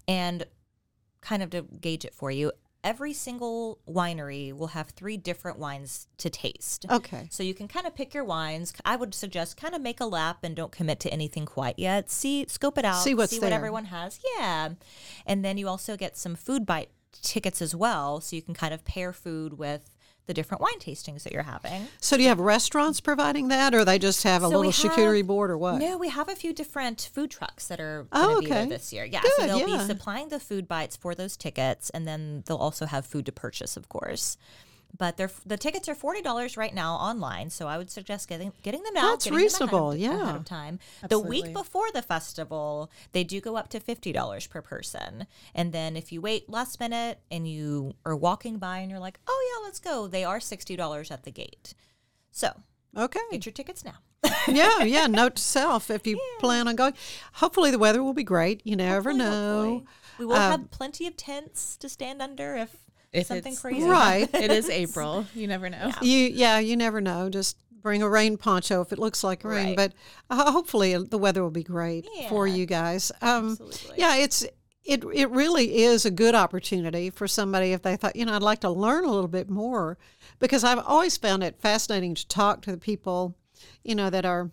and 0.07 0.45
kind 1.21 1.41
of 1.43 1.49
to 1.51 1.61
gauge 1.81 2.03
it 2.05 2.13
for 2.13 2.31
you. 2.31 2.51
Every 2.83 3.13
single 3.13 3.79
winery 3.87 4.51
will 4.51 4.67
have 4.67 4.89
three 4.89 5.15
different 5.15 5.57
wines 5.57 6.07
to 6.17 6.29
taste. 6.29 6.85
Okay. 6.89 7.27
So 7.31 7.41
you 7.41 7.53
can 7.53 7.67
kind 7.67 7.87
of 7.87 7.95
pick 7.95 8.13
your 8.13 8.25
wines. 8.25 8.73
I 8.83 8.95
would 8.95 9.13
suggest 9.13 9.55
kind 9.55 9.73
of 9.73 9.81
make 9.81 9.99
a 10.01 10.05
lap 10.05 10.39
and 10.43 10.55
don't 10.55 10.71
commit 10.71 10.99
to 11.01 11.13
anything 11.13 11.45
quite 11.45 11.79
yet. 11.79 12.09
See, 12.09 12.45
scope 12.49 12.77
it 12.77 12.85
out. 12.85 13.01
See 13.01 13.15
what's 13.15 13.31
see 13.31 13.39
there. 13.39 13.49
what 13.49 13.55
everyone 13.55 13.85
has. 13.85 14.19
Yeah. 14.37 14.71
And 15.25 15.45
then 15.45 15.57
you 15.57 15.67
also 15.67 15.95
get 15.95 16.17
some 16.17 16.35
food 16.35 16.65
bite 16.65 16.89
tickets 17.21 17.61
as 17.61 17.75
well. 17.75 18.19
So 18.19 18.35
you 18.35 18.41
can 18.41 18.53
kind 18.53 18.73
of 18.73 18.83
pair 18.83 19.13
food 19.13 19.57
with 19.57 19.89
the 20.25 20.33
different 20.33 20.61
wine 20.61 20.79
tastings 20.79 21.23
that 21.23 21.33
you're 21.33 21.43
having. 21.43 21.87
So 21.99 22.15
do 22.17 22.23
you 22.23 22.29
have 22.29 22.39
restaurants 22.39 23.01
providing 23.01 23.49
that, 23.49 23.73
or 23.75 23.83
they 23.83 23.99
just 23.99 24.23
have 24.23 24.41
a 24.43 24.49
So 24.49 24.57
little 24.59 24.71
charcuterie 24.71 25.25
board, 25.25 25.51
or 25.51 25.57
what? 25.57 25.79
No, 25.79 25.97
we 25.97 26.09
have 26.09 26.29
a 26.29 26.35
few 26.35 26.53
different 26.53 27.09
food 27.13 27.29
trucks 27.31 27.67
that 27.67 27.79
are 27.79 28.07
Oh, 28.11 28.21
going 28.21 28.35
to 28.35 28.41
be 28.41 28.49
there 28.49 28.59
okay. 28.61 28.69
this 28.69 28.93
year. 28.93 29.03
Yeah, 29.05 29.21
Good, 29.21 29.31
so 29.37 29.47
they'll 29.47 29.67
yeah. 29.69 29.77
be 29.77 29.83
supplying 29.83 30.29
the 30.29 30.39
food 30.39 30.67
bites 30.67 30.95
for 30.95 31.13
those 31.13 31.35
tickets, 31.35 31.89
and 31.89 32.07
then 32.07 32.43
they'll 32.45 32.57
also 32.57 32.85
have 32.85 33.05
food 33.05 33.25
to 33.25 33.31
purchase, 33.31 33.75
of 33.75 33.89
course. 33.89 34.37
But 34.95 35.17
they're, 35.17 35.31
the 35.43 35.57
tickets 35.57 35.89
are 35.89 35.95
forty 35.95 36.21
dollars 36.21 36.55
right 36.55 36.73
now 36.73 36.93
online, 36.95 37.49
so 37.49 37.67
I 37.67 37.79
would 37.79 37.89
suggest 37.89 38.29
getting 38.29 38.53
getting 38.61 38.83
them 38.83 38.93
now. 38.93 39.09
That's 39.09 39.25
them 39.25 39.33
ahead 39.33 39.43
reasonable, 39.43 39.95
yeah. 39.95 40.21
ahead 40.21 40.35
of 40.35 40.45
time. 40.45 40.79
The 41.09 41.17
week 41.17 41.51
before 41.51 41.91
the 41.91 42.03
festival, 42.03 42.91
they 43.11 43.23
do 43.23 43.41
go 43.41 43.55
up 43.57 43.69
to 43.69 43.79
fifty 43.79 44.11
dollars 44.11 44.45
per 44.45 44.61
person, 44.61 45.25
and 45.55 45.73
then 45.73 45.97
if 45.97 46.11
you 46.11 46.21
wait 46.21 46.47
last 46.47 46.79
minute 46.79 47.19
and 47.31 47.47
you 47.47 47.95
are 48.05 48.15
walking 48.15 48.57
by 48.59 48.79
and 48.79 48.91
you're 48.91 48.99
like, 48.99 49.19
"Oh 49.27 49.51
yeah, 49.59 49.65
let's 49.65 49.79
go," 49.79 50.05
they 50.07 50.23
are 50.23 50.39
sixty 50.39 50.75
dollars 50.75 51.09
at 51.09 51.23
the 51.23 51.31
gate. 51.31 51.73
So 52.31 52.51
Okay. 52.95 53.19
get 53.31 53.45
your 53.47 53.53
tickets 53.53 53.83
now. 53.83 53.95
yeah, 54.47 54.83
yeah. 54.83 55.07
Note 55.07 55.37
to 55.37 55.41
self 55.41 55.89
if 55.89 56.05
you 56.05 56.19
plan 56.39 56.67
on 56.67 56.75
going. 56.75 56.93
Hopefully 57.33 57.71
the 57.71 57.79
weather 57.79 58.03
will 58.03 58.13
be 58.13 58.23
great. 58.23 58.61
You 58.63 58.75
never 58.75 59.09
Hopefully, 59.11 59.17
know. 59.17 59.61
hopefully. 59.63 59.85
We 60.19 60.25
will 60.27 60.35
Um, 60.35 60.51
have 60.51 60.71
plenty 60.71 61.07
of 61.07 61.17
tents 61.17 61.75
to 61.77 61.89
stand 61.89 62.21
under 62.21 62.55
if, 62.55 62.75
If 63.13 63.27
something 63.27 63.55
crazy. 63.55 63.83
Right. 63.87 64.27
it 64.33 64.51
is 64.51 64.69
April. 64.83 65.25
You 65.35 65.47
never 65.47 65.69
know. 65.69 65.91
You 66.01 66.17
yeah, 66.19 66.59
you 66.59 66.75
never 66.75 66.99
know. 66.99 67.29
Just 67.29 67.57
bring 67.81 68.01
a 68.01 68.09
rain 68.09 68.37
poncho 68.37 68.81
if 68.81 68.91
it 68.91 68.99
looks 68.99 69.23
like 69.23 69.43
rain. 69.43 69.67
Right. 69.67 69.75
But 69.75 69.93
uh, 70.29 70.51
hopefully 70.51 70.97
the 70.97 71.17
weather 71.17 71.43
will 71.43 71.51
be 71.51 71.63
great 71.63 72.07
for 72.29 72.47
you 72.47 72.65
guys. 72.65 73.11
Um, 73.21 73.51
absolutely. 73.51 73.95
yeah, 73.97 74.15
it's 74.17 74.45
it 74.83 75.03
it 75.13 75.29
really 75.29 75.83
is 75.83 76.05
a 76.05 76.11
good 76.11 76.33
opportunity 76.35 77.09
for 77.09 77.27
somebody 77.27 77.71
if 77.71 77.81
they 77.83 77.95
thought 77.95 78.15
you 78.15 78.25
know 78.25 78.33
I'd 78.33 78.41
like 78.41 78.59
to 78.61 78.69
learn 78.69 79.05
a 79.05 79.11
little 79.11 79.29
bit 79.29 79.49
more 79.49 79.97
because 80.39 80.63
I've 80.63 80.79
always 80.79 81.15
found 81.17 81.43
it 81.43 81.59
fascinating 81.61 82.15
to 82.15 82.27
talk 82.27 82.61
to 82.63 82.71
the 82.71 82.77
people 82.77 83.35
you 83.83 83.95
know 83.95 84.09
that 84.09 84.25
are 84.25 84.51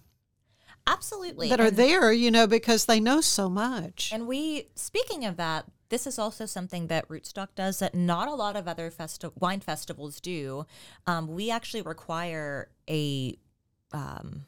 Absolutely. 0.86 1.48
that 1.48 1.60
are 1.60 1.66
And- 1.66 1.76
there 1.76 2.12
you 2.12 2.30
know 2.30 2.46
because 2.46 2.86
they 2.86 3.00
know 3.00 3.20
so 3.20 3.48
much. 3.48 4.10
And 4.12 4.26
we, 4.26 4.68
speaking 4.74 5.24
of 5.24 5.36
that, 5.36 5.66
this 5.90 6.06
is 6.06 6.18
also 6.18 6.46
something 6.46 6.86
that 6.86 7.08
Rootstock 7.08 7.48
does 7.54 7.80
that 7.80 7.94
not 7.94 8.28
a 8.28 8.34
lot 8.34 8.56
of 8.56 8.66
other 8.66 8.90
festi- 8.90 9.32
wine 9.38 9.60
festivals 9.60 10.20
do. 10.20 10.66
Um, 11.06 11.28
we 11.28 11.50
actually 11.50 11.82
require 11.82 12.70
a 12.88 13.36
um, 13.92 14.46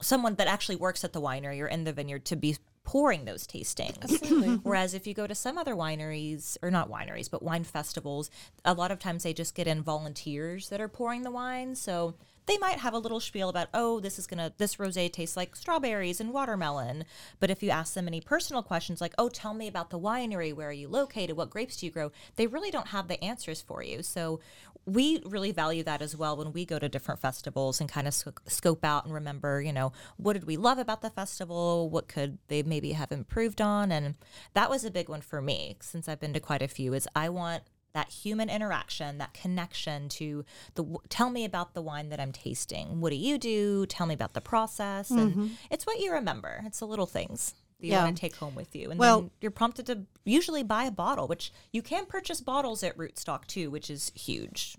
someone 0.00 0.36
that 0.36 0.46
actually 0.46 0.76
works 0.76 1.04
at 1.04 1.12
the 1.12 1.20
winery 1.20 1.60
or 1.60 1.66
in 1.66 1.84
the 1.84 1.92
vineyard 1.92 2.24
to 2.26 2.36
be 2.36 2.56
pouring 2.84 3.24
those 3.24 3.46
tastings. 3.46 4.60
Whereas 4.62 4.94
if 4.94 5.06
you 5.06 5.14
go 5.14 5.26
to 5.26 5.34
some 5.34 5.58
other 5.58 5.74
wineries, 5.74 6.56
or 6.62 6.70
not 6.70 6.90
wineries, 6.90 7.30
but 7.30 7.42
wine 7.42 7.64
festivals, 7.64 8.30
a 8.64 8.74
lot 8.74 8.90
of 8.90 8.98
times 8.98 9.24
they 9.24 9.34
just 9.34 9.54
get 9.54 9.66
in 9.66 9.82
volunteers 9.82 10.68
that 10.68 10.80
are 10.80 10.88
pouring 10.88 11.22
the 11.22 11.30
wine. 11.30 11.74
So 11.74 12.14
they 12.46 12.58
might 12.58 12.78
have 12.78 12.94
a 12.94 12.98
little 12.98 13.20
spiel 13.20 13.48
about, 13.48 13.68
oh, 13.74 14.00
this 14.00 14.18
is 14.18 14.26
gonna 14.26 14.52
this 14.58 14.76
rosé 14.76 15.12
tastes 15.12 15.36
like 15.36 15.56
strawberries 15.56 16.20
and 16.20 16.32
watermelon. 16.32 17.04
But 17.40 17.50
if 17.50 17.62
you 17.62 17.70
ask 17.70 17.94
them 17.94 18.06
any 18.06 18.20
personal 18.20 18.62
questions 18.62 19.00
like, 19.00 19.14
oh, 19.18 19.28
tell 19.28 19.54
me 19.54 19.66
about 19.68 19.90
the 19.90 19.98
winery, 19.98 20.54
where 20.54 20.68
are 20.68 20.72
you 20.72 20.88
located, 20.88 21.36
what 21.36 21.50
grapes 21.50 21.76
do 21.76 21.86
you 21.86 21.92
grow, 21.92 22.12
they 22.36 22.46
really 22.46 22.70
don't 22.70 22.88
have 22.88 23.08
the 23.08 23.22
answers 23.22 23.60
for 23.60 23.82
you. 23.82 24.02
So 24.02 24.40
we 24.86 25.20
really 25.24 25.50
value 25.50 25.82
that 25.82 26.00
as 26.00 26.16
well 26.16 26.36
when 26.36 26.52
we 26.52 26.64
go 26.64 26.78
to 26.78 26.88
different 26.88 27.20
festivals 27.20 27.80
and 27.80 27.90
kind 27.90 28.06
of 28.06 28.14
sc- 28.14 28.40
scope 28.46 28.84
out 28.84 29.04
and 29.04 29.12
remember, 29.12 29.60
you 29.60 29.72
know, 29.72 29.92
what 30.16 30.34
did 30.34 30.44
we 30.44 30.56
love 30.56 30.78
about 30.78 31.02
the 31.02 31.10
festival? 31.10 31.90
What 31.90 32.06
could 32.06 32.38
they 32.46 32.62
maybe 32.62 32.92
have 32.92 33.10
improved 33.10 33.60
on? 33.60 33.90
And 33.90 34.14
that 34.54 34.70
was 34.70 34.84
a 34.84 34.90
big 34.90 35.08
one 35.08 35.22
for 35.22 35.42
me 35.42 35.76
since 35.80 36.08
I've 36.08 36.20
been 36.20 36.32
to 36.34 36.40
quite 36.40 36.62
a 36.62 36.68
few. 36.68 36.94
Is 36.94 37.08
I 37.16 37.28
want 37.28 37.64
that 37.96 38.10
human 38.10 38.50
interaction, 38.50 39.16
that 39.16 39.32
connection 39.32 40.10
to 40.10 40.44
the 40.74 40.84
tell 41.08 41.30
me 41.30 41.46
about 41.46 41.72
the 41.72 41.80
wine 41.80 42.10
that 42.10 42.20
I'm 42.20 42.30
tasting. 42.30 43.00
What 43.00 43.08
do 43.08 43.16
you 43.16 43.38
do? 43.38 43.86
Tell 43.86 44.06
me 44.06 44.12
about 44.12 44.34
the 44.34 44.42
process. 44.42 45.10
And 45.10 45.32
mm-hmm. 45.32 45.46
it's 45.70 45.86
what 45.86 45.98
you 45.98 46.12
remember. 46.12 46.60
It's 46.66 46.80
the 46.80 46.86
little 46.86 47.06
things 47.06 47.54
that 47.80 47.86
you 47.86 47.92
Yeah. 47.94 48.04
want 48.04 48.16
to 48.16 48.20
take 48.20 48.36
home 48.36 48.54
with 48.54 48.76
you. 48.76 48.90
And 48.90 49.00
Well- 49.00 49.22
then 49.22 49.30
you're 49.40 49.50
prompted 49.50 49.86
to 49.86 50.02
usually 50.26 50.62
buy 50.62 50.84
a 50.84 50.90
bottle, 50.90 51.26
which 51.26 51.50
you 51.72 51.80
can 51.80 52.04
purchase 52.04 52.42
bottles 52.42 52.82
at 52.82 52.98
Rootstock 52.98 53.46
too, 53.46 53.70
which 53.70 53.88
is 53.88 54.12
huge. 54.14 54.76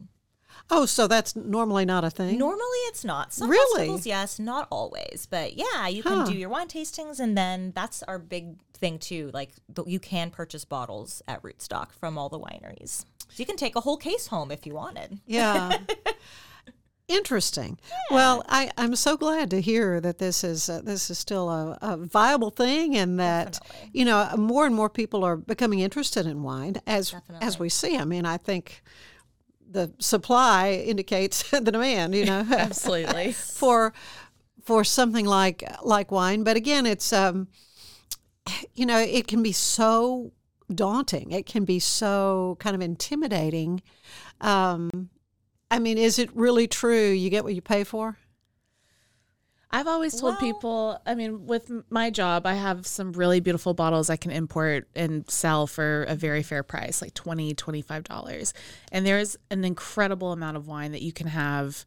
Oh, 0.70 0.86
so 0.86 1.08
that's 1.08 1.36
normally 1.36 1.86
not 1.86 2.04
a 2.04 2.10
thing. 2.10 2.38
Normally 2.38 2.80
it's 2.90 3.06
not. 3.06 3.34
Some 3.34 3.50
Really? 3.50 3.80
festivals, 3.80 4.06
yes, 4.06 4.40
not 4.40 4.68
always. 4.70 5.28
But 5.30 5.54
yeah, 5.56 5.88
you 5.88 6.04
Huh. 6.04 6.24
can 6.26 6.34
do 6.34 6.38
your 6.38 6.50
wine 6.50 6.68
tastings 6.68 7.20
and 7.20 7.38
then 7.38 7.72
that's 7.76 8.04
our 8.04 8.20
big 8.20 8.58
thing 8.74 9.00
too. 9.00 9.32
Like 9.34 9.52
you 9.86 10.00
can 10.00 10.30
purchase 10.32 10.66
bottles 10.66 11.22
at 11.28 11.42
Rootstock 11.44 11.92
from 11.94 12.18
all 12.18 12.30
the 12.30 12.40
wineries. 12.40 13.06
So 13.30 13.36
you 13.38 13.46
can 13.46 13.58
take 13.58 13.76
a 13.76 13.82
whole 13.82 13.98
case 13.98 14.28
home 14.28 14.52
if 14.52 14.66
you 14.66 14.74
wanted. 14.74 15.20
Yeah. 15.26 15.78
Interesting. 17.08 17.80
Well, 18.12 18.44
I, 18.50 18.70
I'm 18.78 18.94
so 18.98 19.16
glad 19.16 19.50
to 19.52 19.62
hear 19.62 20.02
that 20.02 20.18
this 20.18 20.44
is 20.44 20.68
uh, 20.70 20.82
this 20.84 21.10
is 21.10 21.18
still 21.18 21.50
a, 21.50 21.78
a 21.82 21.96
viable 21.96 22.50
thing, 22.50 22.98
and 22.98 23.18
that 23.18 23.54
Definitely. 23.54 23.90
you 23.94 24.04
know 24.04 24.30
more 24.38 24.66
and 24.66 24.76
more 24.76 24.90
people 24.90 25.24
are 25.24 25.38
becoming 25.38 25.80
interested 25.80 26.26
in 26.26 26.44
wine 26.44 26.76
as 26.86 27.16
as 27.40 27.60
we 27.60 27.70
see. 27.70 27.98
I 27.98 28.04
mean, 28.04 28.26
I 28.26 28.36
think 28.36 28.84
the 29.70 29.94
supply 30.00 30.72
indicates 30.72 31.44
the 31.52 31.62
demand. 31.62 32.16
You 32.16 32.26
know, 32.26 32.46
Absolutely. 32.52 33.32
for 33.34 33.94
for 34.64 34.84
something 34.84 35.26
like 35.26 35.64
like 35.84 36.12
wine. 36.12 36.44
But 36.44 36.58
again, 36.58 36.86
it's 36.86 37.14
um, 37.14 37.48
you 38.74 38.86
know, 38.86 39.00
it 39.00 39.28
can 39.28 39.44
be 39.44 39.52
so 39.52 40.32
daunting. 40.74 41.32
It 41.32 41.46
can 41.46 41.66
be 41.66 41.80
so 41.80 42.58
kind 42.60 42.76
of 42.76 42.82
intimidating. 42.82 43.82
Um, 44.42 45.10
I 45.70 45.80
mean, 45.80 45.98
is 45.98 46.20
it 46.20 46.34
really 46.36 46.68
true? 46.68 47.10
You 47.10 47.30
get 47.30 47.44
what 47.44 47.56
you 47.56 47.62
pay 47.62 47.84
for. 47.84 48.18
I've 49.70 49.88
always 49.88 50.14
told 50.20 50.34
Well- 50.36 50.42
people, 50.42 51.02
I 51.06 51.14
mean, 51.16 51.46
with 51.46 51.70
my 51.90 52.10
job, 52.10 52.46
I 52.46 52.54
have 52.54 52.88
some 52.88 53.12
really 53.12 53.40
beautiful 53.40 53.74
bottles 53.74 54.10
I 54.10 54.16
can 54.16 54.32
import 54.32 54.88
and 54.96 55.30
sell 55.30 55.68
for 55.68 56.04
a 56.04 56.16
very 56.16 56.42
fair 56.42 56.64
price, 56.64 57.02
like 57.02 57.14
$20, 57.14 57.54
$25. 57.54 58.54
And 58.92 59.06
there's 59.06 59.36
an 59.52 59.66
incredible 59.66 60.32
amount 60.32 60.56
of 60.58 60.68
wine 60.68 60.94
that 60.94 61.02
you 61.02 61.12
can 61.12 61.28
have 61.28 61.86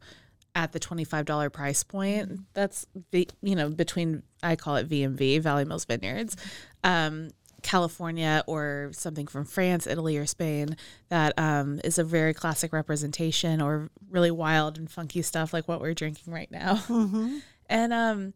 at 0.53 0.73
the 0.73 0.79
$25 0.79 1.51
price 1.51 1.83
point. 1.83 2.41
That's, 2.53 2.85
the, 3.11 3.27
you 3.41 3.55
know, 3.55 3.69
between, 3.69 4.23
I 4.43 4.55
call 4.55 4.75
it 4.75 4.87
VMV, 4.87 5.41
Valley 5.41 5.65
Mills 5.65 5.85
Vineyards, 5.85 6.35
um, 6.83 7.29
California 7.63 8.43
or 8.47 8.89
something 8.91 9.27
from 9.27 9.45
France, 9.45 9.85
Italy, 9.87 10.17
or 10.17 10.25
Spain 10.25 10.75
that 11.09 11.37
um, 11.37 11.79
is 11.83 11.97
a 11.99 12.03
very 12.03 12.33
classic 12.33 12.73
representation 12.73 13.61
or 13.61 13.89
really 14.09 14.31
wild 14.31 14.77
and 14.77 14.89
funky 14.89 15.21
stuff 15.21 15.53
like 15.53 15.67
what 15.67 15.79
we're 15.79 15.93
drinking 15.93 16.33
right 16.33 16.51
now. 16.51 16.75
Mm-hmm. 16.87 17.37
And 17.71 17.93
um, 17.93 18.33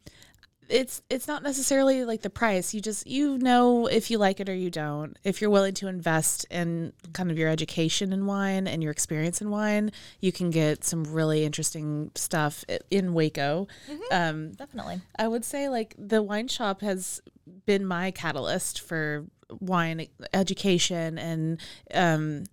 it's 0.70 1.02
it's 1.10 1.28
not 1.28 1.44
necessarily 1.44 2.06
like 2.06 2.22
the 2.22 2.30
price. 2.30 2.74
You 2.74 2.82
just 2.82 3.06
you 3.06 3.38
know 3.38 3.88
if 3.88 4.10
you 4.10 4.18
like 4.18 4.40
it 4.40 4.50
or 4.50 4.56
you 4.56 4.70
don't. 4.70 5.18
If 5.24 5.42
you're 5.42 5.50
willing 5.50 5.74
to 5.76 5.88
invest 5.88 6.46
in 6.50 6.94
kind 7.14 7.30
of 7.30 7.38
your 7.38 7.50
education 7.50 8.14
in 8.14 8.26
wine 8.26 8.68
and 8.68 8.82
your 8.82 8.92
experience 8.92 9.42
in 9.42 9.50
wine, 9.50 9.92
you 10.20 10.32
can 10.32 10.50
get 10.50 10.84
some 10.84 11.04
really 11.04 11.44
interesting 11.44 12.12
stuff 12.16 12.64
in 12.90 13.14
Waco. 13.14 13.68
Um, 14.12 14.54
Definitely. 14.54 15.02
I 15.18 15.28
would 15.28 15.46
say 15.46 15.70
like 15.70 15.94
the 15.98 16.24
wine 16.24 16.48
shop 16.48 16.82
has 16.82 17.22
been 17.66 17.86
my 17.86 18.12
catalyst 18.12 18.82
for 18.82 19.26
wine 19.60 20.08
education 20.34 21.18
and 21.18 21.60
um, 21.94 22.46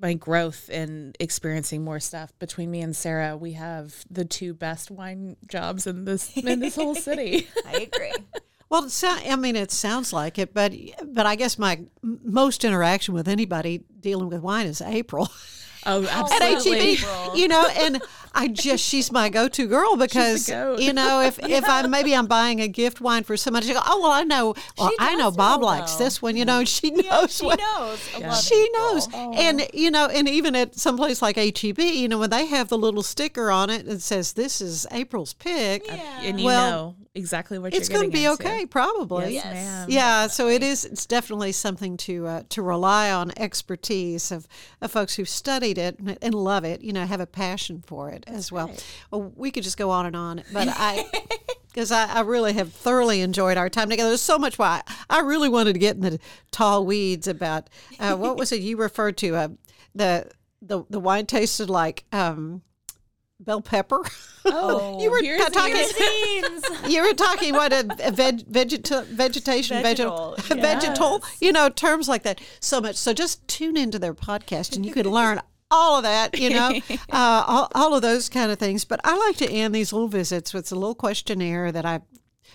my 0.00 0.14
growth 0.14 0.68
and 0.72 1.16
experiencing 1.20 1.84
more 1.84 2.00
stuff. 2.00 2.32
Between 2.38 2.70
me 2.70 2.80
and 2.80 2.94
Sarah, 2.94 3.36
we 3.36 3.52
have 3.52 4.04
the 4.10 4.24
two 4.24 4.54
best 4.54 4.90
wine 4.90 5.36
jobs 5.46 5.86
in 5.86 6.04
this 6.04 6.36
in 6.36 6.60
this 6.60 6.76
whole 6.76 6.94
city. 6.94 7.48
I 7.66 7.88
agree. 7.92 8.12
Well, 8.68 8.88
sound, 8.88 9.22
I 9.28 9.34
mean, 9.36 9.56
it 9.56 9.72
sounds 9.72 10.12
like 10.12 10.38
it, 10.38 10.54
but 10.54 10.72
but 11.04 11.26
I 11.26 11.34
guess 11.34 11.58
my 11.58 11.80
most 12.02 12.64
interaction 12.64 13.14
with 13.14 13.28
anybody 13.28 13.84
dealing 13.98 14.28
with 14.28 14.42
wine 14.42 14.66
is 14.66 14.80
April. 14.80 15.28
Oh, 15.86 16.04
At 16.32 16.42
absolutely. 16.42 16.96
HEB, 16.96 17.36
you 17.36 17.48
know, 17.48 17.66
and 17.74 18.00
I 18.34 18.48
just 18.48 18.84
she's 18.84 19.10
my 19.10 19.28
go-to 19.28 19.66
girl 19.66 19.96
because 19.96 20.48
you 20.48 20.92
know 20.92 21.20
if 21.22 21.38
if 21.42 21.68
I 21.68 21.86
maybe 21.86 22.14
I'm 22.14 22.26
buying 22.26 22.60
a 22.60 22.68
gift 22.68 23.00
wine 23.00 23.24
for 23.24 23.36
somebody, 23.36 23.66
she 23.66 23.74
go, 23.74 23.80
oh 23.84 24.00
well, 24.02 24.12
I 24.12 24.22
know, 24.22 24.54
well, 24.78 24.90
I 24.98 25.16
know 25.16 25.30
Bob 25.30 25.60
know, 25.60 25.66
likes 25.66 25.94
though. 25.94 26.04
this 26.04 26.22
one, 26.22 26.36
you 26.36 26.44
know, 26.44 26.64
she 26.64 26.90
knows 26.90 27.04
Yeah, 27.04 27.26
she 27.26 27.44
what 27.46 27.58
knows. 27.58 28.08
a 28.14 28.20
lot 28.20 28.38
of 28.38 28.44
she 28.44 28.54
people. 28.54 28.80
knows. 28.80 29.08
Oh. 29.12 29.32
And 29.34 29.66
you 29.74 29.90
know, 29.90 30.06
and 30.06 30.28
even 30.28 30.54
at 30.54 30.76
some 30.76 30.96
place 30.96 31.20
like 31.22 31.36
HEB, 31.36 31.78
you 31.78 32.08
know, 32.08 32.18
when 32.18 32.30
they 32.30 32.46
have 32.46 32.68
the 32.68 32.78
little 32.78 33.02
sticker 33.02 33.50
on 33.50 33.70
it 33.70 33.86
that 33.86 34.00
says 34.00 34.32
this 34.34 34.60
is 34.60 34.86
April's 34.90 35.34
pick, 35.34 35.90
and 35.90 36.38
you 36.40 36.46
well, 36.46 36.70
know 36.70 36.94
exactly 37.14 37.58
what 37.58 37.74
it's 37.74 37.88
you're 37.88 37.98
going 37.98 38.10
to 38.10 38.16
be 38.16 38.24
into. 38.24 38.44
okay, 38.44 38.66
probably. 38.66 39.34
Yes, 39.34 39.44
ma'am. 39.44 39.86
Yeah, 39.90 40.26
so 40.26 40.48
it 40.48 40.62
is. 40.62 40.84
It's 40.84 41.06
definitely 41.06 41.52
something 41.52 41.96
to 41.98 42.26
uh, 42.26 42.42
to 42.50 42.62
rely 42.62 43.10
on 43.10 43.32
expertise 43.36 44.30
of, 44.30 44.46
of 44.80 44.90
folks 44.90 45.14
who've 45.14 45.28
studied 45.28 45.78
it 45.78 45.98
and, 45.98 46.18
and 46.22 46.34
love 46.34 46.64
it. 46.64 46.82
You 46.82 46.92
know, 46.92 47.06
have 47.06 47.20
a 47.20 47.26
passion 47.26 47.82
for 47.86 48.10
it 48.10 48.24
as 48.26 48.52
well. 48.52 48.70
well. 49.10 49.32
We 49.36 49.50
could 49.50 49.64
just 49.64 49.76
go 49.76 49.90
on 49.90 50.06
and 50.06 50.16
on, 50.16 50.42
but 50.52 50.68
I. 50.70 51.04
Because 51.68 51.92
I, 51.92 52.14
I 52.14 52.20
really 52.22 52.52
have 52.54 52.72
thoroughly 52.72 53.20
enjoyed 53.20 53.56
our 53.56 53.68
time 53.68 53.90
together. 53.90 54.08
There's 54.08 54.20
so 54.20 54.40
much 54.40 54.58
why 54.58 54.82
I 55.08 55.20
really 55.20 55.48
wanted 55.48 55.74
to 55.74 55.78
get 55.78 55.94
in 55.94 56.02
the 56.02 56.18
tall 56.50 56.84
weeds 56.84 57.28
about 57.28 57.70
uh, 58.00 58.16
what 58.16 58.36
was 58.36 58.50
it 58.50 58.60
you 58.60 58.76
referred 58.76 59.16
to? 59.18 59.36
Uh, 59.36 59.48
the 59.94 60.28
the 60.60 60.84
the 60.90 60.98
wine 60.98 61.26
tasted 61.26 61.70
like 61.70 62.04
um, 62.12 62.62
bell 63.40 63.60
pepper. 63.60 64.04
Oh, 64.44 65.00
you 65.02 65.10
were 65.10 65.22
here's 65.22 65.44
talking. 65.50 65.76
scenes. 65.76 66.64
You 66.88 67.02
were 67.02 67.14
talking 67.14 67.54
what 67.54 67.72
a, 67.72 67.86
a 68.04 68.10
veg, 68.10 68.40
vegeta, 68.50 69.04
vegetation, 69.06 69.82
Vegetal, 69.82 70.34
vegetal, 70.38 70.60
vegetal, 70.60 71.24
you 71.40 71.52
know, 71.52 71.68
terms 71.68 72.08
like 72.08 72.22
that. 72.24 72.40
So 72.60 72.80
much. 72.80 72.96
So 72.96 73.12
just 73.12 73.46
tune 73.48 73.76
into 73.76 73.98
their 73.98 74.14
podcast 74.14 74.74
and 74.76 74.84
you 74.84 74.92
can 74.92 75.08
learn 75.08 75.40
all 75.70 75.98
of 75.98 76.02
that, 76.02 76.36
you 76.38 76.50
know, 76.50 76.80
uh, 76.90 77.44
all, 77.46 77.68
all 77.74 77.94
of 77.94 78.02
those 78.02 78.28
kind 78.28 78.50
of 78.50 78.58
things. 78.58 78.84
But 78.84 79.00
I 79.04 79.16
like 79.16 79.36
to 79.36 79.50
end 79.50 79.74
these 79.74 79.92
little 79.92 80.08
visits 80.08 80.52
with 80.52 80.70
a 80.72 80.74
little 80.74 80.96
questionnaire 80.96 81.70
that 81.70 81.86
I 81.86 82.00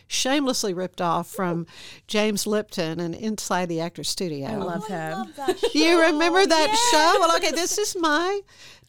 shamelessly 0.08 0.74
ripped 0.74 1.02
off 1.02 1.28
from 1.28 1.66
James 2.08 2.46
Lipton 2.46 3.00
and 3.00 3.16
Inside 3.16 3.70
the 3.70 3.82
Actor 3.82 4.04
Studio. 4.04 4.48
I 4.48 4.56
love 4.58 4.88
him. 4.88 5.34
You 5.74 6.02
remember 6.02 6.46
that 6.46 6.76
show? 6.92 7.20
Well, 7.20 7.36
okay, 7.38 7.52
this 7.52 7.78
is 7.78 7.96
my 8.00 8.42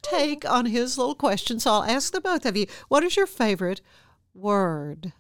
take 0.03 0.49
on 0.49 0.67
his 0.67 0.99
little 0.99 1.15
question. 1.15 1.61
So 1.61 1.73
I'll 1.73 1.83
ask 1.83 2.13
the 2.13 2.21
both 2.21 2.47
of 2.47 2.57
you 2.57 2.67
what 2.89 3.05
is 3.05 3.17
your 3.17 3.27
favorite 3.27 3.81
word? 4.35 5.13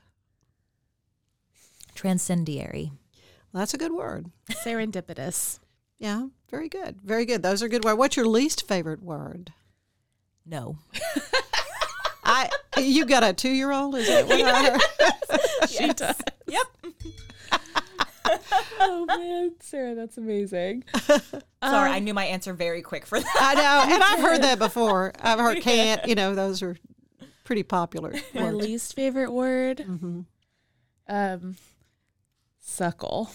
Transcendiary. 1.95 2.93
Well, 3.53 3.61
that's 3.61 3.75
a 3.75 3.79
good 3.79 3.93
word. 3.93 4.31
Serendipitous. 4.51 5.59
Yeah, 5.99 6.27
very 6.51 6.69
good. 6.69 7.01
Very 7.03 7.25
good. 7.25 7.43
Those 7.43 7.63
are 7.63 7.69
good 7.69 7.85
words. 7.85 7.97
What's 7.99 8.17
your 8.17 8.27
least 8.27 8.69
favorite 8.69 9.03
word? 9.03 9.53
No. 10.45 10.79
I 12.25 12.51
you 12.77 13.07
got 13.07 13.25
a 13.25 13.33
two 13.33 13.51
year 13.51 13.73
old? 13.73 13.95
Is 13.95 14.09
that 14.09 14.27
what 14.27 14.41
I 14.41 14.71
heard? 14.71 14.81
She 15.69 15.93
does. 15.93 16.17
Yep. 16.47 16.67
Oh 18.81 19.05
man, 19.07 19.53
Sarah, 19.61 19.95
that's 19.95 20.17
amazing. 20.19 20.85
Sorry, 21.63 21.91
I 21.91 21.99
knew 21.99 22.15
my 22.15 22.25
answer 22.27 22.53
very 22.53 22.83
quick 22.83 23.07
for 23.07 23.19
that. 23.19 23.37
I 23.41 23.55
know, 23.55 23.95
and 23.95 24.03
I've 24.03 24.21
heard 24.21 24.43
that 24.43 24.59
before. 24.61 25.13
I've 25.21 25.39
heard 25.39 25.61
can't. 25.63 26.07
You 26.07 26.15
know, 26.15 26.35
those 26.35 26.63
are 26.63 26.77
pretty 27.45 27.63
popular. 27.63 28.13
My 28.35 28.45
words. 28.53 28.57
least 28.57 28.95
favorite 28.95 29.33
word, 29.33 29.79
Mm-hmm. 29.79 30.21
um, 31.09 31.57
suckle. 32.61 33.31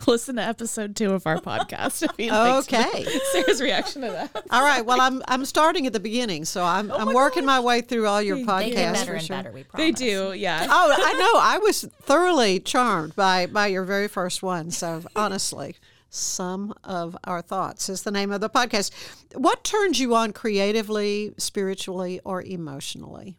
Listen 0.06 0.36
to 0.36 0.42
episode 0.42 0.96
two 0.96 1.12
of 1.12 1.26
our 1.26 1.38
podcast. 1.40 2.02
If 2.02 2.10
you 2.18 2.30
like 2.30 2.72
Okay. 2.72 3.04
Sarah's 3.32 3.60
reaction 3.60 4.02
to 4.02 4.08
that. 4.10 4.44
All 4.50 4.62
right. 4.62 4.84
Well, 4.84 5.00
I'm 5.00 5.22
I'm 5.28 5.44
starting 5.44 5.86
at 5.86 5.92
the 5.92 6.00
beginning, 6.00 6.44
so 6.44 6.64
I'm 6.64 6.90
oh 6.90 6.96
I'm 6.96 7.14
working 7.14 7.44
my 7.44 7.60
way 7.60 7.80
through 7.80 8.06
all 8.06 8.20
your 8.22 8.36
They 8.36 8.42
They 8.44 8.48
podcasts 8.48 8.92
better 8.92 9.06
for 9.06 9.12
and 9.14 9.22
sure. 9.22 9.36
better, 9.36 9.52
we 9.52 9.64
promise. 9.64 9.84
They 9.84 9.92
do, 9.92 10.32
yeah. 10.32 10.66
Oh, 10.70 10.94
I 10.96 11.12
know. 11.14 11.40
I 11.40 11.58
was 11.58 11.82
thoroughly 12.02 12.60
charmed 12.60 13.14
by 13.16 13.46
by 13.46 13.68
your 13.68 13.84
very 13.84 14.08
first 14.08 14.42
one. 14.42 14.70
So 14.70 15.02
honestly, 15.16 15.76
Somm 16.10 16.72
of 16.84 17.16
our 17.24 17.42
Thoughts 17.42 17.88
is 17.88 18.02
the 18.02 18.10
name 18.10 18.30
of 18.32 18.40
the 18.40 18.50
podcast. 18.50 18.90
What 19.34 19.64
turns 19.64 19.98
you 20.00 20.14
on 20.14 20.32
creatively, 20.32 21.34
spiritually, 21.38 22.20
or 22.24 22.42
emotionally? 22.42 23.36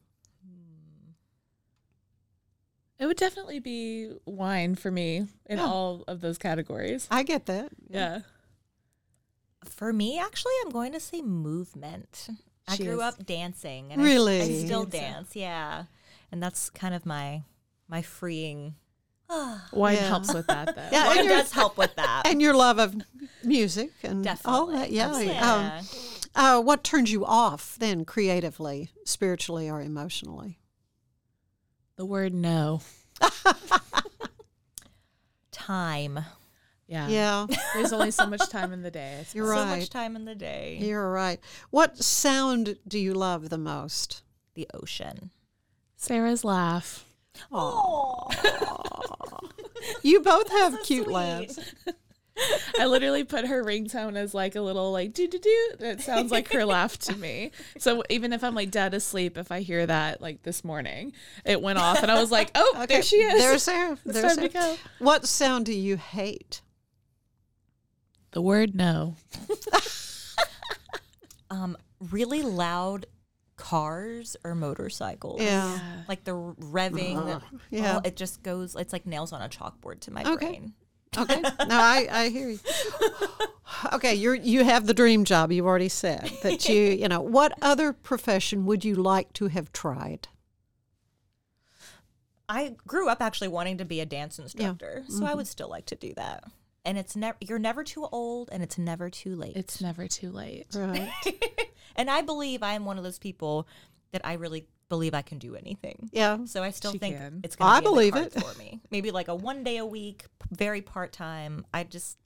It 2.98 3.08
would 3.08 3.18
definitely 3.18 3.60
be 3.60 4.12
wine 4.26 4.76
for 4.76 4.90
me 4.90 5.28
in 5.48 5.60
all 5.60 6.04
of 6.08 6.22
those 6.22 6.38
categories. 6.38 7.08
I 7.12 7.24
get 7.24 7.46
that. 7.48 7.70
Yeah. 7.90 8.20
For 9.66 9.92
me, 9.92 10.20
actually, 10.20 10.54
I'm 10.64 10.72
going 10.72 10.94
to 10.94 11.00
say 11.00 11.22
movement. 11.22 12.30
I 12.68 12.78
grew 12.78 13.02
is. 13.02 13.02
up 13.02 13.26
dancing, 13.26 13.92
and 13.92 14.02
I- 14.02 14.06
I, 14.06 14.52
still 14.66 14.86
dance. 14.86 15.36
Yeah, 15.36 15.86
and 16.32 16.42
that's 16.42 16.70
kind 16.70 16.94
of 16.96 17.06
my 17.06 17.44
my 17.88 18.02
freeing. 18.02 18.76
Wine 19.30 19.96
Yeah. 19.96 20.08
helps 20.08 20.34
with 20.34 20.48
that, 20.48 20.76
though. 20.76 20.88
Yeah, 20.92 21.08
Wine 21.08 21.18
and 21.20 21.28
your, 21.28 21.38
does 21.38 21.52
help 21.52 21.78
with 21.78 21.96
that. 21.96 22.24
and 22.28 22.42
your 22.42 22.54
love 22.54 22.80
of 22.80 22.96
music 23.44 23.92
and 24.04 24.28
all 24.46 24.68
that. 24.68 24.92
Yeah. 24.92 25.20
Yeah. 25.20 25.80
Um, 25.80 25.88
uh, 26.36 26.62
what 26.62 26.84
turns 26.84 27.12
you 27.12 27.26
off 27.26 27.76
then, 27.80 28.06
creatively, 28.06 28.90
spiritually, 29.06 29.70
or 29.70 29.82
emotionally? 29.82 30.60
The 31.98 32.06
word 32.06 32.34
no. 32.34 32.82
Time. 35.52 36.20
Yeah. 36.88 37.08
Yeah, 37.08 37.48
There's 37.74 37.94
only 37.94 38.12
so 38.12 38.28
much 38.28 38.48
time 38.50 38.72
in 38.72 38.84
the 38.84 38.92
day. 38.92 39.18
I 39.20 39.24
suppose. 39.24 39.36
you're 39.36 39.48
So 39.56 39.64
right. 39.64 39.80
much 39.80 39.90
time 39.90 40.16
in 40.16 40.26
the 40.26 40.36
day. 40.36 40.78
You're 40.80 41.10
right. 41.12 41.40
What 41.72 41.98
sound 41.98 42.78
do 42.88 43.00
you 43.00 43.14
love 43.14 43.50
the 43.50 43.58
most? 43.58 44.22
The 44.54 44.68
ocean. 44.74 45.32
Sarah's 45.98 46.44
laugh. 46.44 47.06
Oh. 47.52 48.30
you 50.04 50.22
both 50.22 50.50
have 50.52 50.78
cute 50.84 51.08
laughs. 51.08 51.58
I 52.80 52.86
literally 52.86 53.24
put 53.24 53.48
her 53.48 53.64
ringtone 53.64 54.16
as 54.18 54.34
like 54.34 54.56
a 54.56 54.62
little 54.62 54.92
like 54.92 55.14
do 55.14 55.28
do 55.28 55.40
do. 55.40 55.70
That 55.80 56.02
sounds 56.02 56.32
like 56.32 56.52
her 56.52 56.66
laugh 56.66 56.98
to 57.00 57.16
me. 57.16 57.52
So 57.78 58.04
even 58.10 58.34
if 58.34 58.44
I'm 58.44 58.54
like 58.56 58.72
dead 58.72 58.94
asleep, 58.94 59.38
if 59.38 59.52
I 59.52 59.62
hear 59.62 59.86
that 59.86 60.22
like 60.22 60.44
this 60.44 60.64
morning, 60.64 61.14
it 61.46 61.62
went 61.62 61.80
off 61.80 62.02
and 62.04 62.12
I 62.12 62.20
was 62.20 62.32
like, 62.32 62.52
oh, 62.56 62.86
there 62.90 63.02
she 63.02 63.18
is. 63.18 63.42
There's 63.42 63.64
Sarah. 63.64 63.98
It's 64.06 64.20
There's 64.20 64.36
time 64.36 64.48
to 64.48 64.54
go. 64.54 64.76
What 65.00 65.26
sound 65.28 65.66
do 65.66 65.74
you 65.74 65.96
hate? 65.98 66.62
The 68.32 68.42
word 68.42 68.76
no. 68.76 69.16
Um, 71.52 71.78
really 72.12 72.42
loud 72.42 73.06
cars 73.56 74.36
or 74.44 74.56
motorcycles. 74.56 75.42
Yeah. 75.42 75.80
Like 76.08 76.24
the 76.24 76.32
revving. 76.34 77.42
Yeah. 77.70 77.98
oh, 77.98 78.02
it 78.04 78.16
just 78.16 78.44
goes. 78.44 78.76
It's 78.76 78.92
like 78.92 79.06
nails 79.06 79.32
on 79.32 79.42
a 79.42 79.48
chalkboard 79.48 80.02
to 80.02 80.12
my 80.12 80.24
Okay. 80.24 80.48
brain. 80.48 80.74
Okay. 81.18 81.42
No, 81.42 81.52
I, 81.70 82.08
I 82.12 82.30
hear 82.30 82.50
you. 82.50 82.60
Okay, 83.94 84.14
you're 84.14 84.36
you 84.36 84.64
have 84.64 84.88
the 84.88 84.94
dream 84.94 85.26
job. 85.26 85.52
You've 85.52 85.66
already 85.66 85.90
said 85.90 86.32
that 86.44 86.68
you 86.70 86.82
you 87.02 87.08
know 87.08 87.22
what 87.22 87.54
other 87.62 87.94
profession 87.94 88.66
would 88.66 88.86
you 88.86 88.96
like 88.96 89.34
to 89.34 89.48
have 89.48 89.72
tried? 89.72 90.28
I 92.48 92.76
grew 92.86 93.10
up 93.10 93.22
actually 93.22 93.48
wanting 93.48 93.80
to 93.80 93.86
be 93.86 94.00
a 94.02 94.06
dance 94.06 94.38
instructor, 94.38 95.04
so 95.08 95.24
I 95.24 95.30
mm-hmm. 95.30 95.38
would 95.38 95.48
still 95.48 95.70
like 95.70 95.88
to 95.88 95.96
do 95.96 96.14
that. 96.16 96.44
and 96.86 96.98
it's 96.98 97.16
never 97.16 97.38
you're 97.42 97.60
never 97.60 97.84
too 97.84 98.08
old 98.12 98.50
and 98.52 98.62
it's 98.64 98.78
never 98.78 99.10
too 99.10 99.36
late. 99.36 99.56
It's 99.56 99.82
never 99.82 100.08
too 100.08 100.32
late. 100.32 100.68
Right. 100.74 101.12
and 101.96 102.10
I 102.10 102.22
believe 102.22 102.64
I 102.64 102.74
am 102.74 102.86
one 102.86 102.98
of 102.98 103.04
those 103.04 103.20
people 103.20 103.68
that 104.12 104.22
I 104.24 104.34
really 104.34 104.68
believe 104.96 105.14
I 105.14 105.22
can 105.22 105.38
do 105.40 105.56
anything. 105.56 106.10
Yeah. 106.12 106.38
So 106.46 106.64
I 106.64 106.72
still 106.72 106.92
She 106.94 106.98
think 107.00 107.18
can. 107.18 107.42
it's 107.44 107.56
going 107.56 107.70
I 107.72 107.76
to 107.78 107.82
be 107.82 107.86
believe 107.90 108.16
in 108.16 108.24
the 108.24 108.38
it. 108.38 108.44
for 108.44 108.58
me. 108.60 108.82
Maybe 108.92 109.12
like 109.12 109.28
a 109.28 109.36
one 109.36 109.64
day 109.64 109.78
a 109.78 109.86
week, 109.86 110.26
p- 110.42 110.48
very 110.52 110.82
part 110.82 111.12
time. 111.14 111.66
I 111.74 111.84
just 111.84 112.18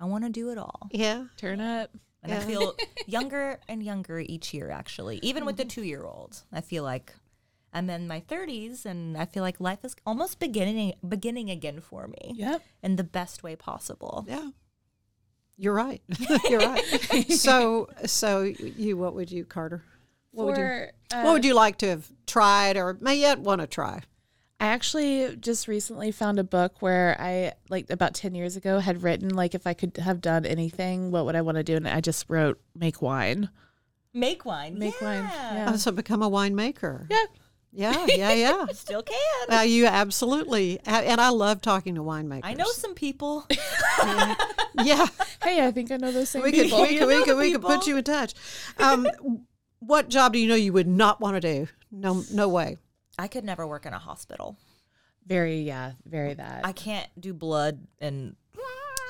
I 0.00 0.04
want 0.04 0.24
to 0.24 0.30
do 0.30 0.50
it 0.50 0.58
all. 0.58 0.88
Yeah. 0.92 1.24
Turn 1.36 1.60
up. 1.60 1.90
And 2.22 2.32
I 2.32 2.36
Yeah. 2.36 2.46
feel 2.50 2.74
younger 3.06 3.60
and 3.68 3.82
younger 3.82 4.18
each 4.20 4.52
year 4.54 4.70
actually. 4.70 5.18
Even 5.22 5.44
with 5.44 5.56
the 5.56 5.64
Mm-hmm. 5.64 5.80
2-year-old. 5.82 6.42
I 6.52 6.60
feel 6.60 6.82
like 6.84 7.12
I'm 7.72 7.88
in 7.90 8.08
my 8.08 8.20
30s 8.20 8.84
and 8.86 9.16
I 9.16 9.24
feel 9.26 9.42
like 9.42 9.60
life 9.60 9.84
is 9.84 9.94
almost 10.06 10.38
beginning 10.40 10.94
beginning 11.16 11.48
again 11.50 11.80
for 11.80 12.08
me. 12.08 12.32
Yep. 12.34 12.62
In 12.82 12.96
the 12.96 13.04
best 13.04 13.42
way 13.42 13.54
possible. 13.56 14.24
Yeah. 14.28 14.48
You're 15.60 15.74
right. 15.74 16.02
You're 16.50 16.60
right. 16.60 17.32
so, 17.32 17.88
so 18.06 18.42
you, 18.42 18.96
what 18.96 19.14
would 19.16 19.30
you, 19.32 19.44
Carter? 19.44 19.82
What 20.32 20.46
would 20.48 20.56
you, 20.58 20.64
uh, 20.64 21.22
what 21.22 21.32
would 21.32 21.44
you 21.44 21.54
like 21.54 21.78
to 21.78 21.88
have 21.88 22.08
tried 22.26 22.76
or 22.76 22.96
may 23.00 23.16
yet 23.16 23.38
want 23.40 23.60
to 23.60 23.66
try? 23.66 24.02
I 24.60 24.66
actually 24.66 25.36
just 25.36 25.68
recently 25.68 26.10
found 26.10 26.38
a 26.38 26.44
book 26.44 26.82
where 26.82 27.16
I 27.20 27.52
like 27.68 27.90
about 27.90 28.14
10 28.14 28.34
years 28.34 28.56
ago 28.56 28.80
had 28.80 29.02
written 29.04 29.28
like 29.28 29.54
if 29.54 29.66
I 29.66 29.74
could 29.74 29.96
have 29.98 30.20
done 30.20 30.44
anything, 30.44 31.10
what 31.12 31.24
would 31.26 31.36
I 31.36 31.42
want 31.42 31.56
to 31.58 31.62
do? 31.62 31.76
And 31.76 31.86
I 31.88 32.00
just 32.00 32.26
wrote 32.28 32.60
make 32.74 33.00
wine. 33.00 33.50
Make 34.12 34.44
wine. 34.44 34.78
Make 34.78 35.00
wine. 35.00 35.22
Yeah. 35.32 35.54
Yeah. 35.54 35.70
Oh, 35.72 35.76
so 35.76 35.92
become 35.92 36.22
a 36.22 36.30
winemaker. 36.30 37.06
Yeah. 37.10 37.24
Yeah, 37.70 38.06
yeah, 38.08 38.32
yeah. 38.32 38.66
Still 38.72 39.02
can. 39.02 39.16
Uh, 39.52 39.60
you 39.60 39.86
absolutely, 39.86 40.80
and 40.86 41.20
I 41.20 41.28
love 41.28 41.60
talking 41.60 41.96
to 41.96 42.00
winemakers. 42.00 42.40
I 42.42 42.54
know 42.54 42.64
some 42.72 42.94
people. 42.94 43.46
Yeah, 44.84 45.06
Hey, 45.42 45.66
I 45.66 45.70
think 45.72 45.90
I 45.90 45.96
know 45.96 46.12
those 46.12 46.28
same 46.30 46.42
we 46.42 46.52
could, 46.52 46.64
people. 46.64 46.82
we 46.82 46.98
could, 46.98 47.08
we 47.08 47.24
could, 47.24 47.36
we 47.36 47.52
could 47.52 47.62
put 47.62 47.86
you 47.86 47.96
in 47.96 48.04
touch. 48.04 48.34
Um, 48.78 49.08
what 49.80 50.08
job 50.08 50.32
do 50.32 50.38
you 50.38 50.48
know 50.48 50.54
you 50.54 50.72
would 50.72 50.88
not 50.88 51.20
want 51.20 51.34
to 51.34 51.40
do? 51.40 51.68
No, 51.90 52.24
no 52.32 52.48
way. 52.48 52.76
I 53.18 53.28
could 53.28 53.44
never 53.44 53.66
work 53.66 53.86
in 53.86 53.92
a 53.92 53.98
hospital. 53.98 54.56
Very, 55.26 55.60
yeah, 55.60 55.92
very 56.06 56.34
that. 56.34 56.64
I 56.64 56.72
can't 56.72 57.08
do 57.20 57.34
blood 57.34 57.86
and 58.00 58.36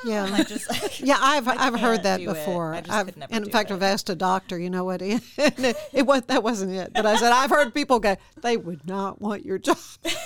Yeah, 0.04 0.28
I 0.32 0.42
just 0.42 1.00
Yeah, 1.00 1.18
I've 1.20 1.46
I 1.48 1.54
I've 1.66 1.78
heard 1.78 2.02
that 2.04 2.24
before. 2.24 2.74
I 2.74 2.80
just 2.80 3.06
could 3.06 3.16
never 3.16 3.34
and 3.34 3.44
in 3.44 3.50
fact, 3.50 3.70
it. 3.70 3.74
I've 3.74 3.82
asked 3.82 4.10
a 4.10 4.14
doctor. 4.14 4.58
You 4.58 4.70
know 4.70 4.84
what? 4.84 5.02
and 5.02 5.22
it, 5.36 5.76
it 5.92 6.06
was 6.06 6.22
that 6.22 6.42
wasn't 6.42 6.72
it. 6.72 6.92
But 6.92 7.06
I 7.06 7.16
said 7.16 7.32
I've 7.32 7.50
heard 7.50 7.74
people 7.74 8.00
go, 8.00 8.16
they 8.42 8.56
would 8.56 8.86
not 8.86 9.20
want 9.20 9.44
your 9.44 9.58
job. 9.58 9.78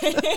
and 0.02 0.30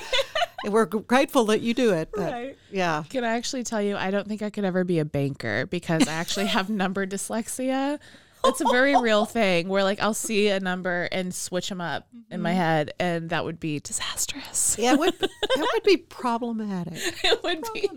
we're 0.73 0.85
grateful 0.85 1.45
that 1.45 1.61
you 1.61 1.73
do 1.73 1.93
it. 1.93 2.09
But 2.13 2.31
Right. 2.31 2.57
Yeah. 2.71 3.03
Can 3.09 3.23
I 3.23 3.35
actually 3.35 3.63
tell 3.63 3.81
you, 3.81 3.95
I 3.95 4.11
don't 4.11 4.27
think 4.27 4.41
I 4.41 4.49
could 4.49 4.65
ever 4.65 4.83
be 4.83 4.99
a 4.99 5.05
banker 5.05 5.65
because 5.67 6.07
I 6.07 6.13
actually 6.13 6.47
have 6.47 6.69
number 6.69 7.05
dyslexia. 7.05 7.99
It's 8.45 8.61
a 8.61 8.65
very 8.65 8.95
real 8.95 9.25
thing 9.25 9.69
where, 9.69 9.83
like, 9.83 9.99
I'll 9.99 10.13
see 10.13 10.47
a 10.49 10.59
number 10.59 11.07
and 11.11 11.33
switch 11.33 11.69
them 11.69 11.81
up 11.81 12.07
in 12.29 12.41
my 12.41 12.51
mm-hmm. 12.51 12.59
head, 12.59 12.93
and 12.99 13.29
that 13.29 13.45
would 13.45 13.59
be 13.59 13.79
disastrous. 13.79 14.77
Yeah, 14.79 14.93
it 14.93 14.99
would, 14.99 15.17
that 15.19 15.69
would 15.73 15.83
be 15.83 15.97
problematic. 15.97 16.93
it 17.23 17.43
would 17.43 17.63
be. 17.73 17.89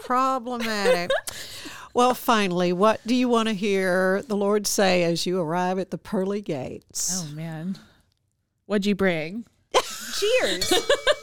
Problematic. 0.00 1.10
well, 1.94 2.14
finally, 2.14 2.72
what 2.72 3.00
do 3.06 3.14
you 3.14 3.28
want 3.28 3.48
to 3.48 3.54
hear 3.54 4.22
the 4.22 4.36
Lord 4.36 4.66
say 4.66 5.04
as 5.04 5.26
you 5.26 5.40
arrive 5.40 5.78
at 5.78 5.90
the 5.90 5.98
pearly 5.98 6.42
gates? 6.42 7.24
Oh 7.24 7.34
man, 7.34 7.78
what'd 8.66 8.86
you 8.86 8.94
bring? 8.94 9.46
cheers. 10.16 10.72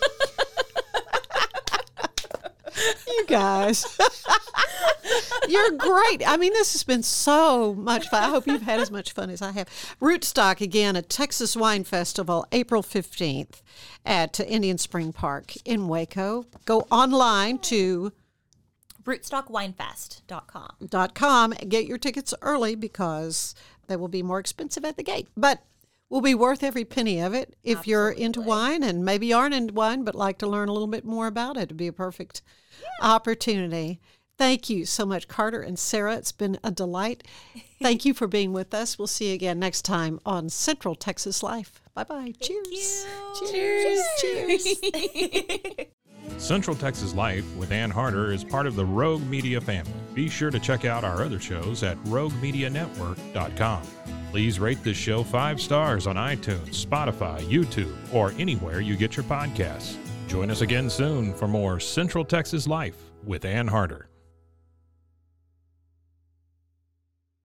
You 3.07 3.25
guys. 3.27 3.85
You're 5.47 5.71
great. 5.71 6.23
I 6.25 6.37
mean, 6.37 6.53
this 6.53 6.73
has 6.73 6.83
been 6.83 7.03
so 7.03 7.73
much 7.73 8.07
fun. 8.09 8.23
I 8.23 8.29
hope 8.29 8.47
you've 8.47 8.61
had 8.61 8.79
as 8.79 8.91
much 8.91 9.11
fun 9.11 9.29
as 9.29 9.41
I 9.41 9.51
have. 9.51 9.67
Rootstock, 10.01 10.61
again, 10.61 10.95
a 10.95 11.01
Texas 11.01 11.55
Wine 11.55 11.83
Festival, 11.83 12.45
April 12.51 12.81
15th 12.81 13.61
at 14.05 14.39
Indian 14.39 14.77
Spring 14.77 15.13
Park 15.13 15.53
in 15.65 15.87
Waco. 15.87 16.45
Go 16.65 16.81
online 16.91 17.57
to 17.59 18.11
Rootstockwinefest.com. 19.03 21.09
com. 21.13 21.53
Get 21.67 21.85
your 21.85 21.97
tickets 21.97 22.33
early 22.41 22.75
because 22.75 23.55
they 23.87 23.95
will 23.95 24.07
be 24.07 24.23
more 24.23 24.39
expensive 24.39 24.85
at 24.85 24.97
the 24.97 25.03
gate, 25.03 25.27
but 25.35 25.63
will 26.13 26.21
be 26.21 26.35
worth 26.35 26.61
every 26.61 26.85
penny 26.85 27.19
of 27.19 27.33
it. 27.33 27.55
If 27.63 27.87
you're 27.87 28.11
into 28.11 28.39
wine 28.39 28.83
and 28.83 29.03
maybe 29.03 29.33
aren't 29.33 29.55
into 29.55 29.73
wine 29.73 30.03
but 30.03 30.13
like 30.13 30.37
to 30.37 30.47
learn 30.47 30.69
a 30.69 30.71
little 30.71 30.87
bit 30.87 31.03
more 31.03 31.25
about 31.25 31.57
it, 31.57 31.63
it'd 31.63 31.77
be 31.77 31.87
a 31.87 31.93
perfect 31.93 32.43
opportunity. 33.01 33.99
Thank 34.37 34.69
you 34.69 34.85
so 34.85 35.07
much, 35.07 35.27
Carter 35.27 35.61
and 35.61 35.77
Sarah. 35.77 36.15
It's 36.17 36.31
been 36.31 36.59
a 36.63 36.69
delight. 36.69 37.23
Thank 37.81 38.05
you 38.05 38.13
for 38.13 38.27
being 38.27 38.53
with 38.53 38.75
us. 38.75 38.99
We'll 38.99 39.07
see 39.07 39.29
you 39.29 39.33
again 39.33 39.57
next 39.57 39.81
time 39.81 40.19
on 40.23 40.49
Central 40.49 40.93
Texas 40.93 41.41
Life. 41.41 41.81
Bye 41.95 42.03
bye. 42.03 42.33
Cheers. 42.39 43.07
Cheers. 43.49 44.03
Cheers. 44.21 44.67
Central 46.37 46.75
Texas 46.75 47.15
Life 47.15 47.45
with 47.55 47.71
Ann 47.71 47.89
Harder 47.89 48.31
is 48.31 48.43
part 48.43 48.67
of 48.67 48.75
the 48.75 48.85
Rogue 48.85 49.25
Media 49.27 49.59
family. 49.59 49.91
Be 50.13 50.29
sure 50.29 50.51
to 50.51 50.59
check 50.59 50.85
out 50.85 51.03
our 51.03 51.23
other 51.23 51.39
shows 51.39 51.81
at 51.81 51.97
roguemedianetwork.com. 52.03 53.81
Please 54.33 54.59
rate 54.59 54.83
this 54.83 54.97
show 54.97 55.21
five 55.21 55.61
stars 55.61 56.07
on 56.07 56.15
iTunes, 56.15 56.83
Spotify, 56.83 57.39
YouTube, 57.41 57.95
or 58.11 58.33
anywhere 58.39 58.81
you 58.81 58.95
get 58.95 59.15
your 59.15 59.23
podcasts. 59.25 59.95
Join 60.27 60.49
us 60.49 60.61
again 60.61 60.89
soon 60.89 61.35
for 61.35 61.47
more 61.47 61.79
Central 61.79 62.25
Texas 62.25 62.65
Life 62.65 62.97
with 63.23 63.45
Ann 63.45 63.67
Harder. 63.67 64.09